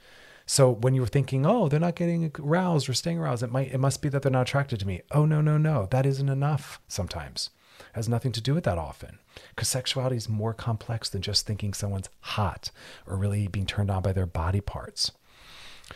So 0.46 0.70
when 0.70 0.94
you're 0.94 1.08
thinking, 1.08 1.48
oh, 1.48 1.68
they're 1.68 1.80
not 1.80 1.96
getting 1.96 2.32
aroused 2.38 2.88
or 2.88 2.94
staying 2.94 3.18
aroused, 3.18 3.42
it 3.42 3.52
might 3.52 3.74
it 3.74 3.80
must 3.80 4.04
be 4.04 4.10
that 4.10 4.22
they're 4.22 4.32
not 4.32 4.48
attracted 4.48 4.80
to 4.82 4.88
me. 4.88 5.02
Oh 5.10 5.26
no, 5.26 5.42
no, 5.42 5.58
no. 5.58 5.88
That 5.90 6.06
isn't 6.06 6.30
enough 6.30 6.80
sometimes. 6.88 7.50
It 7.80 7.86
has 7.96 8.08
nothing 8.08 8.34
to 8.34 8.42
do 8.42 8.54
with 8.54 8.66
that 8.66 8.78
often. 8.78 9.18
Because 9.50 9.68
sexuality 9.68 10.18
is 10.18 10.30
more 10.30 10.54
complex 10.54 11.10
than 11.10 11.24
just 11.24 11.48
thinking 11.48 11.74
someone's 11.74 12.10
hot 12.20 12.70
or 13.08 13.18
really 13.18 13.48
being 13.48 13.66
turned 13.66 13.90
on 13.90 14.04
by 14.04 14.14
their 14.14 14.28
body 14.28 14.62
parts. 14.62 15.12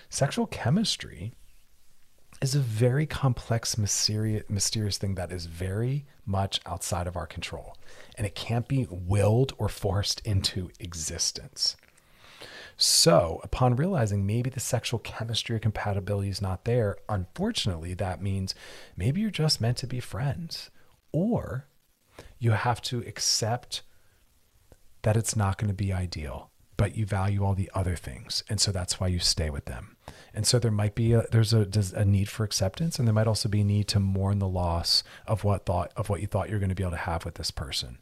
Sexual 0.09 0.47
chemistry 0.47 1.33
is 2.41 2.55
a 2.55 2.59
very 2.59 3.05
complex, 3.05 3.77
mysterious, 3.77 4.97
thing 4.97 5.15
that 5.15 5.31
is 5.31 5.45
very 5.45 6.05
much 6.25 6.59
outside 6.65 7.07
of 7.07 7.15
our 7.15 7.25
control. 7.25 7.75
And 8.15 8.27
it 8.27 8.35
can't 8.35 8.67
be 8.67 8.87
willed 8.89 9.53
or 9.57 9.69
forced 9.69 10.21
into 10.25 10.69
existence. 10.79 11.75
So, 12.79 13.41
upon 13.43 13.75
realizing 13.75 14.27
maybe 14.27 14.51
the 14.51 14.59
sexual 14.59 14.99
chemistry 14.99 15.55
or 15.55 15.59
compatibility 15.59 16.29
is 16.29 16.41
not 16.41 16.65
there, 16.65 16.97
unfortunately, 17.09 17.95
that 17.95 18.21
means 18.21 18.53
maybe 18.95 19.19
you're 19.19 19.31
just 19.31 19.59
meant 19.59 19.77
to 19.77 19.87
be 19.87 19.99
friends. 19.99 20.69
Or 21.11 21.65
you 22.37 22.51
have 22.51 22.81
to 22.83 22.99
accept 22.99 23.81
that 25.01 25.17
it's 25.17 25.35
not 25.35 25.57
going 25.57 25.69
to 25.69 25.73
be 25.73 25.91
ideal 25.91 26.51
but 26.77 26.95
you 26.95 27.05
value 27.05 27.43
all 27.43 27.53
the 27.53 27.69
other 27.73 27.95
things 27.95 28.43
and 28.49 28.61
so 28.61 28.71
that's 28.71 28.99
why 28.99 29.07
you 29.07 29.19
stay 29.19 29.49
with 29.49 29.65
them 29.65 29.97
and 30.33 30.45
so 30.45 30.59
there 30.59 30.71
might 30.71 30.95
be 30.95 31.13
a, 31.13 31.23
there's 31.31 31.53
a, 31.53 31.67
a 31.95 32.05
need 32.05 32.29
for 32.29 32.43
acceptance 32.43 32.97
and 32.97 33.07
there 33.07 33.13
might 33.13 33.27
also 33.27 33.49
be 33.49 33.61
a 33.61 33.65
need 33.65 33.87
to 33.87 33.99
mourn 33.99 34.39
the 34.39 34.47
loss 34.47 35.03
of 35.25 35.43
what 35.43 35.65
thought 35.65 35.91
of 35.95 36.09
what 36.09 36.21
you 36.21 36.27
thought 36.27 36.49
you're 36.49 36.59
going 36.59 36.69
to 36.69 36.75
be 36.75 36.83
able 36.83 36.91
to 36.91 36.97
have 36.97 37.25
with 37.25 37.35
this 37.35 37.51
person 37.51 37.97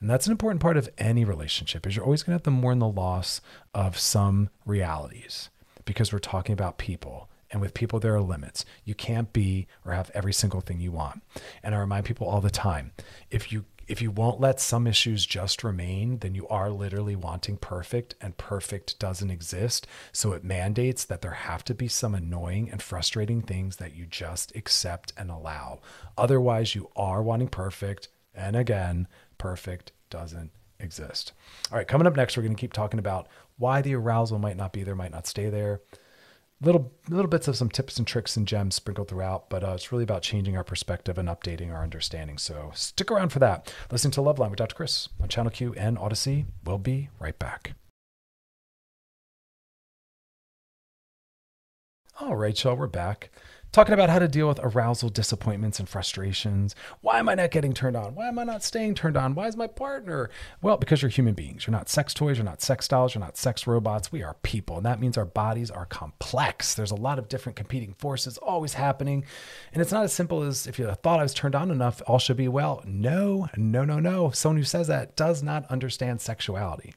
and 0.00 0.08
that's 0.08 0.26
an 0.26 0.32
important 0.32 0.60
part 0.60 0.76
of 0.76 0.88
any 0.98 1.24
relationship 1.24 1.86
is 1.86 1.96
you're 1.96 2.04
always 2.04 2.22
going 2.22 2.32
to 2.32 2.36
have 2.36 2.42
to 2.42 2.50
mourn 2.50 2.78
the 2.78 2.88
loss 2.88 3.40
of 3.74 3.98
some 3.98 4.50
realities 4.64 5.50
because 5.84 6.12
we're 6.12 6.18
talking 6.18 6.52
about 6.52 6.78
people 6.78 7.28
and 7.50 7.60
with 7.60 7.74
people, 7.74 7.98
there 7.98 8.14
are 8.14 8.20
limits. 8.20 8.64
You 8.84 8.94
can't 8.94 9.32
be 9.32 9.66
or 9.84 9.92
have 9.92 10.10
every 10.14 10.32
single 10.32 10.60
thing 10.60 10.80
you 10.80 10.92
want. 10.92 11.22
And 11.62 11.74
I 11.74 11.78
remind 11.78 12.04
people 12.04 12.26
all 12.26 12.40
the 12.40 12.50
time 12.50 12.92
if 13.30 13.50
you 13.52 13.64
if 13.88 14.02
you 14.02 14.10
won't 14.10 14.40
let 14.40 14.60
some 14.60 14.86
issues 14.86 15.24
just 15.24 15.64
remain, 15.64 16.18
then 16.18 16.34
you 16.34 16.46
are 16.48 16.70
literally 16.70 17.16
wanting 17.16 17.56
perfect, 17.56 18.14
and 18.20 18.36
perfect 18.36 18.98
doesn't 18.98 19.30
exist. 19.30 19.86
So 20.12 20.32
it 20.32 20.44
mandates 20.44 21.04
that 21.06 21.22
there 21.22 21.32
have 21.32 21.64
to 21.64 21.74
be 21.74 21.88
some 21.88 22.14
annoying 22.14 22.68
and 22.70 22.82
frustrating 22.82 23.40
things 23.40 23.76
that 23.76 23.96
you 23.96 24.04
just 24.04 24.54
accept 24.54 25.14
and 25.16 25.30
allow. 25.30 25.80
Otherwise, 26.18 26.74
you 26.74 26.90
are 26.96 27.22
wanting 27.22 27.48
perfect. 27.48 28.08
And 28.34 28.54
again, 28.54 29.08
perfect 29.38 29.92
doesn't 30.10 30.50
exist. 30.78 31.32
All 31.72 31.78
right, 31.78 31.88
coming 31.88 32.06
up 32.06 32.14
next, 32.14 32.36
we're 32.36 32.42
going 32.42 32.54
to 32.54 32.60
keep 32.60 32.74
talking 32.74 33.00
about 33.00 33.26
why 33.56 33.80
the 33.80 33.94
arousal 33.94 34.38
might 34.38 34.56
not 34.56 34.72
be 34.72 34.84
there, 34.84 34.94
might 34.94 35.10
not 35.10 35.26
stay 35.26 35.48
there 35.48 35.80
little 36.60 36.92
little 37.08 37.28
bits 37.28 37.48
of 37.48 37.56
some 37.56 37.68
tips 37.68 37.98
and 37.98 38.06
tricks 38.06 38.36
and 38.36 38.46
gems 38.46 38.74
sprinkled 38.74 39.08
throughout, 39.08 39.48
but 39.48 39.62
uh, 39.62 39.72
it's 39.72 39.92
really 39.92 40.04
about 40.04 40.22
changing 40.22 40.56
our 40.56 40.64
perspective 40.64 41.18
and 41.18 41.28
updating 41.28 41.72
our 41.72 41.82
understanding. 41.82 42.38
So 42.38 42.72
stick 42.74 43.10
around 43.10 43.30
for 43.30 43.38
that. 43.38 43.72
Listen 43.90 44.10
to 44.12 44.20
Loveline 44.20 44.50
with 44.50 44.58
Dr. 44.58 44.74
Chris 44.74 45.08
on 45.20 45.28
Channel 45.28 45.52
Q 45.52 45.74
and 45.74 45.96
Audacy. 45.96 46.46
We'll 46.64 46.78
be 46.78 47.10
right 47.18 47.38
back. 47.38 47.74
All 52.20 52.34
right, 52.34 52.64
y'all, 52.64 52.76
we're 52.76 52.88
back 52.88 53.30
talking 53.72 53.94
about 53.94 54.10
how 54.10 54.18
to 54.18 54.28
deal 54.28 54.48
with 54.48 54.60
arousal, 54.62 55.08
disappointments, 55.08 55.78
and 55.78 55.88
frustrations. 55.88 56.74
Why 57.00 57.18
am 57.18 57.28
I 57.28 57.34
not 57.34 57.50
getting 57.50 57.72
turned 57.72 57.96
on? 57.96 58.14
Why 58.14 58.28
am 58.28 58.38
I 58.38 58.44
not 58.44 58.62
staying 58.62 58.94
turned 58.94 59.16
on? 59.16 59.34
Why 59.34 59.46
is 59.46 59.56
my 59.56 59.66
partner? 59.66 60.30
Well, 60.62 60.76
because 60.76 61.02
you're 61.02 61.10
human 61.10 61.34
beings. 61.34 61.66
You're 61.66 61.72
not 61.72 61.88
sex 61.88 62.14
toys, 62.14 62.38
you're 62.38 62.44
not 62.44 62.62
sex 62.62 62.88
dolls, 62.88 63.14
you're 63.14 63.24
not 63.24 63.36
sex 63.36 63.66
robots. 63.66 64.10
We 64.10 64.22
are 64.22 64.34
people. 64.42 64.76
And 64.76 64.86
that 64.86 65.00
means 65.00 65.18
our 65.18 65.24
bodies 65.24 65.70
are 65.70 65.86
complex. 65.86 66.74
There's 66.74 66.90
a 66.90 66.96
lot 66.96 67.18
of 67.18 67.28
different 67.28 67.56
competing 67.56 67.94
forces 67.94 68.38
always 68.38 68.74
happening. 68.74 69.24
And 69.72 69.82
it's 69.82 69.92
not 69.92 70.04
as 70.04 70.12
simple 70.12 70.42
as 70.42 70.66
if 70.66 70.78
you 70.78 70.86
thought 70.90 71.20
I 71.20 71.24
was 71.24 71.34
turned 71.34 71.54
on 71.54 71.70
enough, 71.70 72.02
all 72.06 72.18
should 72.18 72.36
be 72.36 72.48
well. 72.48 72.82
No, 72.86 73.48
no, 73.56 73.84
no, 73.84 73.98
no. 73.98 74.30
Someone 74.30 74.58
who 74.58 74.64
says 74.64 74.86
that 74.88 75.16
does 75.16 75.42
not 75.42 75.70
understand 75.70 76.20
sexuality 76.20 76.94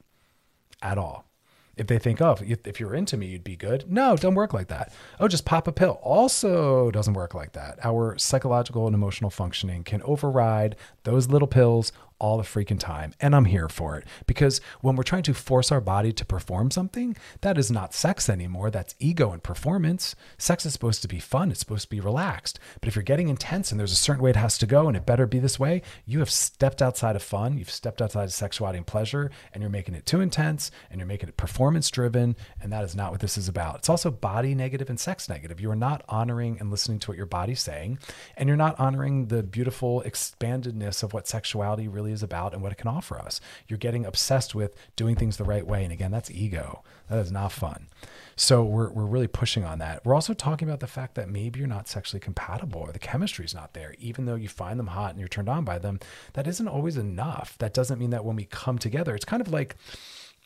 at 0.81 0.97
all 0.97 1.30
if 1.77 1.87
they 1.87 1.97
think, 1.99 2.21
oh, 2.21 2.37
if, 2.41 2.79
you're 2.79 2.93
into 2.93 3.17
me, 3.17 3.27
you'd 3.27 3.43
be 3.43 3.55
good. 3.55 3.91
No, 3.91 4.15
don't 4.15 4.35
work 4.35 4.53
like 4.53 4.67
that. 4.67 4.93
Oh, 5.19 5.27
just 5.27 5.45
pop 5.45 5.67
a 5.67 5.71
pill. 5.71 5.99
Also 6.03 6.91
doesn't 6.91 7.13
work 7.13 7.33
like 7.33 7.53
that. 7.53 7.79
Our 7.83 8.17
psychological 8.17 8.87
and 8.87 8.93
emotional 8.93 9.29
functioning 9.29 9.83
can 9.83 10.01
override 10.03 10.75
those 11.03 11.29
little 11.29 11.47
pills 11.47 11.91
all 12.21 12.37
the 12.37 12.43
freaking 12.43 12.79
time. 12.79 13.13
And 13.19 13.35
I'm 13.35 13.45
here 13.45 13.67
for 13.67 13.97
it 13.97 14.05
because 14.27 14.61
when 14.81 14.95
we're 14.95 15.03
trying 15.03 15.23
to 15.23 15.33
force 15.33 15.71
our 15.71 15.81
body 15.81 16.13
to 16.13 16.23
perform 16.23 16.69
something, 16.69 17.17
that 17.41 17.57
is 17.57 17.71
not 17.71 17.95
sex 17.95 18.29
anymore. 18.29 18.69
That's 18.69 18.95
ego 18.99 19.31
and 19.31 19.41
performance. 19.41 20.15
Sex 20.37 20.65
is 20.65 20.71
supposed 20.71 21.01
to 21.01 21.07
be 21.07 21.19
fun, 21.19 21.49
it's 21.49 21.59
supposed 21.59 21.85
to 21.85 21.89
be 21.89 21.99
relaxed. 21.99 22.59
But 22.79 22.87
if 22.87 22.95
you're 22.95 23.03
getting 23.03 23.27
intense 23.27 23.71
and 23.71 23.79
there's 23.79 23.91
a 23.91 23.95
certain 23.95 24.23
way 24.23 24.29
it 24.29 24.35
has 24.35 24.59
to 24.59 24.67
go 24.67 24.87
and 24.87 24.95
it 24.95 25.05
better 25.05 25.25
be 25.25 25.39
this 25.39 25.59
way, 25.59 25.81
you 26.05 26.19
have 26.19 26.29
stepped 26.29 26.81
outside 26.81 27.15
of 27.15 27.23
fun, 27.23 27.57
you've 27.57 27.71
stepped 27.71 28.01
outside 28.01 28.25
of 28.25 28.33
sexuality 28.33 28.77
and 28.77 28.87
pleasure, 28.87 29.31
and 29.51 29.63
you're 29.63 29.71
making 29.71 29.95
it 29.95 30.05
too 30.05 30.21
intense 30.21 30.69
and 30.91 30.99
you're 30.99 31.07
making 31.07 31.27
it 31.27 31.37
performance 31.37 31.89
driven. 31.89 32.35
And 32.61 32.71
that 32.71 32.83
is 32.83 32.95
not 32.95 33.11
what 33.11 33.19
this 33.19 33.37
is 33.37 33.47
about. 33.47 33.77
It's 33.77 33.89
also 33.89 34.11
body 34.11 34.53
negative 34.53 34.91
and 34.91 34.99
sex 34.99 35.27
negative. 35.27 35.59
You 35.59 35.71
are 35.71 35.75
not 35.75 36.03
honoring 36.07 36.59
and 36.59 36.69
listening 36.69 36.99
to 36.99 37.09
what 37.09 37.17
your 37.17 37.25
body's 37.25 37.61
saying, 37.61 37.97
and 38.37 38.47
you're 38.47 38.57
not 38.57 38.79
honoring 38.79 39.25
the 39.25 39.41
beautiful 39.41 40.03
expandedness 40.05 41.01
of 41.01 41.13
what 41.13 41.27
sexuality 41.27 41.87
really 41.87 42.10
really 42.11 42.13
is 42.13 42.23
about 42.23 42.53
and 42.53 42.61
what 42.61 42.71
it 42.71 42.77
can 42.77 42.87
offer 42.87 43.17
us. 43.17 43.41
You're 43.67 43.79
getting 43.79 44.05
obsessed 44.05 44.53
with 44.53 44.75
doing 44.95 45.15
things 45.15 45.37
the 45.37 45.43
right 45.43 45.65
way. 45.65 45.83
And 45.83 45.93
again, 45.93 46.11
that's 46.11 46.29
ego. 46.31 46.83
That 47.09 47.19
is 47.19 47.31
not 47.31 47.51
fun. 47.51 47.87
So 48.35 48.63
we're, 48.63 48.89
we're 48.91 49.05
really 49.05 49.27
pushing 49.27 49.63
on 49.63 49.79
that. 49.79 50.05
We're 50.05 50.15
also 50.15 50.33
talking 50.33 50.67
about 50.67 50.79
the 50.79 50.87
fact 50.87 51.15
that 51.15 51.29
maybe 51.29 51.59
you're 51.59 51.67
not 51.67 51.87
sexually 51.87 52.19
compatible 52.19 52.81
or 52.81 52.91
the 52.91 52.99
chemistry 52.99 53.45
is 53.45 53.55
not 53.55 53.73
there. 53.73 53.95
Even 53.99 54.25
though 54.25 54.35
you 54.35 54.49
find 54.49 54.79
them 54.79 54.87
hot 54.87 55.11
and 55.11 55.19
you're 55.19 55.27
turned 55.27 55.49
on 55.49 55.63
by 55.63 55.79
them, 55.79 55.99
that 56.33 56.47
isn't 56.47 56.67
always 56.67 56.97
enough. 56.97 57.57
That 57.59 57.73
doesn't 57.73 57.99
mean 57.99 58.11
that 58.11 58.25
when 58.25 58.35
we 58.35 58.45
come 58.45 58.77
together, 58.77 59.15
it's 59.15 59.25
kind 59.25 59.41
of 59.41 59.51
like, 59.51 59.75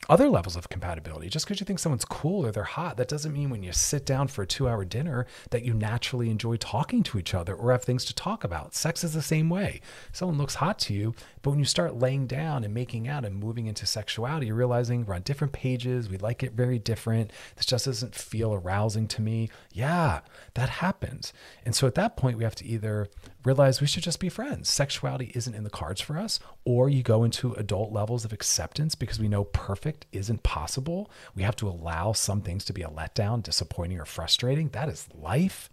other 0.10 0.30
levels 0.30 0.56
of 0.56 0.70
compatibility. 0.70 1.30
Just 1.30 1.46
because 1.46 1.60
you 1.60 1.66
think 1.66 1.80
someone's 1.80 2.06
cool 2.06 2.46
or 2.46 2.52
they're 2.52 2.64
hot, 2.64 2.98
that 2.98 3.08
doesn't 3.08 3.34
mean 3.34 3.50
when 3.50 3.64
you 3.64 3.72
sit 3.72 4.06
down 4.06 4.28
for 4.28 4.44
a 4.44 4.48
two 4.48 4.68
hour 4.68 4.86
dinner 4.86 5.26
that 5.50 5.64
you 5.64 5.74
naturally 5.74 6.30
enjoy 6.30 6.58
talking 6.58 7.02
to 7.04 7.18
each 7.18 7.34
other 7.34 7.56
or 7.56 7.72
have 7.72 7.84
things 7.84 8.06
to 8.06 8.14
talk 8.14 8.44
about. 8.44 8.76
Sex 8.76 9.04
is 9.04 9.14
the 9.14 9.22
same 9.22 9.50
way. 9.50 9.82
Someone 10.12 10.38
looks 10.38 10.56
hot 10.56 10.78
to 10.80 10.94
you, 10.94 11.16
but 11.46 11.52
when 11.52 11.60
you 11.60 11.66
start 11.66 12.00
laying 12.00 12.26
down 12.26 12.64
and 12.64 12.74
making 12.74 13.08
out 13.08 13.24
and 13.24 13.36
moving 13.36 13.68
into 13.68 13.86
sexuality, 13.86 14.48
you're 14.48 14.56
realizing 14.56 15.06
we're 15.06 15.14
on 15.14 15.22
different 15.22 15.54
pages. 15.54 16.10
We 16.10 16.18
like 16.18 16.42
it 16.42 16.54
very 16.54 16.80
different. 16.80 17.30
This 17.56 17.68
just 17.68 17.86
doesn't 17.86 18.16
feel 18.16 18.52
arousing 18.52 19.08
to 19.10 19.22
me. 19.22 19.52
Yeah, 19.72 20.22
that 20.56 20.70
happens. 20.70 21.34
And 21.64 21.76
so 21.76 21.86
at 21.86 21.94
that 21.94 22.18
point, 22.18 22.40
we 22.40 22.44
have 22.46 22.56
to 22.56 22.66
either 22.66 23.10
realize 23.44 23.80
we 23.80 23.86
should 23.86 24.02
just 24.02 24.20
be 24.20 24.28
friends. 24.28 24.70
Sexuality 24.70 25.34
isn't 25.36 25.54
in 25.54 25.64
the 25.64 25.70
cards 25.70 26.02
for 26.02 26.18
us, 26.18 26.40
or 26.64 26.90
you 26.90 27.04
go 27.04 27.24
into 27.24 27.54
adult 27.54 27.92
levels 27.92 28.26
of 28.26 28.34
acceptance 28.34 28.96
because 28.96 29.20
we 29.20 29.28
know 29.28 29.44
perfect 29.44 30.08
isn't 30.12 30.42
possible. 30.42 31.12
We 31.36 31.44
have 31.44 31.58
to 31.58 31.70
allow 31.70 32.14
some 32.14 32.42
things 32.42 32.66
to 32.66 32.74
be 32.74 32.82
a 32.82 32.90
letdown, 32.90 33.44
disappointing, 33.44 34.00
or 34.00 34.06
frustrating. 34.06 34.70
That 34.70 34.90
is 34.90 35.08
life. 35.14 35.70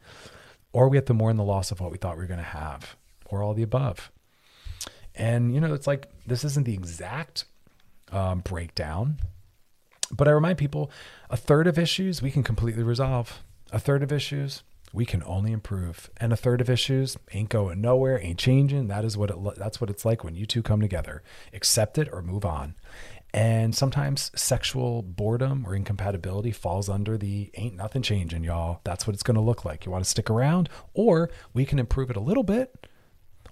Or 0.74 0.90
we 0.90 0.98
have 0.98 1.06
to 1.06 1.14
mourn 1.14 1.38
the 1.38 1.44
loss 1.44 1.70
of 1.70 1.80
what 1.80 1.90
we 1.90 1.96
thought 1.96 2.18
we 2.18 2.24
were 2.24 2.28
going 2.28 2.40
to 2.40 2.44
have, 2.44 2.94
or 3.24 3.42
all 3.42 3.54
the 3.54 3.62
above. 3.62 4.12
And, 5.14 5.54
you 5.54 5.60
know, 5.60 5.74
it's 5.74 5.86
like 5.86 6.08
this 6.26 6.44
isn't 6.44 6.64
the 6.64 6.74
exact 6.74 7.44
um, 8.10 8.40
breakdown, 8.40 9.18
but 10.10 10.28
I 10.28 10.32
remind 10.32 10.58
people 10.58 10.90
a 11.30 11.36
third 11.36 11.66
of 11.66 11.78
issues 11.78 12.22
we 12.22 12.30
can 12.30 12.42
completely 12.42 12.82
resolve. 12.82 13.42
A 13.72 13.78
third 13.78 14.02
of 14.02 14.12
issues 14.12 14.62
we 14.92 15.06
can 15.06 15.22
only 15.24 15.52
improve. 15.52 16.10
And 16.18 16.32
a 16.32 16.36
third 16.36 16.60
of 16.60 16.68
issues 16.68 17.16
ain't 17.32 17.48
going 17.48 17.80
nowhere, 17.80 18.20
ain't 18.20 18.38
changing. 18.38 18.88
That 18.88 19.04
is 19.04 19.16
what 19.16 19.30
it 19.30 19.36
that's 19.56 19.80
what 19.80 19.90
it's 19.90 20.04
like 20.04 20.22
when 20.22 20.34
you 20.34 20.46
two 20.46 20.62
come 20.62 20.80
together. 20.80 21.22
Accept 21.52 21.98
it 21.98 22.08
or 22.12 22.22
move 22.22 22.44
on. 22.44 22.74
And 23.34 23.74
sometimes 23.74 24.30
sexual 24.34 25.00
boredom 25.00 25.64
or 25.66 25.74
incompatibility 25.74 26.52
falls 26.52 26.90
under 26.90 27.16
the 27.16 27.50
ain't 27.54 27.76
nothing 27.76 28.02
changing, 28.02 28.44
y'all. 28.44 28.80
That's 28.84 29.06
what 29.06 29.14
it's 29.14 29.22
going 29.22 29.36
to 29.36 29.40
look 29.40 29.64
like. 29.64 29.86
You 29.86 29.92
want 29.92 30.04
to 30.04 30.10
stick 30.10 30.28
around, 30.28 30.68
or 30.92 31.30
we 31.54 31.64
can 31.64 31.78
improve 31.78 32.10
it 32.10 32.16
a 32.16 32.20
little 32.20 32.42
bit 32.42 32.86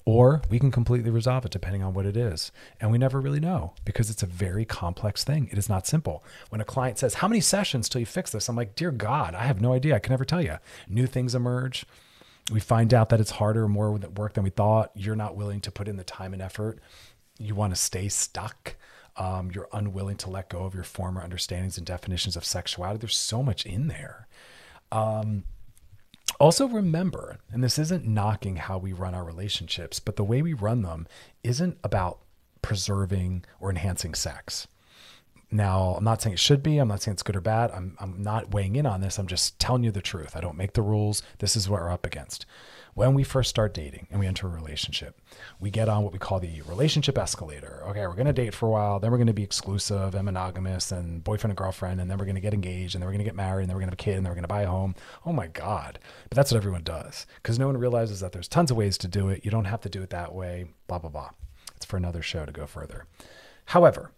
or 0.05 0.43
we 0.51 0.59
can 0.59 0.71
completely 0.71 1.11
resolve 1.11 1.45
it 1.45 1.51
depending 1.51 1.83
on 1.83 1.95
what 1.95 2.07
it 2.07 2.17
is. 2.17 2.51
And 2.81 2.91
we 2.91 2.99
never 2.99 3.21
really 3.21 3.41
know 3.41 3.75
because 3.85 4.11
it's 4.11 4.23
a 4.23 4.27
very 4.27 4.65
complex 4.65 5.25
thing. 5.25 5.49
It 5.53 5.59
is 5.59 5.69
not 5.69 5.87
simple. 5.87 6.25
When 6.49 6.61
a 6.61 6.65
client 6.65 6.99
says, 6.99 7.15
How 7.15 7.29
many 7.29 7.41
sessions 7.41 7.89
till 7.89 8.01
you 8.01 8.07
fix 8.07 8.33
this? 8.33 8.49
I'm 8.49 8.57
like, 8.57 8.75
Dear 8.75 8.91
God, 8.91 9.35
I 9.35 9.45
have 9.45 9.61
no 9.61 9.73
idea. 9.73 9.95
I 9.95 9.99
can 9.99 10.13
never 10.13 10.25
tell 10.25 10.43
you. 10.43 10.59
New 10.89 11.07
things 11.07 11.35
emerge. 11.35 11.85
We 12.51 12.61
find 12.61 12.93
out 12.93 13.11
that 13.11 13.21
it's 13.21 13.33
harder, 13.33 13.69
more 13.69 13.93
work 13.93 14.35
than 14.35 14.45
we 14.45 14.51
thought. 14.51 14.91
You're 14.95 15.17
not 15.17 15.37
willing 15.37 15.61
to 15.61 15.71
put 15.71 15.87
in 15.87 15.97
the 15.97 16.05
time 16.05 16.33
and 16.33 16.43
effort. 16.43 16.81
You 17.39 17.55
want 17.55 17.75
to 17.75 17.81
stay 17.81 18.09
stuck. 18.09 18.77
Um, 19.17 19.51
you're 19.53 19.69
unwilling 19.73 20.17
to 20.19 20.31
let 20.31 20.49
go 20.49 20.65
of 20.65 20.75
your 20.75 20.85
former 20.85 21.21
understandings 21.21 21.77
and 21.77 21.87
definitions 21.87 22.37
of 22.37 22.45
sexuality. 22.45 22.99
There's 22.99 23.17
so 23.17 23.43
much 23.43 23.67
in 23.67 23.89
there. 23.89 24.27
Um, 24.91 25.45
also, 26.41 26.67
remember, 26.67 27.39
and 27.53 27.63
this 27.63 27.79
isn't 27.79 28.07
knocking 28.07 28.57
how 28.57 28.79
we 28.79 28.93
run 28.93 29.15
our 29.15 29.25
relationships, 29.25 30.01
but 30.01 30.17
the 30.17 30.25
way 30.25 30.41
we 30.41 30.55
run 30.55 30.83
them 30.83 31.07
isn't 31.45 31.79
about 31.85 32.21
preserving 32.63 33.45
or 33.61 33.71
enhancing 33.71 34.15
sex. 34.15 34.67
Now, 35.51 35.95
I'm 35.97 36.05
not 36.05 36.23
saying 36.23 36.35
it 36.35 36.39
should 36.39 36.63
be. 36.63 36.79
I'm 36.79 36.89
not 36.89 37.03
saying 37.03 37.15
it's 37.15 37.23
good 37.23 37.37
or 37.37 37.41
bad. 37.41 37.71
I'm, 37.73 37.97
I'm 38.01 38.23
not 38.23 38.55
weighing 38.55 38.77
in 38.77 38.87
on 38.87 39.01
this. 39.01 39.19
I'm 39.19 39.27
just 39.27 39.59
telling 39.59 39.83
you 39.83 39.91
the 39.91 40.01
truth. 40.01 40.35
I 40.35 40.41
don't 40.41 40.57
make 40.57 40.73
the 40.73 40.83
rules. 40.83 41.23
This 41.41 41.57
is 41.57 41.69
what 41.69 41.81
we're 41.81 41.91
up 41.91 42.07
against 42.07 42.47
when 43.01 43.15
we 43.15 43.25
first 43.25 43.49
start 43.49 43.73
dating 43.73 44.07
and 44.11 44.21
we 44.21 44.27
enter 44.27 44.47
a 44.47 44.51
relationship, 44.51 45.19
we 45.59 45.71
get 45.71 45.89
on 45.89 46.03
what 46.03 46.13
we 46.13 46.19
call 46.19 46.39
the 46.39 46.61
relationship 46.69 47.17
escalator. 47.17 47.83
Okay, 47.87 48.07
we're 48.07 48.13
going 48.13 48.27
to 48.27 48.33
date 48.35 48.53
for 48.53 48.67
a 48.67 48.71
while, 48.71 49.01
then 49.01 49.11
we're 49.11 49.17
going 49.17 49.27
to 49.27 49.33
be 49.33 49.43
exclusive 49.43 50.15
and 50.15 50.27
monogamous 50.27 50.93
and 50.93 51.25
boyfriend 51.25 51.53
and 51.53 51.57
girlfriend, 51.57 51.99
and 51.99 52.11
then 52.11 52.19
we're 52.19 52.27
going 52.27 52.35
to 52.35 52.43
get 52.43 52.53
engaged, 52.53 52.95
and 52.95 53.01
then 53.01 53.07
we're 53.07 53.15
going 53.15 53.25
to 53.25 53.31
get 53.31 53.35
married, 53.35 53.63
and 53.63 53.71
then 53.71 53.75
we're 53.75 53.81
going 53.81 53.91
to 53.91 53.93
have 53.93 54.01
a 54.01 54.05
kid, 54.05 54.17
and 54.19 54.27
then 54.27 54.31
we're 54.31 54.35
going 54.35 54.43
to 54.43 54.49
buy 54.49 54.63
a 54.65 54.67
home. 54.67 54.95
Oh 55.25 55.33
my 55.33 55.47
God. 55.47 55.99
But 56.29 56.37
that's 56.37 56.53
what 56.53 56.59
everyone 56.59 56.83
does 56.83 57.27
because 57.37 57.59
no 57.59 57.69
one 57.69 57.79
realizes 57.79 58.21
that 58.21 58.33
there's 58.33 58.49
tons 58.49 58.71
of 58.71 58.77
ways 58.77 58.99
to 58.99 59.09
do 59.09 59.31
it. 59.31 59.47
You 59.47 59.51
don't 59.51 59.65
have 59.65 59.81
to 59.81 59.89
do 59.89 60.03
it 60.03 60.11
that 60.11 60.35
way, 60.35 60.67
blah, 60.87 60.99
blah, 60.99 61.09
blah. 61.09 61.31
It's 61.77 61.87
for 61.87 61.97
another 61.97 62.21
show 62.21 62.45
to 62.45 62.53
go 62.53 62.67
further. 62.67 63.07
However, 63.65 64.11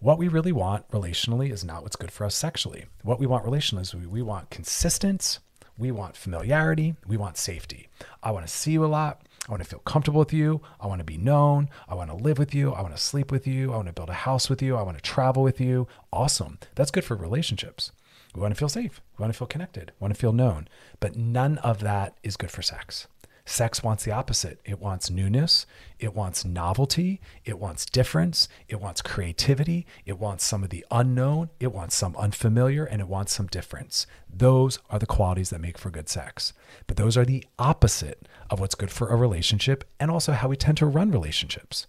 what 0.00 0.18
we 0.18 0.26
really 0.26 0.50
want 0.50 0.88
relationally 0.90 1.52
is 1.52 1.64
not 1.64 1.84
what's 1.84 1.94
good 1.94 2.10
for 2.10 2.24
us 2.24 2.34
sexually. 2.34 2.86
What 3.04 3.20
we 3.20 3.26
want 3.26 3.46
relationally 3.46 3.82
is 3.82 3.94
we, 3.94 4.08
we 4.08 4.22
want 4.22 4.50
consistent, 4.50 5.38
we 5.80 5.90
want 5.90 6.14
familiarity. 6.14 6.94
We 7.06 7.16
want 7.16 7.38
safety. 7.38 7.88
I 8.22 8.30
want 8.32 8.46
to 8.46 8.52
see 8.52 8.72
you 8.72 8.84
a 8.84 8.86
lot. 8.86 9.22
I 9.48 9.50
want 9.50 9.62
to 9.62 9.68
feel 9.68 9.78
comfortable 9.80 10.18
with 10.18 10.32
you. 10.32 10.60
I 10.78 10.86
want 10.86 11.00
to 11.00 11.04
be 11.04 11.16
known. 11.16 11.70
I 11.88 11.94
want 11.94 12.10
to 12.10 12.16
live 12.16 12.38
with 12.38 12.54
you. 12.54 12.72
I 12.72 12.82
want 12.82 12.94
to 12.94 13.00
sleep 13.00 13.32
with 13.32 13.46
you. 13.46 13.72
I 13.72 13.76
want 13.76 13.88
to 13.88 13.94
build 13.94 14.10
a 14.10 14.12
house 14.12 14.50
with 14.50 14.60
you. 14.60 14.76
I 14.76 14.82
want 14.82 14.98
to 14.98 15.02
travel 15.02 15.42
with 15.42 15.58
you. 15.58 15.88
Awesome. 16.12 16.58
That's 16.74 16.90
good 16.90 17.04
for 17.04 17.16
relationships. 17.16 17.92
We 18.34 18.42
want 18.42 18.54
to 18.54 18.58
feel 18.58 18.68
safe. 18.68 19.00
We 19.16 19.22
want 19.22 19.32
to 19.32 19.38
feel 19.38 19.48
connected. 19.48 19.92
We 19.98 20.04
want 20.04 20.14
to 20.14 20.20
feel 20.20 20.34
known. 20.34 20.68
But 21.00 21.16
none 21.16 21.56
of 21.58 21.80
that 21.80 22.14
is 22.22 22.36
good 22.36 22.50
for 22.50 22.60
sex. 22.60 23.08
Sex 23.50 23.82
wants 23.82 24.04
the 24.04 24.12
opposite. 24.12 24.60
It 24.64 24.78
wants 24.78 25.10
newness. 25.10 25.66
It 25.98 26.14
wants 26.14 26.44
novelty. 26.44 27.20
It 27.44 27.58
wants 27.58 27.84
difference. 27.84 28.48
It 28.68 28.80
wants 28.80 29.02
creativity. 29.02 29.88
It 30.06 30.20
wants 30.20 30.44
some 30.44 30.62
of 30.62 30.70
the 30.70 30.86
unknown. 30.88 31.50
It 31.58 31.72
wants 31.72 31.96
some 31.96 32.14
unfamiliar 32.16 32.84
and 32.84 33.00
it 33.00 33.08
wants 33.08 33.32
some 33.32 33.48
difference. 33.48 34.06
Those 34.32 34.78
are 34.88 35.00
the 35.00 35.06
qualities 35.06 35.50
that 35.50 35.60
make 35.60 35.78
for 35.78 35.90
good 35.90 36.08
sex. 36.08 36.52
But 36.86 36.96
those 36.96 37.16
are 37.16 37.24
the 37.24 37.44
opposite 37.58 38.28
of 38.50 38.60
what's 38.60 38.76
good 38.76 38.92
for 38.92 39.08
a 39.08 39.16
relationship 39.16 39.82
and 39.98 40.12
also 40.12 40.30
how 40.30 40.46
we 40.46 40.56
tend 40.56 40.78
to 40.78 40.86
run 40.86 41.10
relationships. 41.10 41.88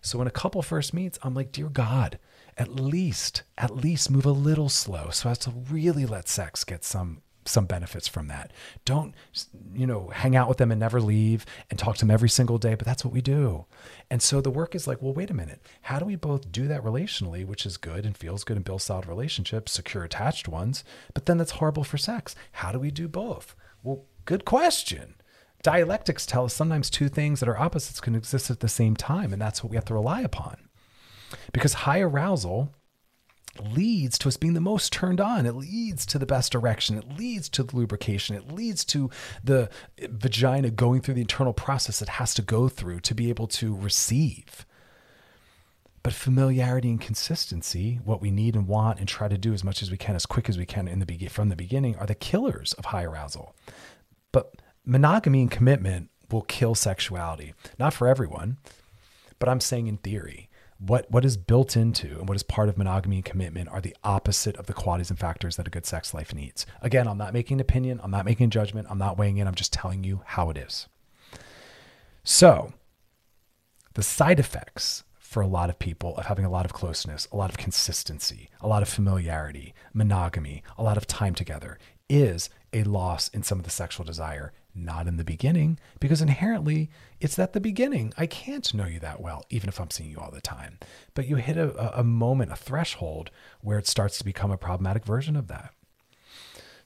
So 0.00 0.16
when 0.16 0.26
a 0.26 0.30
couple 0.30 0.62
first 0.62 0.94
meets, 0.94 1.18
I'm 1.22 1.34
like, 1.34 1.52
dear 1.52 1.68
God, 1.68 2.18
at 2.56 2.80
least, 2.80 3.42
at 3.58 3.76
least 3.76 4.10
move 4.10 4.24
a 4.24 4.30
little 4.30 4.70
slow 4.70 5.10
so 5.10 5.28
as 5.28 5.36
to 5.40 5.50
really 5.50 6.06
let 6.06 6.30
sex 6.30 6.64
get 6.64 6.82
some 6.82 7.20
some 7.46 7.66
benefits 7.66 8.08
from 8.08 8.28
that. 8.28 8.52
Don't, 8.84 9.14
you 9.74 9.86
know, 9.86 10.08
hang 10.08 10.36
out 10.36 10.48
with 10.48 10.58
them 10.58 10.70
and 10.70 10.80
never 10.80 11.00
leave 11.00 11.44
and 11.70 11.78
talk 11.78 11.96
to 11.96 12.00
them 12.00 12.10
every 12.10 12.28
single 12.28 12.58
day, 12.58 12.74
but 12.74 12.86
that's 12.86 13.04
what 13.04 13.14
we 13.14 13.20
do. 13.20 13.66
And 14.10 14.22
so 14.22 14.40
the 14.40 14.50
work 14.50 14.74
is 14.74 14.86
like, 14.86 15.02
well, 15.02 15.12
wait 15.12 15.30
a 15.30 15.34
minute. 15.34 15.60
How 15.82 15.98
do 15.98 16.04
we 16.04 16.16
both 16.16 16.50
do 16.50 16.68
that 16.68 16.82
relationally, 16.82 17.46
which 17.46 17.66
is 17.66 17.76
good 17.76 18.04
and 18.06 18.16
feels 18.16 18.44
good 18.44 18.56
and 18.56 18.64
builds 18.64 18.84
solid 18.84 19.06
relationships, 19.06 19.72
secure 19.72 20.04
attached 20.04 20.48
ones, 20.48 20.84
but 21.12 21.26
then 21.26 21.38
that's 21.38 21.52
horrible 21.52 21.84
for 21.84 21.98
sex? 21.98 22.34
How 22.52 22.72
do 22.72 22.78
we 22.78 22.90
do 22.90 23.08
both? 23.08 23.54
Well, 23.82 24.04
good 24.24 24.44
question. 24.44 25.14
Dialectics 25.62 26.26
tell 26.26 26.44
us 26.44 26.54
sometimes 26.54 26.90
two 26.90 27.08
things 27.08 27.40
that 27.40 27.48
are 27.48 27.58
opposites 27.58 28.00
can 28.00 28.14
exist 28.14 28.50
at 28.50 28.60
the 28.60 28.68
same 28.68 28.96
time, 28.96 29.32
and 29.32 29.40
that's 29.40 29.64
what 29.64 29.70
we 29.70 29.76
have 29.76 29.86
to 29.86 29.94
rely 29.94 30.20
upon. 30.20 30.68
Because 31.52 31.72
high 31.72 32.00
arousal 32.00 32.74
leads 33.60 34.18
to 34.18 34.28
us 34.28 34.36
being 34.36 34.54
the 34.54 34.60
most 34.60 34.92
turned 34.92 35.20
on. 35.20 35.46
It 35.46 35.54
leads 35.54 36.06
to 36.06 36.18
the 36.18 36.26
best 36.26 36.54
erection. 36.54 36.98
It 36.98 37.16
leads 37.16 37.48
to 37.50 37.62
the 37.62 37.76
lubrication. 37.76 38.36
It 38.36 38.52
leads 38.52 38.84
to 38.86 39.10
the 39.42 39.70
vagina 39.98 40.70
going 40.70 41.00
through 41.00 41.14
the 41.14 41.20
internal 41.20 41.52
process 41.52 42.02
it 42.02 42.08
has 42.10 42.34
to 42.34 42.42
go 42.42 42.68
through 42.68 43.00
to 43.00 43.14
be 43.14 43.28
able 43.28 43.46
to 43.48 43.74
receive. 43.74 44.66
But 46.02 46.12
familiarity 46.12 46.90
and 46.90 47.00
consistency, 47.00 47.98
what 48.04 48.20
we 48.20 48.30
need 48.30 48.54
and 48.54 48.68
want 48.68 48.98
and 48.98 49.08
try 49.08 49.26
to 49.26 49.38
do 49.38 49.54
as 49.54 49.64
much 49.64 49.82
as 49.82 49.90
we 49.90 49.96
can, 49.96 50.14
as 50.14 50.26
quick 50.26 50.48
as 50.50 50.58
we 50.58 50.66
can 50.66 50.86
in 50.86 50.98
the 50.98 51.28
from 51.28 51.48
the 51.48 51.56
beginning, 51.56 51.96
are 51.96 52.06
the 52.06 52.14
killers 52.14 52.74
of 52.74 52.86
high 52.86 53.04
arousal. 53.04 53.54
But 54.30 54.56
monogamy 54.84 55.40
and 55.40 55.50
commitment 55.50 56.10
will 56.30 56.42
kill 56.42 56.74
sexuality. 56.74 57.54
Not 57.78 57.94
for 57.94 58.06
everyone, 58.06 58.58
but 59.38 59.48
I'm 59.48 59.60
saying 59.60 59.86
in 59.86 59.96
theory 59.96 60.50
what 60.78 61.10
what 61.10 61.24
is 61.24 61.36
built 61.36 61.76
into 61.76 62.18
and 62.18 62.28
what 62.28 62.36
is 62.36 62.42
part 62.42 62.68
of 62.68 62.76
monogamy 62.76 63.16
and 63.16 63.24
commitment 63.24 63.68
are 63.68 63.80
the 63.80 63.96
opposite 64.02 64.56
of 64.56 64.66
the 64.66 64.72
qualities 64.72 65.10
and 65.10 65.18
factors 65.18 65.56
that 65.56 65.66
a 65.66 65.70
good 65.70 65.86
sex 65.86 66.12
life 66.12 66.34
needs. 66.34 66.66
Again, 66.82 67.06
I'm 67.06 67.18
not 67.18 67.32
making 67.32 67.56
an 67.56 67.60
opinion, 67.60 68.00
I'm 68.02 68.10
not 68.10 68.24
making 68.24 68.46
a 68.46 68.50
judgment, 68.50 68.88
I'm 68.90 68.98
not 68.98 69.18
weighing 69.18 69.38
in, 69.38 69.46
I'm 69.46 69.54
just 69.54 69.72
telling 69.72 70.04
you 70.04 70.22
how 70.24 70.50
it 70.50 70.56
is. 70.56 70.88
So, 72.22 72.72
the 73.94 74.02
side 74.02 74.40
effects 74.40 75.04
for 75.34 75.42
a 75.42 75.46
lot 75.46 75.68
of 75.68 75.78
people 75.78 76.16
of 76.16 76.26
having 76.26 76.44
a 76.44 76.50
lot 76.50 76.64
of 76.64 76.72
closeness, 76.72 77.26
a 77.32 77.36
lot 77.36 77.50
of 77.50 77.56
consistency, 77.56 78.50
a 78.60 78.68
lot 78.68 78.82
of 78.82 78.88
familiarity, 78.88 79.74
monogamy, 79.92 80.62
a 80.78 80.82
lot 80.82 80.96
of 80.96 81.06
time 81.06 81.34
together 81.34 81.78
is 82.08 82.50
a 82.72 82.84
loss 82.84 83.28
in 83.28 83.42
some 83.42 83.58
of 83.58 83.64
the 83.64 83.70
sexual 83.70 84.04
desire 84.04 84.52
not 84.74 85.06
in 85.06 85.16
the 85.16 85.24
beginning, 85.24 85.78
because 86.00 86.20
inherently 86.20 86.90
it's 87.20 87.38
at 87.38 87.52
the 87.52 87.60
beginning. 87.60 88.12
I 88.16 88.26
can't 88.26 88.74
know 88.74 88.86
you 88.86 89.00
that 89.00 89.20
well, 89.20 89.44
even 89.50 89.68
if 89.68 89.80
I'm 89.80 89.90
seeing 89.90 90.10
you 90.10 90.18
all 90.18 90.30
the 90.30 90.40
time. 90.40 90.78
But 91.14 91.28
you 91.28 91.36
hit 91.36 91.56
a, 91.56 91.98
a 91.98 92.04
moment, 92.04 92.52
a 92.52 92.56
threshold 92.56 93.30
where 93.60 93.78
it 93.78 93.86
starts 93.86 94.18
to 94.18 94.24
become 94.24 94.50
a 94.50 94.58
problematic 94.58 95.04
version 95.04 95.36
of 95.36 95.48
that. 95.48 95.72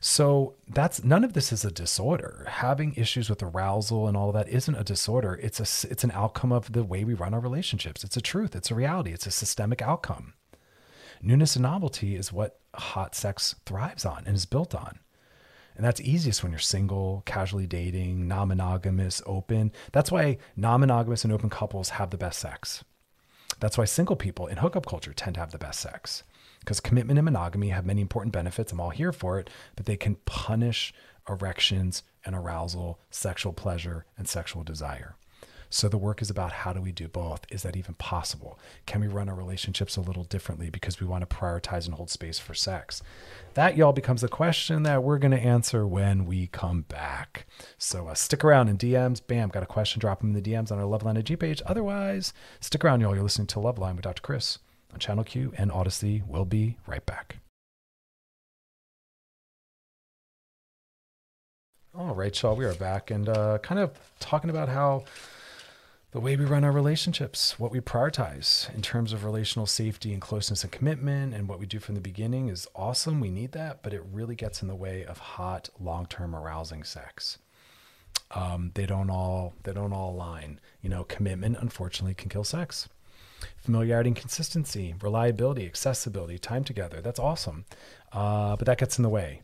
So 0.00 0.54
that's 0.68 1.02
none 1.02 1.24
of 1.24 1.32
this 1.32 1.52
is 1.52 1.64
a 1.64 1.72
disorder. 1.72 2.46
Having 2.48 2.94
issues 2.94 3.28
with 3.28 3.42
arousal 3.42 4.06
and 4.06 4.16
all 4.16 4.28
of 4.28 4.34
that 4.34 4.48
isn't 4.48 4.76
a 4.76 4.84
disorder. 4.84 5.38
It's 5.42 5.58
a 5.58 5.90
it's 5.90 6.04
an 6.04 6.12
outcome 6.12 6.52
of 6.52 6.72
the 6.72 6.84
way 6.84 7.02
we 7.02 7.14
run 7.14 7.34
our 7.34 7.40
relationships. 7.40 8.04
It's 8.04 8.16
a 8.16 8.20
truth. 8.20 8.54
It's 8.54 8.70
a 8.70 8.76
reality. 8.76 9.12
It's 9.12 9.26
a 9.26 9.32
systemic 9.32 9.82
outcome. 9.82 10.34
Newness 11.20 11.56
and 11.56 11.64
novelty 11.64 12.14
is 12.14 12.32
what 12.32 12.60
hot 12.74 13.16
sex 13.16 13.56
thrives 13.66 14.04
on 14.04 14.22
and 14.24 14.36
is 14.36 14.46
built 14.46 14.72
on. 14.72 15.00
And 15.78 15.86
that's 15.86 16.00
easiest 16.00 16.42
when 16.42 16.50
you're 16.50 16.58
single, 16.58 17.22
casually 17.24 17.68
dating, 17.68 18.26
non 18.26 18.48
monogamous, 18.48 19.22
open. 19.24 19.72
That's 19.92 20.10
why 20.10 20.38
non 20.56 20.80
monogamous 20.80 21.22
and 21.22 21.32
open 21.32 21.48
couples 21.48 21.90
have 21.90 22.10
the 22.10 22.18
best 22.18 22.40
sex. 22.40 22.84
That's 23.60 23.78
why 23.78 23.84
single 23.84 24.16
people 24.16 24.48
in 24.48 24.58
hookup 24.58 24.86
culture 24.86 25.12
tend 25.12 25.34
to 25.34 25.40
have 25.40 25.52
the 25.52 25.58
best 25.58 25.78
sex 25.78 26.24
because 26.60 26.80
commitment 26.80 27.18
and 27.18 27.24
monogamy 27.24 27.68
have 27.68 27.86
many 27.86 28.00
important 28.02 28.32
benefits. 28.32 28.72
I'm 28.72 28.80
all 28.80 28.90
here 28.90 29.12
for 29.12 29.38
it, 29.38 29.48
but 29.76 29.86
they 29.86 29.96
can 29.96 30.16
punish 30.26 30.92
erections 31.28 32.02
and 32.24 32.34
arousal, 32.34 32.98
sexual 33.10 33.52
pleasure, 33.52 34.04
and 34.16 34.28
sexual 34.28 34.64
desire. 34.64 35.14
So 35.70 35.88
the 35.88 35.98
work 35.98 36.22
is 36.22 36.30
about 36.30 36.52
how 36.52 36.72
do 36.72 36.80
we 36.80 36.92
do 36.92 37.08
both? 37.08 37.44
Is 37.50 37.62
that 37.62 37.76
even 37.76 37.94
possible? 37.94 38.58
Can 38.86 39.00
we 39.00 39.06
run 39.06 39.28
our 39.28 39.34
relationships 39.34 39.96
a 39.96 40.00
little 40.00 40.24
differently 40.24 40.70
because 40.70 41.00
we 41.00 41.06
want 41.06 41.28
to 41.28 41.36
prioritize 41.36 41.86
and 41.86 41.94
hold 41.94 42.10
space 42.10 42.38
for 42.38 42.54
sex? 42.54 43.02
That, 43.54 43.76
y'all, 43.76 43.92
becomes 43.92 44.24
a 44.24 44.28
question 44.28 44.82
that 44.84 45.02
we're 45.02 45.18
going 45.18 45.32
to 45.32 45.38
answer 45.38 45.86
when 45.86 46.24
we 46.24 46.46
come 46.46 46.82
back. 46.82 47.46
So 47.76 48.08
uh, 48.08 48.14
stick 48.14 48.44
around 48.44 48.68
in 48.68 48.78
DMs. 48.78 49.20
Bam, 49.26 49.48
got 49.50 49.62
a 49.62 49.66
question, 49.66 50.00
drop 50.00 50.20
them 50.20 50.34
in 50.34 50.42
the 50.42 50.50
DMs 50.50 50.72
on 50.72 50.78
our 50.78 50.84
Loveline 50.84 51.18
IG 51.18 51.38
page. 51.38 51.62
Otherwise, 51.66 52.32
stick 52.60 52.84
around, 52.84 53.00
y'all. 53.00 53.14
You're 53.14 53.22
listening 53.22 53.48
to 53.48 53.58
Loveline 53.58 53.96
with 53.96 54.04
Dr. 54.04 54.22
Chris 54.22 54.58
on 54.92 55.00
Channel 55.00 55.24
Q 55.24 55.52
and 55.58 55.70
Audacy. 55.70 56.22
We'll 56.26 56.44
be 56.44 56.76
right 56.86 57.04
back. 57.04 57.38
All 61.94 62.14
right, 62.14 62.42
y'all, 62.42 62.54
we 62.54 62.64
are 62.64 62.74
back 62.74 63.10
and 63.10 63.28
uh, 63.28 63.58
kind 63.58 63.80
of 63.80 63.90
talking 64.20 64.50
about 64.50 64.68
how 64.68 65.04
the 66.10 66.20
way 66.20 66.36
we 66.36 66.44
run 66.46 66.64
our 66.64 66.72
relationships, 66.72 67.58
what 67.58 67.70
we 67.70 67.80
prioritize 67.80 68.74
in 68.74 68.80
terms 68.80 69.12
of 69.12 69.24
relational 69.24 69.66
safety 69.66 70.12
and 70.12 70.22
closeness 70.22 70.62
and 70.62 70.72
commitment, 70.72 71.34
and 71.34 71.48
what 71.48 71.58
we 71.60 71.66
do 71.66 71.78
from 71.78 71.94
the 71.94 72.00
beginning 72.00 72.48
is 72.48 72.66
awesome. 72.74 73.20
We 73.20 73.30
need 73.30 73.52
that, 73.52 73.82
but 73.82 73.92
it 73.92 74.02
really 74.10 74.34
gets 74.34 74.62
in 74.62 74.68
the 74.68 74.74
way 74.74 75.04
of 75.04 75.18
hot, 75.18 75.68
long-term 75.78 76.34
arousing 76.34 76.82
sex. 76.82 77.38
Um, 78.30 78.72
they 78.74 78.86
don't 78.86 79.10
all 79.10 79.54
they 79.64 79.72
don't 79.72 79.92
all 79.92 80.14
align. 80.14 80.60
You 80.80 80.88
know, 80.88 81.04
commitment 81.04 81.58
unfortunately 81.60 82.14
can 82.14 82.30
kill 82.30 82.44
sex. 82.44 82.88
Familiarity 83.58 84.08
and 84.08 84.16
consistency, 84.16 84.94
reliability, 85.00 85.66
accessibility, 85.66 86.38
time 86.38 86.64
together. 86.64 87.00
That's 87.02 87.20
awesome, 87.20 87.66
uh, 88.12 88.56
but 88.56 88.66
that 88.66 88.78
gets 88.78 88.98
in 88.98 89.02
the 89.02 89.08
way. 89.10 89.42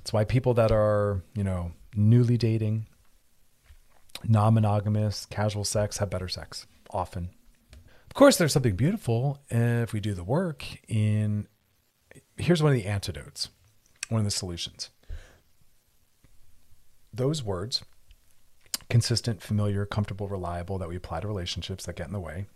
It's 0.00 0.12
why 0.12 0.24
people 0.24 0.54
that 0.54 0.70
are 0.70 1.22
you 1.34 1.44
know 1.44 1.72
newly 1.96 2.36
dating, 2.36 2.86
non 4.24 4.54
monogamous, 4.54 5.26
casual 5.26 5.64
sex 5.64 5.98
have 5.98 6.10
better 6.10 6.28
sex 6.28 6.66
often. 6.90 7.30
Of 8.06 8.14
course, 8.14 8.36
there's 8.36 8.52
something 8.52 8.76
beautiful 8.76 9.42
if 9.50 9.92
we 9.92 10.00
do 10.00 10.14
the 10.14 10.24
work 10.24 10.64
in. 10.88 11.46
Here's 12.36 12.62
one 12.62 12.72
of 12.72 12.78
the 12.78 12.86
antidotes, 12.86 13.48
one 14.08 14.20
of 14.20 14.24
the 14.24 14.30
solutions. 14.30 14.90
Those 17.12 17.42
words, 17.42 17.84
consistent, 18.88 19.42
familiar, 19.42 19.84
comfortable, 19.84 20.28
reliable, 20.28 20.78
that 20.78 20.88
we 20.88 20.96
apply 20.96 21.20
to 21.20 21.26
relationships 21.26 21.86
that 21.86 21.96
get 21.96 22.06
in 22.06 22.12
the 22.12 22.20
way, 22.20 22.46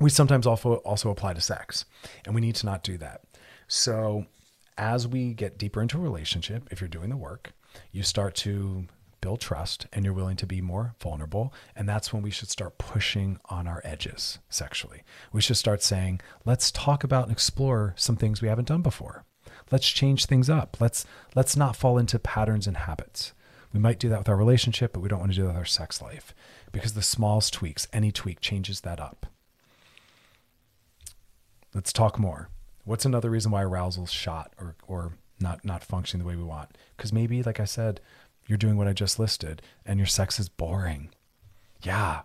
we 0.00 0.10
sometimes 0.10 0.46
also 0.46 0.76
also 0.76 1.10
apply 1.10 1.34
to 1.34 1.40
sex, 1.40 1.84
and 2.24 2.34
we 2.34 2.40
need 2.40 2.54
to 2.56 2.66
not 2.66 2.82
do 2.82 2.98
that. 2.98 3.22
So, 3.68 4.26
as 4.76 5.06
we 5.06 5.32
get 5.32 5.58
deeper 5.58 5.80
into 5.80 5.98
a 5.98 6.00
relationship, 6.00 6.68
if 6.70 6.80
you're 6.80 6.88
doing 6.88 7.10
the 7.10 7.16
work, 7.16 7.52
you 7.92 8.02
start 8.02 8.34
to 8.36 8.86
build 9.20 9.40
trust 9.40 9.86
and 9.92 10.04
you're 10.04 10.14
willing 10.14 10.36
to 10.36 10.46
be 10.46 10.60
more 10.60 10.94
vulnerable. 11.00 11.52
And 11.74 11.88
that's 11.88 12.12
when 12.12 12.22
we 12.22 12.30
should 12.30 12.50
start 12.50 12.78
pushing 12.78 13.38
on 13.46 13.66
our 13.66 13.80
edges 13.84 14.38
sexually. 14.48 15.02
We 15.32 15.40
should 15.40 15.56
start 15.56 15.82
saying, 15.82 16.20
let's 16.44 16.70
talk 16.70 17.04
about 17.04 17.24
and 17.24 17.32
explore 17.32 17.94
some 17.96 18.16
things 18.16 18.40
we 18.40 18.48
haven't 18.48 18.68
done 18.68 18.82
before. 18.82 19.24
Let's 19.70 19.88
change 19.88 20.26
things 20.26 20.48
up. 20.48 20.76
Let's 20.80 21.06
let's 21.34 21.56
not 21.56 21.76
fall 21.76 21.98
into 21.98 22.18
patterns 22.18 22.66
and 22.66 22.76
habits. 22.76 23.32
We 23.72 23.80
might 23.80 23.98
do 23.98 24.08
that 24.08 24.18
with 24.18 24.28
our 24.28 24.36
relationship, 24.36 24.92
but 24.92 25.00
we 25.00 25.08
don't 25.08 25.18
want 25.18 25.32
to 25.32 25.36
do 25.36 25.42
that 25.42 25.48
with 25.48 25.56
our 25.56 25.64
sex 25.64 26.00
life 26.00 26.34
because 26.72 26.94
the 26.94 27.02
smallest 27.02 27.52
tweaks, 27.52 27.88
any 27.92 28.12
tweak 28.12 28.40
changes 28.40 28.82
that 28.82 29.00
up. 29.00 29.26
Let's 31.74 31.92
talk 31.92 32.18
more. 32.18 32.48
What's 32.84 33.04
another 33.04 33.28
reason 33.28 33.50
why 33.50 33.64
arousal's 33.64 34.12
shot 34.12 34.52
or 34.58 34.76
or 34.86 35.12
not 35.40 35.64
not 35.64 35.84
functioning 35.84 36.24
the 36.24 36.28
way 36.28 36.36
we 36.36 36.44
want? 36.44 36.76
Because 36.96 37.12
maybe, 37.12 37.42
like 37.42 37.60
I 37.60 37.64
said, 37.64 38.00
you're 38.46 38.58
doing 38.58 38.76
what 38.76 38.88
I 38.88 38.92
just 38.92 39.18
listed 39.18 39.62
and 39.84 39.98
your 39.98 40.06
sex 40.06 40.38
is 40.38 40.48
boring. 40.48 41.10
Yeah, 41.82 42.22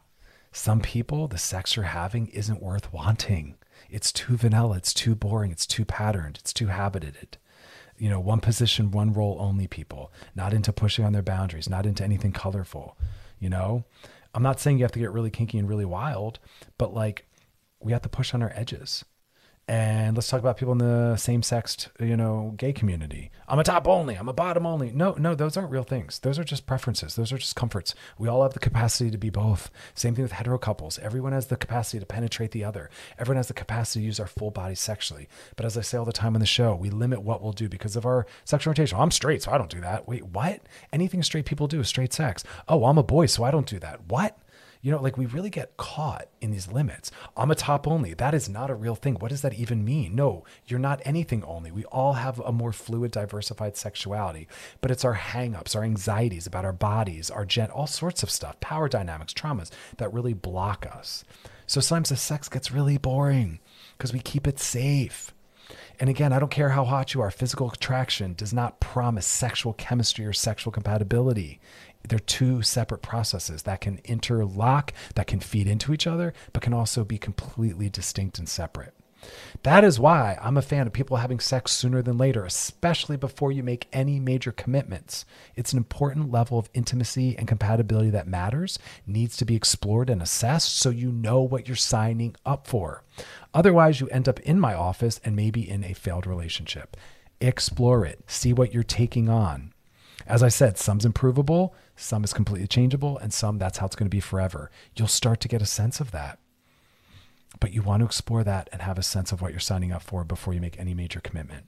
some 0.51 0.81
people, 0.81 1.27
the 1.27 1.37
sex 1.37 1.75
you're 1.75 1.85
having 1.85 2.27
isn't 2.27 2.61
worth 2.61 2.91
wanting. 2.91 3.55
It's 3.89 4.11
too 4.11 4.35
vanilla, 4.37 4.77
it's 4.77 4.93
too 4.93 5.15
boring, 5.15 5.51
it's 5.51 5.65
too 5.65 5.85
patterned, 5.85 6.37
it's 6.39 6.53
too 6.53 6.67
habited. 6.67 7.37
You 7.97 8.09
know, 8.09 8.19
one 8.19 8.39
position, 8.39 8.91
one 8.91 9.13
role 9.13 9.37
only 9.39 9.67
people, 9.67 10.11
not 10.35 10.53
into 10.53 10.73
pushing 10.73 11.05
on 11.05 11.13
their 11.13 11.21
boundaries, 11.21 11.69
not 11.69 11.85
into 11.85 12.03
anything 12.03 12.31
colorful. 12.31 12.97
You 13.39 13.49
know, 13.49 13.85
I'm 14.33 14.43
not 14.43 14.59
saying 14.59 14.77
you 14.77 14.83
have 14.83 14.91
to 14.93 14.99
get 14.99 15.11
really 15.11 15.29
kinky 15.29 15.57
and 15.57 15.69
really 15.69 15.85
wild, 15.85 16.39
but 16.77 16.93
like 16.93 17.27
we 17.79 17.91
have 17.91 18.01
to 18.03 18.09
push 18.09 18.33
on 18.33 18.41
our 18.41 18.51
edges 18.55 19.05
and 19.71 20.17
let's 20.17 20.27
talk 20.27 20.41
about 20.41 20.57
people 20.57 20.73
in 20.73 20.79
the 20.79 21.15
same 21.15 21.41
sexed, 21.41 21.87
you 21.97 22.17
know, 22.17 22.53
gay 22.57 22.73
community. 22.73 23.31
I'm 23.47 23.57
a 23.57 23.63
top 23.63 23.87
only, 23.87 24.15
I'm 24.15 24.27
a 24.27 24.33
bottom 24.33 24.65
only. 24.65 24.91
No, 24.91 25.13
no, 25.13 25.33
those 25.33 25.55
aren't 25.55 25.71
real 25.71 25.83
things. 25.83 26.19
Those 26.19 26.37
are 26.37 26.43
just 26.43 26.65
preferences. 26.65 27.15
Those 27.15 27.31
are 27.31 27.37
just 27.37 27.55
comforts. 27.55 27.95
We 28.17 28.27
all 28.27 28.43
have 28.43 28.51
the 28.51 28.59
capacity 28.59 29.09
to 29.11 29.17
be 29.17 29.29
both. 29.29 29.71
Same 29.95 30.13
thing 30.13 30.23
with 30.23 30.33
hetero 30.33 30.57
couples. 30.57 30.99
Everyone 30.99 31.31
has 31.31 31.47
the 31.47 31.55
capacity 31.55 32.01
to 32.01 32.05
penetrate 32.05 32.51
the 32.51 32.65
other. 32.65 32.89
Everyone 33.17 33.37
has 33.37 33.47
the 33.47 33.53
capacity 33.53 34.01
to 34.01 34.07
use 34.07 34.19
our 34.19 34.27
full 34.27 34.51
body 34.51 34.75
sexually. 34.75 35.29
But 35.55 35.65
as 35.65 35.77
I 35.77 35.81
say 35.83 35.97
all 35.97 36.03
the 36.03 36.11
time 36.11 36.35
on 36.35 36.41
the 36.41 36.45
show, 36.45 36.75
we 36.75 36.89
limit 36.89 37.21
what 37.21 37.41
we'll 37.41 37.53
do 37.53 37.69
because 37.69 37.95
of 37.95 38.05
our 38.05 38.25
sexual 38.43 38.71
orientation. 38.71 38.99
I'm 38.99 39.09
straight, 39.09 39.43
so 39.43 39.53
I 39.53 39.57
don't 39.57 39.71
do 39.71 39.79
that. 39.79 40.05
Wait, 40.05 40.25
what? 40.25 40.63
Anything 40.91 41.23
straight 41.23 41.45
people 41.45 41.67
do 41.67 41.79
is 41.79 41.87
straight 41.87 42.11
sex. 42.11 42.43
Oh, 42.67 42.83
I'm 42.83 42.97
a 42.97 43.03
boy, 43.03 43.27
so 43.27 43.45
I 43.45 43.51
don't 43.51 43.67
do 43.67 43.79
that. 43.79 44.01
What? 44.09 44.37
You 44.81 44.91
know, 44.91 45.01
like 45.01 45.17
we 45.17 45.27
really 45.27 45.51
get 45.51 45.77
caught 45.77 46.27
in 46.39 46.49
these 46.49 46.71
limits. 46.71 47.11
I'm 47.37 47.51
a 47.51 47.55
top 47.55 47.87
only. 47.87 48.15
That 48.15 48.33
is 48.33 48.49
not 48.49 48.71
a 48.71 48.75
real 48.75 48.95
thing. 48.95 49.15
What 49.15 49.29
does 49.29 49.43
that 49.43 49.53
even 49.53 49.85
mean? 49.85 50.15
No, 50.15 50.43
you're 50.65 50.79
not 50.79 51.01
anything 51.05 51.43
only. 51.43 51.71
We 51.71 51.85
all 51.85 52.13
have 52.13 52.39
a 52.39 52.51
more 52.51 52.73
fluid, 52.73 53.11
diversified 53.11 53.77
sexuality, 53.77 54.47
but 54.81 54.89
it's 54.89 55.05
our 55.05 55.15
hangups, 55.15 55.75
our 55.75 55.83
anxieties 55.83 56.47
about 56.47 56.65
our 56.65 56.73
bodies, 56.73 57.29
our 57.29 57.45
gen, 57.45 57.69
all 57.69 57.85
sorts 57.85 58.23
of 58.23 58.31
stuff, 58.31 58.59
power 58.59 58.89
dynamics, 58.89 59.33
traumas 59.33 59.69
that 59.97 60.11
really 60.11 60.33
block 60.33 60.87
us. 60.91 61.23
So 61.67 61.79
sometimes 61.79 62.09
the 62.09 62.17
sex 62.17 62.49
gets 62.49 62.71
really 62.71 62.97
boring 62.97 63.59
because 63.97 64.11
we 64.11 64.19
keep 64.19 64.47
it 64.47 64.59
safe. 64.59 65.31
And 65.99 66.09
again, 66.09 66.33
I 66.33 66.39
don't 66.39 66.51
care 66.51 66.69
how 66.69 66.83
hot 66.83 67.13
you 67.13 67.21
are, 67.21 67.29
physical 67.29 67.69
attraction 67.69 68.33
does 68.33 68.53
not 68.53 68.79
promise 68.79 69.27
sexual 69.27 69.73
chemistry 69.73 70.25
or 70.25 70.33
sexual 70.33 70.71
compatibility 70.71 71.59
they're 72.07 72.19
two 72.19 72.61
separate 72.61 73.01
processes 73.01 73.63
that 73.63 73.81
can 73.81 73.99
interlock, 74.03 74.93
that 75.15 75.27
can 75.27 75.39
feed 75.39 75.67
into 75.67 75.93
each 75.93 76.07
other, 76.07 76.33
but 76.53 76.61
can 76.61 76.73
also 76.73 77.03
be 77.03 77.17
completely 77.17 77.89
distinct 77.89 78.39
and 78.39 78.49
separate. 78.49 78.93
That 79.63 79.83
is 79.83 79.99
why 79.99 80.37
I'm 80.41 80.57
a 80.57 80.61
fan 80.61 80.87
of 80.87 80.93
people 80.93 81.17
having 81.17 81.39
sex 81.39 81.71
sooner 81.71 82.01
than 82.01 82.17
later, 82.17 82.43
especially 82.43 83.17
before 83.17 83.51
you 83.51 83.61
make 83.61 83.87
any 83.93 84.19
major 84.19 84.51
commitments. 84.51 85.25
It's 85.55 85.73
an 85.73 85.77
important 85.77 86.31
level 86.31 86.57
of 86.57 86.69
intimacy 86.73 87.37
and 87.37 87.47
compatibility 87.47 88.09
that 88.09 88.27
matters, 88.27 88.79
needs 89.05 89.37
to 89.37 89.45
be 89.45 89.55
explored 89.55 90.09
and 90.09 90.21
assessed 90.21 90.75
so 90.75 90.89
you 90.89 91.11
know 91.11 91.41
what 91.41 91.67
you're 91.67 91.75
signing 91.75 92.35
up 92.45 92.65
for. 92.67 93.03
Otherwise, 93.53 93.99
you 93.99 94.07
end 94.07 94.27
up 94.27 94.39
in 94.39 94.59
my 94.59 94.73
office 94.73 95.21
and 95.23 95.35
maybe 95.35 95.69
in 95.69 95.83
a 95.83 95.93
failed 95.93 96.25
relationship. 96.25 96.97
Explore 97.39 98.05
it, 98.05 98.21
see 98.27 98.53
what 98.53 98.73
you're 98.73 98.83
taking 98.83 99.29
on. 99.29 99.73
As 100.25 100.43
I 100.43 100.49
said, 100.49 100.77
some's 100.77 101.05
improvable, 101.05 101.75
some 101.95 102.23
is 102.23 102.33
completely 102.33 102.67
changeable, 102.67 103.17
and 103.17 103.33
some 103.33 103.57
that's 103.57 103.77
how 103.79 103.85
it's 103.85 103.95
going 103.95 104.09
to 104.09 104.15
be 104.15 104.19
forever. 104.19 104.71
You'll 104.95 105.07
start 105.07 105.39
to 105.41 105.47
get 105.47 105.61
a 105.61 105.65
sense 105.65 105.99
of 105.99 106.11
that. 106.11 106.39
But 107.59 107.73
you 107.73 107.81
want 107.81 108.01
to 108.01 108.05
explore 108.05 108.43
that 108.43 108.69
and 108.71 108.81
have 108.81 108.97
a 108.97 109.03
sense 109.03 109.31
of 109.31 109.41
what 109.41 109.51
you're 109.51 109.59
signing 109.59 109.91
up 109.91 110.01
for 110.01 110.23
before 110.23 110.53
you 110.53 110.61
make 110.61 110.79
any 110.79 110.93
major 110.93 111.19
commitment. 111.19 111.65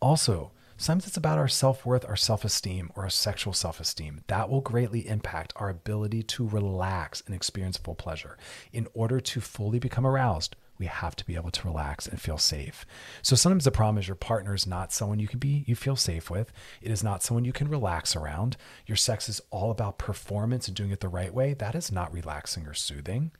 Also, 0.00 0.52
sometimes 0.76 1.06
it's 1.06 1.16
about 1.16 1.38
our 1.38 1.48
self 1.48 1.86
worth, 1.86 2.04
our 2.04 2.16
self 2.16 2.44
esteem, 2.44 2.90
or 2.94 3.04
our 3.04 3.10
sexual 3.10 3.52
self 3.52 3.80
esteem. 3.80 4.20
That 4.26 4.50
will 4.50 4.60
greatly 4.60 5.08
impact 5.08 5.52
our 5.56 5.70
ability 5.70 6.24
to 6.24 6.46
relax 6.46 7.22
and 7.26 7.34
experience 7.34 7.76
full 7.76 7.94
pleasure. 7.94 8.36
In 8.72 8.86
order 8.92 9.20
to 9.20 9.40
fully 9.40 9.78
become 9.78 10.06
aroused, 10.06 10.56
we 10.82 10.86
have 10.86 11.14
to 11.14 11.24
be 11.24 11.36
able 11.36 11.52
to 11.52 11.68
relax 11.68 12.08
and 12.08 12.20
feel 12.20 12.38
safe. 12.38 12.84
So 13.22 13.36
sometimes 13.36 13.64
the 13.64 13.70
problem 13.70 13.98
is 13.98 14.08
your 14.08 14.16
partner 14.16 14.52
is 14.52 14.66
not 14.66 14.92
someone 14.92 15.20
you 15.20 15.28
can 15.28 15.38
be 15.38 15.62
you 15.68 15.76
feel 15.76 15.94
safe 15.94 16.28
with. 16.28 16.52
It 16.80 16.90
is 16.90 17.04
not 17.04 17.22
someone 17.22 17.44
you 17.44 17.52
can 17.52 17.68
relax 17.68 18.16
around. 18.16 18.56
Your 18.84 18.96
sex 18.96 19.28
is 19.28 19.40
all 19.52 19.70
about 19.70 19.96
performance 19.96 20.66
and 20.66 20.76
doing 20.76 20.90
it 20.90 20.98
the 20.98 21.08
right 21.08 21.32
way. 21.32 21.54
That 21.54 21.76
is 21.76 21.92
not 21.92 22.12
relaxing 22.12 22.66
or 22.66 22.74
soothing. 22.74 23.30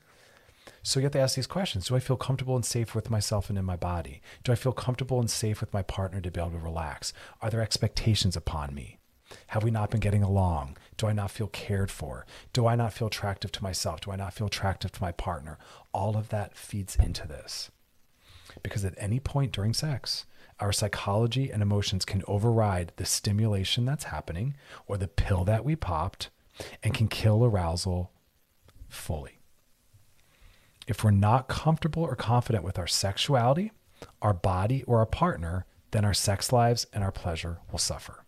So 0.84 1.00
you 1.00 1.06
have 1.06 1.12
to 1.14 1.18
ask 1.18 1.34
these 1.34 1.48
questions. 1.48 1.88
Do 1.88 1.96
I 1.96 2.00
feel 2.00 2.16
comfortable 2.16 2.54
and 2.54 2.64
safe 2.64 2.94
with 2.94 3.10
myself 3.10 3.48
and 3.48 3.58
in 3.58 3.64
my 3.64 3.76
body? 3.76 4.22
Do 4.44 4.52
I 4.52 4.54
feel 4.54 4.72
comfortable 4.72 5.18
and 5.18 5.28
safe 5.28 5.60
with 5.60 5.74
my 5.74 5.82
partner 5.82 6.20
to 6.20 6.30
be 6.30 6.40
able 6.40 6.52
to 6.52 6.58
relax? 6.58 7.12
Are 7.40 7.50
there 7.50 7.60
expectations 7.60 8.36
upon 8.36 8.72
me? 8.72 9.00
Have 9.48 9.62
we 9.62 9.70
not 9.70 9.90
been 9.90 10.00
getting 10.00 10.22
along? 10.22 10.76
Do 10.96 11.06
I 11.06 11.12
not 11.12 11.30
feel 11.30 11.48
cared 11.48 11.90
for? 11.90 12.26
Do 12.52 12.66
I 12.66 12.74
not 12.74 12.92
feel 12.92 13.08
attractive 13.08 13.52
to 13.52 13.62
myself? 13.62 14.00
Do 14.00 14.10
I 14.10 14.16
not 14.16 14.34
feel 14.34 14.46
attractive 14.46 14.92
to 14.92 15.02
my 15.02 15.12
partner? 15.12 15.58
All 15.92 16.16
of 16.16 16.28
that 16.30 16.56
feeds 16.56 16.96
into 16.96 17.26
this. 17.26 17.70
Because 18.62 18.84
at 18.84 18.94
any 18.96 19.20
point 19.20 19.52
during 19.52 19.72
sex, 19.72 20.26
our 20.60 20.72
psychology 20.72 21.50
and 21.50 21.62
emotions 21.62 22.04
can 22.04 22.22
override 22.28 22.92
the 22.96 23.04
stimulation 23.04 23.84
that's 23.84 24.04
happening 24.04 24.54
or 24.86 24.96
the 24.96 25.08
pill 25.08 25.44
that 25.44 25.64
we 25.64 25.74
popped 25.74 26.30
and 26.82 26.94
can 26.94 27.08
kill 27.08 27.44
arousal 27.44 28.12
fully. 28.88 29.38
If 30.86 31.02
we're 31.02 31.10
not 31.10 31.48
comfortable 31.48 32.02
or 32.02 32.16
confident 32.16 32.64
with 32.64 32.78
our 32.78 32.86
sexuality, 32.86 33.72
our 34.20 34.34
body, 34.34 34.82
or 34.84 34.98
our 34.98 35.06
partner, 35.06 35.64
then 35.92 36.04
our 36.04 36.14
sex 36.14 36.52
lives 36.52 36.86
and 36.92 37.04
our 37.04 37.12
pleasure 37.12 37.58
will 37.70 37.78
suffer. 37.78 38.21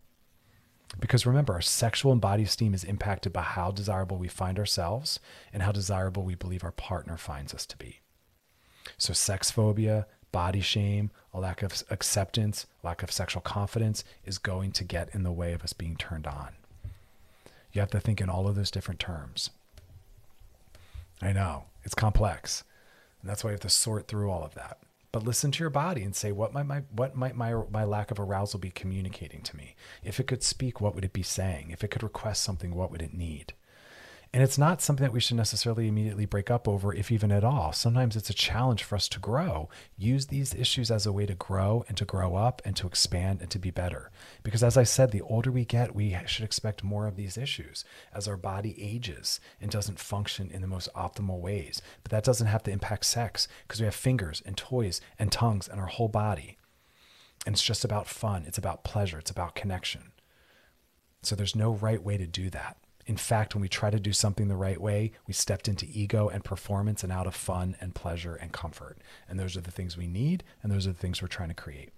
Because 1.01 1.27
remember, 1.27 1.53
our 1.53 1.61
sexual 1.61 2.13
and 2.13 2.21
body 2.21 2.45
esteem 2.45 2.75
is 2.75 2.85
impacted 2.85 3.33
by 3.33 3.43
how 3.43 3.71
desirable 3.71 4.17
we 4.17 4.29
find 4.29 4.59
ourselves 4.59 5.21
and 5.53 5.63
how 5.63 5.73
desirable 5.73 6.23
we 6.23 6.35
believe 6.35 6.65
our 6.65 6.73
partner 6.73 7.17
finds 7.17 7.53
us 7.53 7.67
to 7.67 7.77
be. 7.77 8.01
So, 8.97 9.13
sex 9.13 9.51
phobia, 9.51 10.07
body 10.33 10.61
shame, 10.61 11.11
a 11.33 11.41
lack 11.41 11.63
of 11.63 11.83
acceptance, 11.91 12.67
lack 12.83 13.03
of 13.03 13.11
sexual 13.11 13.43
confidence 13.43 14.05
is 14.25 14.39
going 14.39 14.73
to 14.73 14.85
get 14.85 15.15
in 15.15 15.23
the 15.23 15.33
way 15.33 15.53
of 15.53 15.63
us 15.63 15.73
being 15.73 15.97
turned 15.97 16.27
on. 16.27 16.55
You 17.73 17.81
have 17.81 17.91
to 17.91 18.01
think 18.01 18.21
in 18.21 18.29
all 18.29 18.47
of 18.47 18.55
those 18.55 18.71
different 18.71 19.01
terms. 19.01 19.51
I 21.21 21.33
know 21.33 21.65
it's 21.83 21.95
complex, 21.95 22.63
and 23.21 23.29
that's 23.29 23.43
why 23.43 23.51
you 23.51 23.55
have 23.55 23.61
to 23.61 23.69
sort 23.69 24.07
through 24.07 24.31
all 24.31 24.45
of 24.45 24.55
that 24.55 24.79
but 25.15 25.23
listen 25.23 25.53
to 25.53 25.63
your 25.63 25.71
body 25.71 26.03
and 26.03 26.17
say 26.17 26.33
what 26.33 26.53
might 26.53 26.67
my 26.67 26.83
what 26.91 27.15
might 27.15 27.37
my 27.37 27.55
my 27.71 27.85
lack 27.85 28.11
of 28.11 28.19
arousal 28.19 28.59
be 28.59 28.71
communicating 28.73 29.43
to 29.43 29.57
me? 29.57 29.77
If 30.03 30.19
it 30.19 30.27
could 30.27 30.43
speak 30.43 30.81
what 30.81 30.93
would 30.97 31.05
it 31.05 31.13
be 31.13 31.23
saying? 31.23 31.71
If 31.71 31.85
it 31.85 31.93
could 31.93 32.03
request 32.03 32.43
something 32.43 32.75
what 32.75 32.91
would 32.91 33.01
it 33.01 33.15
need 33.15 33.55
and 34.35 34.43
it's 34.43 34.59
not 34.59 34.83
something 34.83 35.05
that 35.05 35.13
we 35.13 35.21
should 35.21 35.37
necessarily 35.37 35.87
immediately 35.87 36.27
break 36.27 36.51
up 36.51 36.67
over, 36.67 36.93
if 36.93 37.13
even 37.13 37.31
at 37.31 37.45
all. 37.45 37.73
Sometimes 37.73 38.17
it's 38.17 38.31
a 38.31 38.35
challenge 38.35 38.83
for 38.83 38.97
us 38.97 39.09
to 39.11 39.21
grow. 39.21 39.69
Use 39.97 40.27
these 40.27 40.57
issues 40.57 40.91
as 40.91 41.07
a 41.07 41.13
way 41.13 41.25
to 41.25 41.37
grow 41.37 41.85
and 41.87 41.97
to 41.97 42.05
grow 42.05 42.35
up 42.35 42.61
and 42.65 42.75
to 42.75 42.89
expand 42.89 43.41
and 43.41 43.49
to 43.53 43.61
be 43.61 43.71
better. 43.71 44.11
Because 44.43 44.65
as 44.65 44.77
I 44.77 44.83
said, 44.83 45.13
the 45.13 45.21
older 45.21 45.53
we 45.53 45.65
get, 45.65 45.95
we 45.95 46.19
should 46.27 46.45
expect 46.45 46.83
more 46.83 47.07
of 47.07 47.15
these 47.15 47.39
issues 47.39 47.85
as 48.13 48.27
our 48.27 48.37
body 48.37 48.75
ages 48.77 49.39
and 49.61 49.71
doesn't 49.71 50.01
function 50.01 50.51
in 50.51 50.63
the 50.63 50.67
most 50.67 50.93
optimal 50.95 51.39
ways. 51.39 51.81
But 52.03 52.11
that 52.11 52.25
doesn't 52.25 52.49
have 52.49 52.65
to 52.65 52.73
impact 52.73 53.05
sex 53.05 53.47
because 53.69 53.79
we 53.79 53.85
have 53.85 53.95
fingers 53.95 54.43
and 54.45 54.57
toys 54.57 55.01
and 55.17 55.31
tongues 55.31 55.69
and 55.69 55.79
our 55.79 55.87
whole 55.87 56.09
body. 56.09 56.59
And 57.47 57.55
it's 57.55 57.63
just 57.63 57.85
about 57.85 58.09
fun, 58.09 58.47
it's 58.49 58.59
about 58.59 58.83
pleasure, 58.83 59.21
it's 59.21 59.31
about 59.31 59.55
connection. 59.55 60.11
So 61.23 61.37
there's 61.37 61.55
no 61.55 61.71
right 61.71 62.03
way 62.03 62.17
to 62.17 62.27
do 62.27 62.51
that. 62.51 62.79
In 63.07 63.17
fact, 63.17 63.55
when 63.55 63.63
we 63.63 63.69
try 63.69 63.91
to 63.91 64.01
do 64.01 64.13
something 64.13 64.49
the 64.49 64.57
right 64.57 64.81
way, 64.81 65.13
we 65.27 65.35
stepped 65.35 65.69
into 65.69 65.87
ego 65.91 66.29
and 66.29 66.43
performance 66.43 67.03
and 67.03 67.13
out 67.13 67.27
of 67.27 67.35
fun 67.35 67.77
and 67.81 67.95
pleasure 67.95 68.35
and 68.35 68.53
comfort. 68.53 68.99
And 69.29 69.39
those 69.39 69.57
are 69.57 69.61
the 69.61 69.71
things 69.71 69.97
we 69.97 70.07
need, 70.07 70.45
and 70.63 70.73
those 70.73 70.87
are 70.87 70.93
the 70.93 70.99
things 70.99 71.21
we're 71.21 71.29
trying 71.29 71.51
to 71.51 71.55
create. 71.55 71.91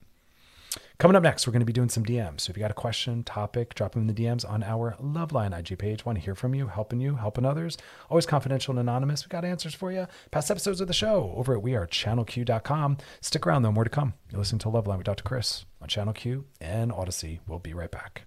Coming 0.99 1.17
up 1.17 1.23
next, 1.23 1.47
we're 1.47 1.53
going 1.53 1.61
to 1.61 1.67
be 1.67 1.73
doing 1.73 1.89
some 1.89 2.05
DMs. 2.05 2.43
So 2.43 2.51
if 2.51 2.57
you 2.57 2.61
got 2.61 2.71
a 2.71 2.75
question, 2.75 3.23
topic, 3.23 3.75
drop 3.75 3.93
them 3.93 4.09
in 4.09 4.15
the 4.15 4.25
DMs 4.25 4.49
on 4.49 4.63
our 4.63 4.97
Loveline 5.01 5.57
IG 5.57 5.79
page. 5.79 6.05
Want 6.05 6.19
to 6.19 6.25
hear 6.25 6.35
from 6.35 6.55
you, 6.55 6.69
helping 6.69 7.01
you, 7.01 7.17
helping 7.17 7.45
others. 7.45 7.77
Always 8.09 8.27
confidential 8.27 8.73
and 8.73 8.81
anonymous. 8.81 9.25
We 9.25 9.29
got 9.29 9.45
answers 9.45 9.75
for 9.75 9.93
you. 9.93 10.07
Past 10.31 10.51
episodes 10.51 10.81
of 10.81 10.89
the 10.89 10.95
show 10.95 11.35
over 11.37 11.57
at 11.57 11.63
wearechannelq.com. 11.63 12.99
Stick 13.21 13.47
around 13.47 13.63
though, 13.63 13.73
more 13.73 13.85
to 13.85 13.91
come. 13.91 14.15
You're 14.31 14.39
listening 14.39 14.61
to 14.61 14.69
Loveline 14.69 14.99
with 14.99 15.07
Dr. 15.07 15.25
Chris 15.25 15.67
on 15.81 15.89
Channel 15.89 16.15
Q 16.15 16.47
and 16.61 16.91
Audacy. 16.91 17.41
We'll 17.47 17.59
be 17.59 17.75
right 17.75 17.91
back. 17.91 18.27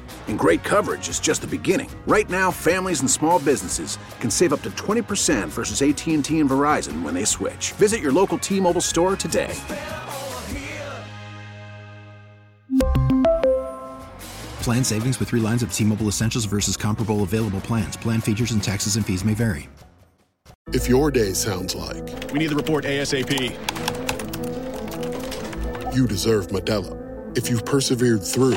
And 0.31 0.39
great 0.39 0.63
coverage 0.63 1.09
is 1.09 1.19
just 1.19 1.41
the 1.41 1.47
beginning. 1.47 1.89
Right 2.07 2.29
now, 2.29 2.51
families 2.51 3.01
and 3.01 3.11
small 3.11 3.37
businesses 3.37 3.97
can 4.21 4.31
save 4.31 4.53
up 4.53 4.61
to 4.61 4.71
20% 4.71 5.49
versus 5.49 5.81
AT&T 5.81 6.39
and 6.39 6.49
Verizon 6.49 7.03
when 7.03 7.13
they 7.13 7.25
switch. 7.25 7.73
Visit 7.73 7.99
your 7.99 8.13
local 8.13 8.37
T-Mobile 8.37 8.79
store 8.79 9.17
today. 9.17 9.53
Plan 14.61 14.85
savings 14.85 15.19
with 15.19 15.27
3 15.27 15.41
lines 15.41 15.63
of 15.63 15.73
T-Mobile 15.73 16.07
Essentials 16.07 16.45
versus 16.45 16.77
comparable 16.77 17.23
available 17.23 17.59
plans. 17.59 17.97
Plan 17.97 18.21
features 18.21 18.51
and 18.51 18.63
taxes 18.63 18.95
and 18.95 19.05
fees 19.05 19.25
may 19.25 19.33
vary. 19.33 19.67
If 20.71 20.87
your 20.87 21.11
day 21.11 21.33
sounds 21.33 21.75
like 21.75 22.31
we 22.31 22.39
need 22.39 22.51
the 22.51 22.55
report 22.55 22.85
ASAP, 22.85 23.51
you 25.93 26.07
deserve 26.07 26.47
Modelo. 26.47 26.97
If 27.37 27.49
you've 27.49 27.65
persevered 27.65 28.23
through, 28.23 28.55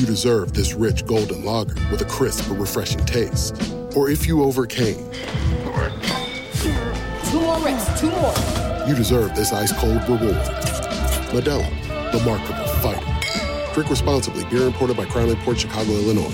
you 0.00 0.06
deserve 0.06 0.54
this 0.54 0.72
rich 0.72 1.04
golden 1.04 1.44
lager 1.44 1.74
with 1.90 2.00
a 2.00 2.06
crisp 2.06 2.48
but 2.48 2.58
refreshing 2.58 3.04
taste. 3.04 3.54
Or 3.94 4.08
if 4.08 4.26
you 4.26 4.42
overcame, 4.42 4.96
two 4.96 5.04
more 7.40 7.60
reps, 7.60 8.00
two 8.00 8.10
more. 8.10 8.32
You 8.88 8.94
deserve 8.94 9.34
this 9.34 9.52
ice 9.52 9.78
cold 9.78 10.00
reward. 10.08 10.36
Modelo, 11.32 11.68
the 12.12 12.20
Markable 12.24 12.64
Fighter. 12.80 13.04
Drink 13.74 13.90
responsibly. 13.90 14.44
Beer 14.44 14.62
imported 14.62 14.96
by 14.96 15.04
Crown 15.04 15.28
Imports 15.28 15.60
Chicago, 15.60 15.92
Illinois. 15.92 16.32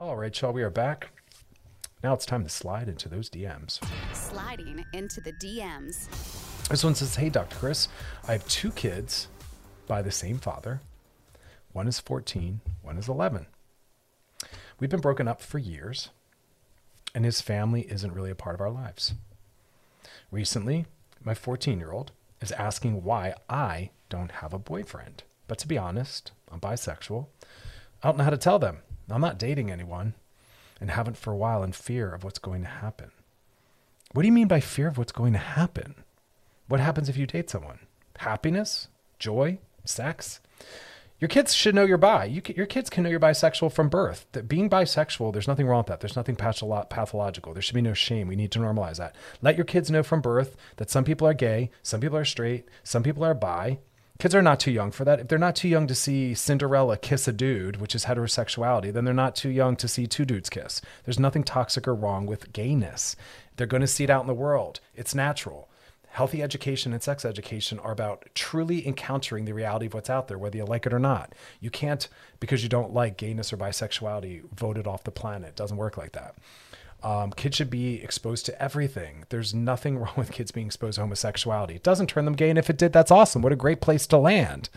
All 0.00 0.16
right, 0.16 0.40
y'all, 0.40 0.52
we 0.52 0.62
are 0.62 0.70
back. 0.70 1.10
Now 2.02 2.14
it's 2.14 2.26
time 2.26 2.42
to 2.42 2.48
slide 2.48 2.88
into 2.88 3.08
those 3.08 3.30
DMs. 3.30 3.78
Sliding 4.12 4.84
into 4.92 5.20
the 5.20 5.32
DMs. 5.32 6.08
This 6.68 6.82
one 6.82 6.96
says, 6.96 7.14
Hey, 7.14 7.28
Dr. 7.28 7.54
Chris, 7.56 7.86
I 8.26 8.32
have 8.32 8.46
two 8.48 8.72
kids 8.72 9.28
by 9.88 10.02
the 10.02 10.12
same 10.12 10.38
father. 10.38 10.80
One 11.72 11.88
is 11.88 11.98
14, 11.98 12.60
one 12.82 12.98
is 12.98 13.08
11. 13.08 13.46
We've 14.78 14.90
been 14.90 15.00
broken 15.00 15.26
up 15.26 15.40
for 15.40 15.58
years, 15.58 16.10
and 17.14 17.24
his 17.24 17.40
family 17.40 17.82
isn't 17.90 18.12
really 18.12 18.30
a 18.30 18.36
part 18.36 18.54
of 18.54 18.60
our 18.60 18.70
lives. 18.70 19.14
Recently, 20.30 20.86
My 21.24 21.34
14 21.34 21.80
year 21.80 21.90
old 21.90 22.12
is 22.40 22.52
asking 22.52 23.02
why 23.02 23.34
I 23.48 23.90
don't 24.08 24.30
have 24.30 24.52
a 24.52 24.58
boyfriend. 24.58 25.24
But 25.48 25.58
to 25.58 25.68
be 25.68 25.76
honest, 25.76 26.30
I'm 26.52 26.60
bisexual. 26.60 27.26
I 28.02 28.08
don't 28.08 28.18
know 28.18 28.24
how 28.24 28.30
to 28.30 28.36
tell 28.36 28.60
them. 28.60 28.78
I'm 29.10 29.20
not 29.20 29.38
dating 29.38 29.70
anyone 29.70 30.14
and 30.80 30.90
haven't 30.90 31.16
for 31.16 31.32
a 31.32 31.36
while 31.36 31.64
in 31.64 31.72
fear 31.72 32.14
of 32.14 32.22
what's 32.22 32.38
going 32.38 32.62
to 32.62 32.68
happen. 32.68 33.10
What 34.12 34.22
do 34.22 34.28
you 34.28 34.32
mean 34.32 34.48
by 34.48 34.60
fear 34.60 34.86
of 34.86 34.96
what's 34.96 35.12
going 35.12 35.32
to 35.32 35.38
happen? 35.38 35.96
What 36.68 36.80
happens 36.80 37.08
if 37.08 37.16
you 37.16 37.26
date 37.26 37.50
someone? 37.50 37.80
Happiness? 38.18 38.88
Joy? 39.18 39.58
Sex? 39.88 40.40
Your 41.20 41.28
kids 41.28 41.52
should 41.52 41.74
know 41.74 41.84
you're 41.84 41.98
bi. 41.98 42.26
You, 42.26 42.42
your 42.54 42.66
kids 42.66 42.88
can 42.88 43.02
know 43.02 43.10
you're 43.10 43.18
bisexual 43.18 43.72
from 43.72 43.88
birth. 43.88 44.26
That 44.32 44.48
being 44.48 44.70
bisexual, 44.70 45.32
there's 45.32 45.48
nothing 45.48 45.66
wrong 45.66 45.78
with 45.78 45.88
that. 45.88 46.00
There's 46.00 46.14
nothing 46.14 46.36
pathological. 46.36 47.52
There 47.52 47.62
should 47.62 47.74
be 47.74 47.82
no 47.82 47.94
shame. 47.94 48.28
We 48.28 48.36
need 48.36 48.52
to 48.52 48.60
normalize 48.60 48.98
that. 48.98 49.16
Let 49.42 49.56
your 49.56 49.64
kids 49.64 49.90
know 49.90 50.04
from 50.04 50.20
birth 50.20 50.56
that 50.76 50.90
some 50.90 51.04
people 51.04 51.26
are 51.26 51.34
gay, 51.34 51.70
some 51.82 52.00
people 52.00 52.16
are 52.16 52.24
straight, 52.24 52.66
some 52.84 53.02
people 53.02 53.24
are 53.24 53.34
bi. 53.34 53.78
Kids 54.20 54.34
are 54.34 54.42
not 54.42 54.60
too 54.60 54.72
young 54.72 54.90
for 54.90 55.04
that. 55.04 55.20
If 55.20 55.28
they're 55.28 55.38
not 55.38 55.56
too 55.56 55.68
young 55.68 55.86
to 55.86 55.94
see 55.94 56.34
Cinderella 56.34 56.96
kiss 56.96 57.26
a 57.26 57.32
dude, 57.32 57.80
which 57.80 57.94
is 57.94 58.04
heterosexuality, 58.04 58.92
then 58.92 59.04
they're 59.04 59.14
not 59.14 59.36
too 59.36 59.48
young 59.48 59.76
to 59.76 59.88
see 59.88 60.06
two 60.06 60.24
dudes 60.24 60.50
kiss. 60.50 60.80
There's 61.04 61.20
nothing 61.20 61.44
toxic 61.44 61.86
or 61.86 61.94
wrong 61.94 62.26
with 62.26 62.52
gayness. 62.52 63.16
They're 63.56 63.66
going 63.66 63.80
to 63.80 63.86
see 63.86 64.04
it 64.04 64.10
out 64.10 64.22
in 64.22 64.26
the 64.28 64.34
world. 64.34 64.80
It's 64.94 65.14
natural. 65.14 65.67
Healthy 66.18 66.42
education 66.42 66.92
and 66.92 67.00
sex 67.00 67.24
education 67.24 67.78
are 67.78 67.92
about 67.92 68.24
truly 68.34 68.84
encountering 68.84 69.44
the 69.44 69.54
reality 69.54 69.86
of 69.86 69.94
what's 69.94 70.10
out 70.10 70.26
there, 70.26 70.36
whether 70.36 70.56
you 70.56 70.64
like 70.64 70.84
it 70.84 70.92
or 70.92 70.98
not. 70.98 71.32
You 71.60 71.70
can't, 71.70 72.08
because 72.40 72.64
you 72.64 72.68
don't 72.68 72.92
like 72.92 73.16
gayness 73.16 73.52
or 73.52 73.56
bisexuality, 73.56 74.42
vote 74.52 74.76
it 74.78 74.88
off 74.88 75.04
the 75.04 75.12
planet. 75.12 75.50
It 75.50 75.54
doesn't 75.54 75.76
work 75.76 75.96
like 75.96 76.10
that. 76.14 76.34
Um, 77.02 77.30
kids 77.30 77.56
should 77.56 77.70
be 77.70 78.02
exposed 78.02 78.46
to 78.46 78.62
everything. 78.62 79.24
There's 79.28 79.54
nothing 79.54 79.98
wrong 80.00 80.14
with 80.16 80.32
kids 80.32 80.50
being 80.50 80.66
exposed 80.66 80.96
to 80.96 81.02
homosexuality. 81.02 81.76
It 81.76 81.82
doesn't 81.82 82.08
turn 82.08 82.24
them 82.24 82.34
gay, 82.34 82.50
and 82.50 82.58
if 82.58 82.70
it 82.70 82.78
did, 82.78 82.92
that's 82.92 83.10
awesome. 83.10 83.42
What 83.42 83.52
a 83.52 83.56
great 83.56 83.80
place 83.80 84.06
to 84.08 84.18
land. 84.18 84.68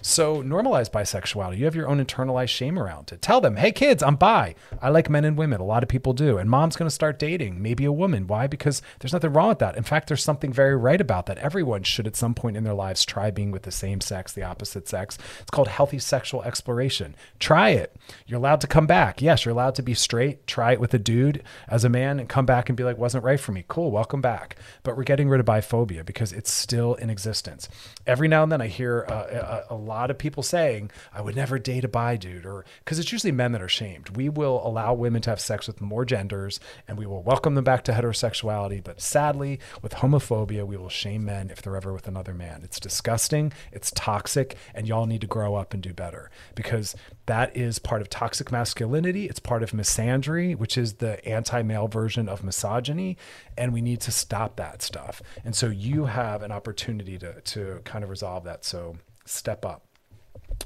So 0.00 0.42
normalize 0.42 0.90
bisexuality. 0.90 1.58
You 1.58 1.64
have 1.66 1.74
your 1.74 1.88
own 1.88 2.04
internalized 2.04 2.48
shame 2.48 2.78
around 2.78 3.12
it. 3.12 3.20
Tell 3.20 3.40
them, 3.40 3.56
hey 3.56 3.72
kids, 3.72 4.02
I'm 4.02 4.16
bi. 4.16 4.54
I 4.80 4.88
like 4.88 5.10
men 5.10 5.24
and 5.24 5.36
women. 5.36 5.60
A 5.60 5.64
lot 5.64 5.82
of 5.82 5.88
people 5.88 6.12
do. 6.12 6.38
And 6.38 6.48
mom's 6.48 6.76
going 6.76 6.88
to 6.88 6.94
start 6.94 7.18
dating, 7.18 7.60
maybe 7.60 7.84
a 7.84 7.92
woman. 7.92 8.26
Why? 8.26 8.46
Because 8.46 8.80
there's 9.00 9.12
nothing 9.12 9.32
wrong 9.32 9.48
with 9.48 9.58
that. 9.58 9.76
In 9.76 9.82
fact, 9.82 10.08
there's 10.08 10.22
something 10.22 10.52
very 10.52 10.76
right 10.76 11.00
about 11.00 11.26
that. 11.26 11.38
Everyone 11.38 11.82
should 11.82 12.06
at 12.06 12.16
some 12.16 12.34
point 12.34 12.56
in 12.56 12.64
their 12.64 12.74
lives 12.74 13.04
try 13.04 13.30
being 13.30 13.50
with 13.50 13.62
the 13.62 13.70
same 13.70 14.00
sex, 14.00 14.32
the 14.32 14.42
opposite 14.42 14.88
sex. 14.88 15.18
It's 15.40 15.50
called 15.50 15.68
healthy 15.68 15.98
sexual 15.98 16.42
exploration. 16.42 17.14
Try 17.38 17.70
it. 17.70 17.94
You're 18.26 18.38
allowed 18.38 18.60
to 18.62 18.66
come 18.66 18.86
back. 18.86 19.20
Yes, 19.20 19.44
you're 19.44 19.52
allowed 19.52 19.74
to 19.76 19.82
be 19.82 19.94
straight. 19.94 20.46
Try 20.46 20.72
it 20.72 20.80
with 20.80 20.94
a 20.94 20.98
dude 20.98 21.42
as 21.68 21.84
a 21.84 21.88
man 21.88 22.18
and 22.18 22.28
come 22.28 22.46
back 22.46 22.68
and 22.68 22.76
be 22.76 22.84
like, 22.84 22.98
wasn't 22.98 23.24
right 23.24 23.40
for 23.40 23.52
me. 23.52 23.64
Cool, 23.68 23.90
welcome 23.90 24.20
back. 24.20 24.56
But 24.82 24.96
we're 24.96 25.04
getting 25.04 25.28
rid 25.28 25.40
of 25.40 25.46
biphobia 25.46 26.04
because 26.04 26.32
it's 26.32 26.52
still 26.52 26.94
in 26.94 27.10
existence. 27.10 27.68
Every 28.06 28.28
now 28.28 28.42
and 28.42 28.52
then 28.52 28.60
I 28.60 28.68
hear 28.68 29.06
uh, 29.08 29.64
a, 29.70 29.74
a 29.74 29.76
lot 29.76 30.10
of 30.10 30.18
people 30.18 30.42
saying, 30.42 30.90
I 31.12 31.20
would 31.20 31.36
never 31.36 31.58
date 31.58 31.84
a 31.84 31.88
bi 31.88 32.16
dude, 32.16 32.46
or 32.46 32.64
because 32.84 32.98
it's 32.98 33.12
usually 33.12 33.32
men 33.32 33.52
that 33.52 33.62
are 33.62 33.68
shamed. 33.68 34.16
We 34.16 34.28
will 34.28 34.60
allow 34.66 34.94
women 34.94 35.22
to 35.22 35.30
have 35.30 35.40
sex 35.40 35.66
with 35.66 35.80
more 35.80 36.04
genders 36.04 36.60
and 36.88 36.98
we 36.98 37.06
will 37.06 37.22
welcome 37.22 37.54
them 37.54 37.64
back 37.64 37.84
to 37.84 37.92
heterosexuality. 37.92 38.82
But 38.82 39.00
sadly, 39.00 39.60
with 39.82 39.94
homophobia, 39.94 40.66
we 40.66 40.76
will 40.76 40.88
shame 40.88 41.24
men 41.24 41.50
if 41.50 41.62
they're 41.62 41.76
ever 41.76 41.92
with 41.92 42.08
another 42.08 42.34
man. 42.34 42.62
It's 42.62 42.80
disgusting, 42.80 43.52
it's 43.72 43.90
toxic, 43.92 44.56
and 44.74 44.86
y'all 44.86 45.06
need 45.06 45.20
to 45.20 45.26
grow 45.26 45.54
up 45.54 45.74
and 45.74 45.82
do 45.82 45.92
better 45.92 46.30
because 46.54 46.94
that 47.26 47.56
is 47.56 47.78
part 47.78 48.00
of 48.02 48.10
toxic 48.10 48.50
masculinity. 48.50 49.26
It's 49.26 49.38
part 49.38 49.62
of 49.62 49.70
misandry, 49.70 50.56
which 50.56 50.76
is 50.76 50.94
the 50.94 51.24
anti 51.26 51.62
male 51.62 51.88
version 51.88 52.28
of 52.28 52.42
misogyny. 52.42 53.16
And 53.56 53.72
we 53.72 53.80
need 53.80 54.00
to 54.02 54.10
stop 54.10 54.56
that 54.56 54.82
stuff. 54.82 55.22
And 55.44 55.54
so 55.54 55.68
you 55.68 56.06
have 56.06 56.42
an 56.42 56.50
opportunity 56.50 57.18
to, 57.18 57.40
to 57.40 57.80
kind 57.84 58.02
of 58.02 58.10
resolve 58.10 58.44
that. 58.44 58.64
So 58.64 58.96
step 59.24 59.64
up. 59.64 59.84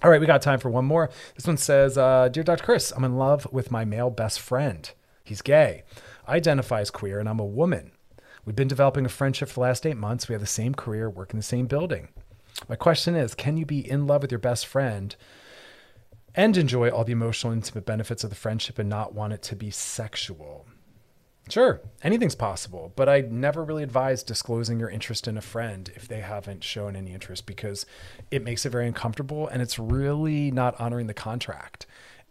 All 0.02 0.10
right, 0.10 0.20
we 0.20 0.26
got 0.26 0.42
time 0.42 0.58
for 0.58 0.70
one 0.70 0.84
more. 0.84 1.10
This 1.34 1.46
one 1.46 1.56
says 1.56 1.98
uh, 1.98 2.28
Dear 2.28 2.42
Dr. 2.42 2.64
Chris, 2.64 2.92
I'm 2.92 3.04
in 3.04 3.16
love 3.16 3.46
with 3.52 3.70
my 3.70 3.84
male 3.84 4.10
best 4.10 4.40
friend. 4.40 4.90
He's 5.24 5.42
gay. 5.42 5.82
I 6.26 6.36
identify 6.36 6.80
as 6.80 6.90
queer, 6.90 7.18
and 7.18 7.28
I'm 7.28 7.40
a 7.40 7.44
woman. 7.44 7.92
We've 8.44 8.56
been 8.56 8.68
developing 8.68 9.04
a 9.04 9.08
friendship 9.08 9.48
for 9.48 9.54
the 9.54 9.60
last 9.60 9.86
eight 9.86 9.96
months. 9.96 10.28
We 10.28 10.34
have 10.34 10.40
the 10.40 10.46
same 10.46 10.74
career, 10.74 11.10
work 11.10 11.32
in 11.32 11.38
the 11.38 11.42
same 11.42 11.66
building. 11.66 12.08
My 12.68 12.76
question 12.76 13.14
is 13.14 13.34
Can 13.34 13.56
you 13.56 13.66
be 13.66 13.88
in 13.88 14.06
love 14.06 14.22
with 14.22 14.30
your 14.30 14.38
best 14.38 14.66
friend 14.66 15.14
and 16.36 16.56
enjoy 16.56 16.90
all 16.90 17.04
the 17.04 17.12
emotional, 17.12 17.52
intimate 17.52 17.86
benefits 17.86 18.22
of 18.22 18.30
the 18.30 18.36
friendship 18.36 18.78
and 18.78 18.88
not 18.88 19.14
want 19.14 19.32
it 19.32 19.42
to 19.42 19.56
be 19.56 19.70
sexual? 19.70 20.66
Sure, 21.48 21.80
anything's 22.02 22.34
possible, 22.34 22.92
but 22.96 23.08
I 23.08 23.20
never 23.20 23.62
really 23.64 23.84
advise 23.84 24.24
disclosing 24.24 24.80
your 24.80 24.90
interest 24.90 25.28
in 25.28 25.38
a 25.38 25.40
friend 25.40 25.90
if 25.94 26.08
they 26.08 26.20
haven't 26.20 26.64
shown 26.64 26.96
any 26.96 27.12
interest 27.12 27.46
because 27.46 27.86
it 28.32 28.42
makes 28.42 28.66
it 28.66 28.70
very 28.70 28.88
uncomfortable 28.88 29.46
and 29.46 29.62
it's 29.62 29.78
really 29.78 30.50
not 30.50 30.78
honoring 30.80 31.06
the 31.06 31.14
contract. 31.14 31.86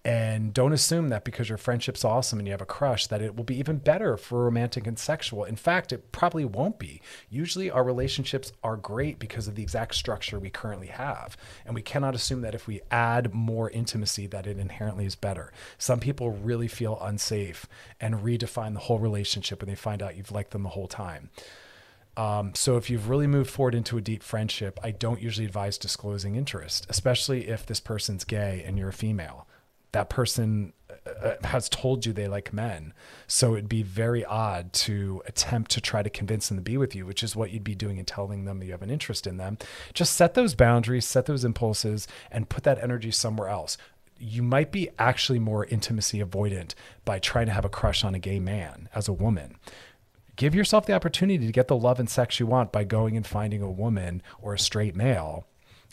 And 0.05 0.53
don't 0.53 0.71
assume 0.71 1.09
that 1.09 1.23
because 1.23 1.49
your 1.49 1.57
friendship's 1.57 2.05
awesome 2.05 2.37
and 2.37 2.47
you 2.47 2.51
have 2.51 2.61
a 2.61 2.65
crush, 2.65 3.07
that 3.07 3.23
it 3.23 3.35
will 3.35 3.43
be 3.43 3.57
even 3.57 3.77
better 3.77 4.17
for 4.17 4.43
romantic 4.43 4.85
and 4.85 4.99
sexual. 4.99 5.45
In 5.45 5.55
fact, 5.55 5.91
it 5.91 6.11
probably 6.11 6.45
won't 6.45 6.77
be. 6.77 7.01
Usually, 7.27 7.71
our 7.71 7.83
relationships 7.83 8.51
are 8.63 8.77
great 8.77 9.17
because 9.17 9.47
of 9.47 9.55
the 9.55 9.63
exact 9.63 9.95
structure 9.95 10.37
we 10.37 10.51
currently 10.51 10.87
have. 10.87 11.35
And 11.65 11.73
we 11.73 11.81
cannot 11.81 12.13
assume 12.13 12.41
that 12.41 12.53
if 12.53 12.67
we 12.67 12.81
add 12.91 13.33
more 13.33 13.71
intimacy, 13.71 14.27
that 14.27 14.45
it 14.45 14.59
inherently 14.59 15.07
is 15.07 15.15
better. 15.15 15.51
Some 15.79 15.99
people 15.99 16.29
really 16.29 16.67
feel 16.67 16.99
unsafe 17.01 17.65
and 17.99 18.19
redefine 18.19 18.75
the 18.75 18.81
whole 18.81 18.99
relationship 18.99 19.59
when 19.59 19.69
they 19.69 19.75
find 19.75 20.03
out 20.03 20.15
you've 20.15 20.31
liked 20.31 20.51
them 20.51 20.61
the 20.61 20.69
whole 20.69 20.87
time. 20.87 21.31
Um, 22.15 22.53
so 22.53 22.77
if 22.77 22.91
you've 22.91 23.09
really 23.09 23.27
moved 23.27 23.49
forward 23.49 23.73
into 23.73 23.97
a 23.97 24.01
deep 24.01 24.21
friendship, 24.21 24.79
I 24.83 24.91
don't 24.91 25.19
usually 25.19 25.47
advise 25.47 25.79
disclosing 25.79 26.35
interest, 26.35 26.85
especially 26.91 27.47
if 27.47 27.65
this 27.65 27.79
person's 27.79 28.23
gay 28.23 28.63
and 28.67 28.77
you're 28.77 28.89
a 28.89 28.93
female 28.93 29.47
that 29.95 30.09
person 30.09 30.73
uh, 30.89 31.09
uh, 31.09 31.47
has 31.47 31.69
told 31.69 32.05
you 32.05 32.11
they 32.11 32.27
like 32.27 32.51
men. 32.51 32.93
So 33.27 33.53
it'd 33.53 33.69
be 33.69 33.81
very 33.81 34.25
odd 34.25 34.73
to 34.73 35.23
attempt 35.25 35.71
to 35.71 35.81
try 35.81 36.03
to 36.03 36.09
convince 36.09 36.49
them 36.49 36.57
to 36.57 36.61
be 36.61 36.77
with 36.77 36.93
you, 36.93 37.05
which 37.05 37.23
is 37.23 37.35
what 37.35 37.51
you'd 37.51 37.63
be 37.63 37.75
doing 37.75 37.97
and 37.97 38.05
telling 38.05 38.43
them 38.43 38.59
that 38.59 38.65
you 38.65 38.73
have 38.73 38.81
an 38.81 38.91
interest 38.91 39.25
in 39.25 39.37
them. 39.37 39.57
Just 39.93 40.13
set 40.13 40.33
those 40.33 40.53
boundaries, 40.53 41.05
set 41.05 41.27
those 41.27 41.45
impulses, 41.45 42.07
and 42.29 42.49
put 42.49 42.65
that 42.65 42.83
energy 42.83 43.09
somewhere 43.09 43.47
else. 43.47 43.77
You 44.19 44.43
might 44.43 44.71
be 44.71 44.89
actually 44.99 45.39
more 45.39 45.65
intimacy 45.65 46.19
avoidant 46.19 46.73
by 47.05 47.19
trying 47.19 47.45
to 47.45 47.53
have 47.53 47.65
a 47.65 47.69
crush 47.69 48.03
on 48.03 48.15
a 48.15 48.19
gay 48.19 48.39
man 48.39 48.89
as 48.93 49.07
a 49.07 49.13
woman 49.13 49.55
give 50.37 50.53
yourself 50.53 50.85
the 50.85 50.91
opportunity 50.91 51.45
to 51.45 51.51
get 51.53 51.69
the 51.69 51.77
love 51.77 51.97
and 51.97 52.09
sex 52.09 52.41
you 52.41 52.45
want 52.45 52.69
by 52.69 52.83
going 52.83 53.15
and 53.15 53.25
finding 53.25 53.61
a 53.61 53.71
woman 53.71 54.21
or 54.41 54.53
a 54.53 54.59
straight 54.59 54.93
male 54.93 55.47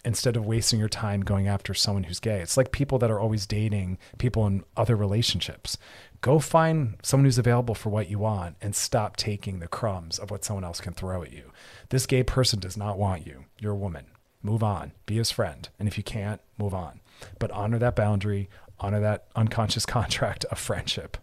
instead 0.05 0.37
of 0.37 0.45
wasting 0.45 0.79
your 0.79 0.89
time 0.89 1.21
going 1.21 1.47
after 1.47 1.75
someone 1.75 2.05
who's 2.05 2.21
gay. 2.21 2.41
It's 2.41 2.57
like 2.57 2.73
people 2.73 2.99
that 2.99 3.11
are 3.11 3.21
always 3.21 3.47
dating 3.47 3.99
people 4.19 4.47
in 4.47 4.65
other 4.77 4.97
relationships. 4.97 5.79
Go 6.21 6.39
find 6.39 6.97
someone 7.03 7.25
who's 7.25 7.39
available 7.39 7.75
for 7.75 7.91
what 7.91 8.09
you 8.09 8.19
want 8.19 8.57
and 8.61 8.75
stop 8.75 9.17
taking 9.17 9.59
the 9.59 9.69
crumbs 9.69 10.19
of 10.19 10.31
what 10.31 10.45
someone 10.45 10.65
else 10.65 10.81
can 10.81 10.93
throw 10.93 11.23
at 11.23 11.33
you. 11.33 11.53
This 11.91 12.07
gay 12.07 12.23
person 12.23 12.59
does 12.59 12.77
not 12.77 12.99
want 12.99 13.27
you. 13.27 13.45
You're 13.61 13.73
a 13.73 13.77
woman. 13.77 14.07
Move 14.43 14.63
on. 14.63 14.93
Be 15.07 15.17
his 15.17 15.31
friend. 15.31 15.69
And 15.79 15.87
if 15.87 15.97
you 15.97 16.05
can't, 16.05 16.41
move 16.59 16.75
on. 16.75 17.01
But 17.39 17.51
honor 17.53 17.79
that 17.79 17.97
boundary, 17.97 18.49
honor 18.81 19.01
that 19.01 19.27
unconscious 19.37 19.87
contract 19.87 20.45
of 20.47 20.59
friendship. 20.59 21.17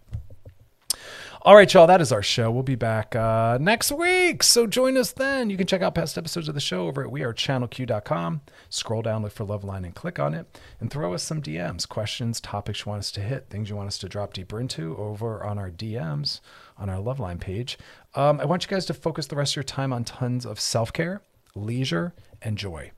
All 1.42 1.54
right, 1.54 1.72
y'all, 1.72 1.86
that 1.86 2.02
is 2.02 2.12
our 2.12 2.22
show. 2.22 2.50
We'll 2.50 2.62
be 2.62 2.74
back 2.74 3.16
uh, 3.16 3.56
next 3.58 3.90
week. 3.90 4.42
So 4.42 4.66
join 4.66 4.98
us 4.98 5.12
then. 5.12 5.48
You 5.48 5.56
can 5.56 5.66
check 5.66 5.80
out 5.80 5.94
past 5.94 6.18
episodes 6.18 6.48
of 6.48 6.54
the 6.54 6.60
show 6.60 6.86
over 6.86 7.02
at 7.02 7.10
wearechannelq.com. 7.10 8.42
Scroll 8.68 9.00
down, 9.00 9.22
look 9.22 9.32
for 9.32 9.46
Loveline, 9.46 9.84
and 9.86 9.94
click 9.94 10.18
on 10.18 10.34
it. 10.34 10.60
And 10.80 10.90
throw 10.90 11.14
us 11.14 11.22
some 11.22 11.40
DMs, 11.40 11.88
questions, 11.88 12.42
topics 12.42 12.84
you 12.84 12.90
want 12.90 12.98
us 12.98 13.10
to 13.12 13.22
hit, 13.22 13.48
things 13.48 13.70
you 13.70 13.76
want 13.76 13.86
us 13.86 13.96
to 13.98 14.08
drop 14.08 14.34
deeper 14.34 14.60
into 14.60 14.94
over 14.98 15.42
on 15.42 15.58
our 15.58 15.70
DMs 15.70 16.40
on 16.76 16.90
our 16.90 16.98
Loveline 16.98 17.40
page. 17.40 17.78
Um, 18.14 18.38
I 18.38 18.44
want 18.44 18.64
you 18.64 18.68
guys 18.68 18.84
to 18.86 18.94
focus 18.94 19.26
the 19.26 19.36
rest 19.36 19.52
of 19.52 19.56
your 19.56 19.62
time 19.64 19.94
on 19.94 20.04
tons 20.04 20.44
of 20.44 20.60
self 20.60 20.92
care, 20.92 21.22
leisure, 21.54 22.12
and 22.42 22.58
joy. 22.58 22.90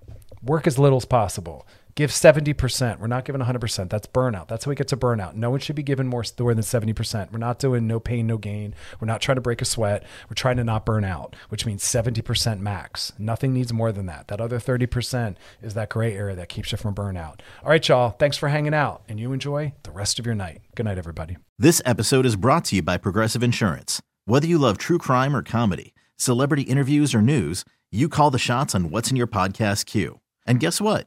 Work 0.42 0.66
as 0.66 0.80
little 0.80 0.98
as 0.98 1.04
possible. 1.04 1.64
Give 1.94 2.10
70%. 2.10 2.98
We're 2.98 3.06
not 3.06 3.24
giving 3.24 3.42
100%. 3.42 3.90
That's 3.90 4.06
burnout. 4.06 4.48
That's 4.48 4.64
how 4.64 4.70
we 4.70 4.74
get 4.74 4.88
to 4.88 4.96
burnout. 4.96 5.34
No 5.34 5.50
one 5.50 5.60
should 5.60 5.76
be 5.76 5.82
given 5.82 6.06
more, 6.06 6.22
than 6.22 6.58
70%. 6.58 7.32
We're 7.32 7.38
not 7.38 7.58
doing 7.58 7.86
no 7.86 8.00
pain, 8.00 8.26
no 8.26 8.38
gain. 8.38 8.74
We're 9.00 9.06
not 9.06 9.20
trying 9.20 9.36
to 9.36 9.42
break 9.42 9.60
a 9.60 9.64
sweat. 9.64 10.04
We're 10.28 10.34
trying 10.34 10.56
to 10.56 10.64
not 10.64 10.86
burn 10.86 11.04
out, 11.04 11.36
which 11.50 11.66
means 11.66 11.84
70% 11.84 12.60
max. 12.60 13.12
Nothing 13.18 13.52
needs 13.52 13.72
more 13.72 13.92
than 13.92 14.06
that. 14.06 14.28
That 14.28 14.40
other 14.40 14.58
30% 14.58 15.36
is 15.60 15.74
that 15.74 15.90
gray 15.90 16.16
area 16.16 16.34
that 16.36 16.48
keeps 16.48 16.72
you 16.72 16.78
from 16.78 16.94
burnout. 16.94 17.40
All 17.62 17.70
right, 17.70 17.86
y'all. 17.86 18.10
Thanks 18.10 18.36
for 18.36 18.48
hanging 18.48 18.74
out, 18.74 19.02
and 19.08 19.20
you 19.20 19.32
enjoy 19.32 19.74
the 19.82 19.90
rest 19.90 20.18
of 20.18 20.26
your 20.26 20.34
night. 20.34 20.62
Good 20.74 20.86
night, 20.86 20.98
everybody. 20.98 21.36
This 21.58 21.82
episode 21.84 22.24
is 22.24 22.36
brought 22.36 22.64
to 22.66 22.76
you 22.76 22.82
by 22.82 22.96
Progressive 22.96 23.42
Insurance. 23.42 24.00
Whether 24.24 24.46
you 24.46 24.58
love 24.58 24.78
true 24.78 24.98
crime 24.98 25.36
or 25.36 25.42
comedy, 25.42 25.94
celebrity 26.16 26.62
interviews 26.62 27.14
or 27.14 27.20
news, 27.20 27.64
you 27.90 28.08
call 28.08 28.30
the 28.30 28.38
shots 28.38 28.74
on 28.74 28.90
what's 28.90 29.10
in 29.10 29.16
your 29.16 29.26
podcast 29.26 29.86
queue. 29.86 30.20
And 30.46 30.58
guess 30.58 30.80
what? 30.80 31.06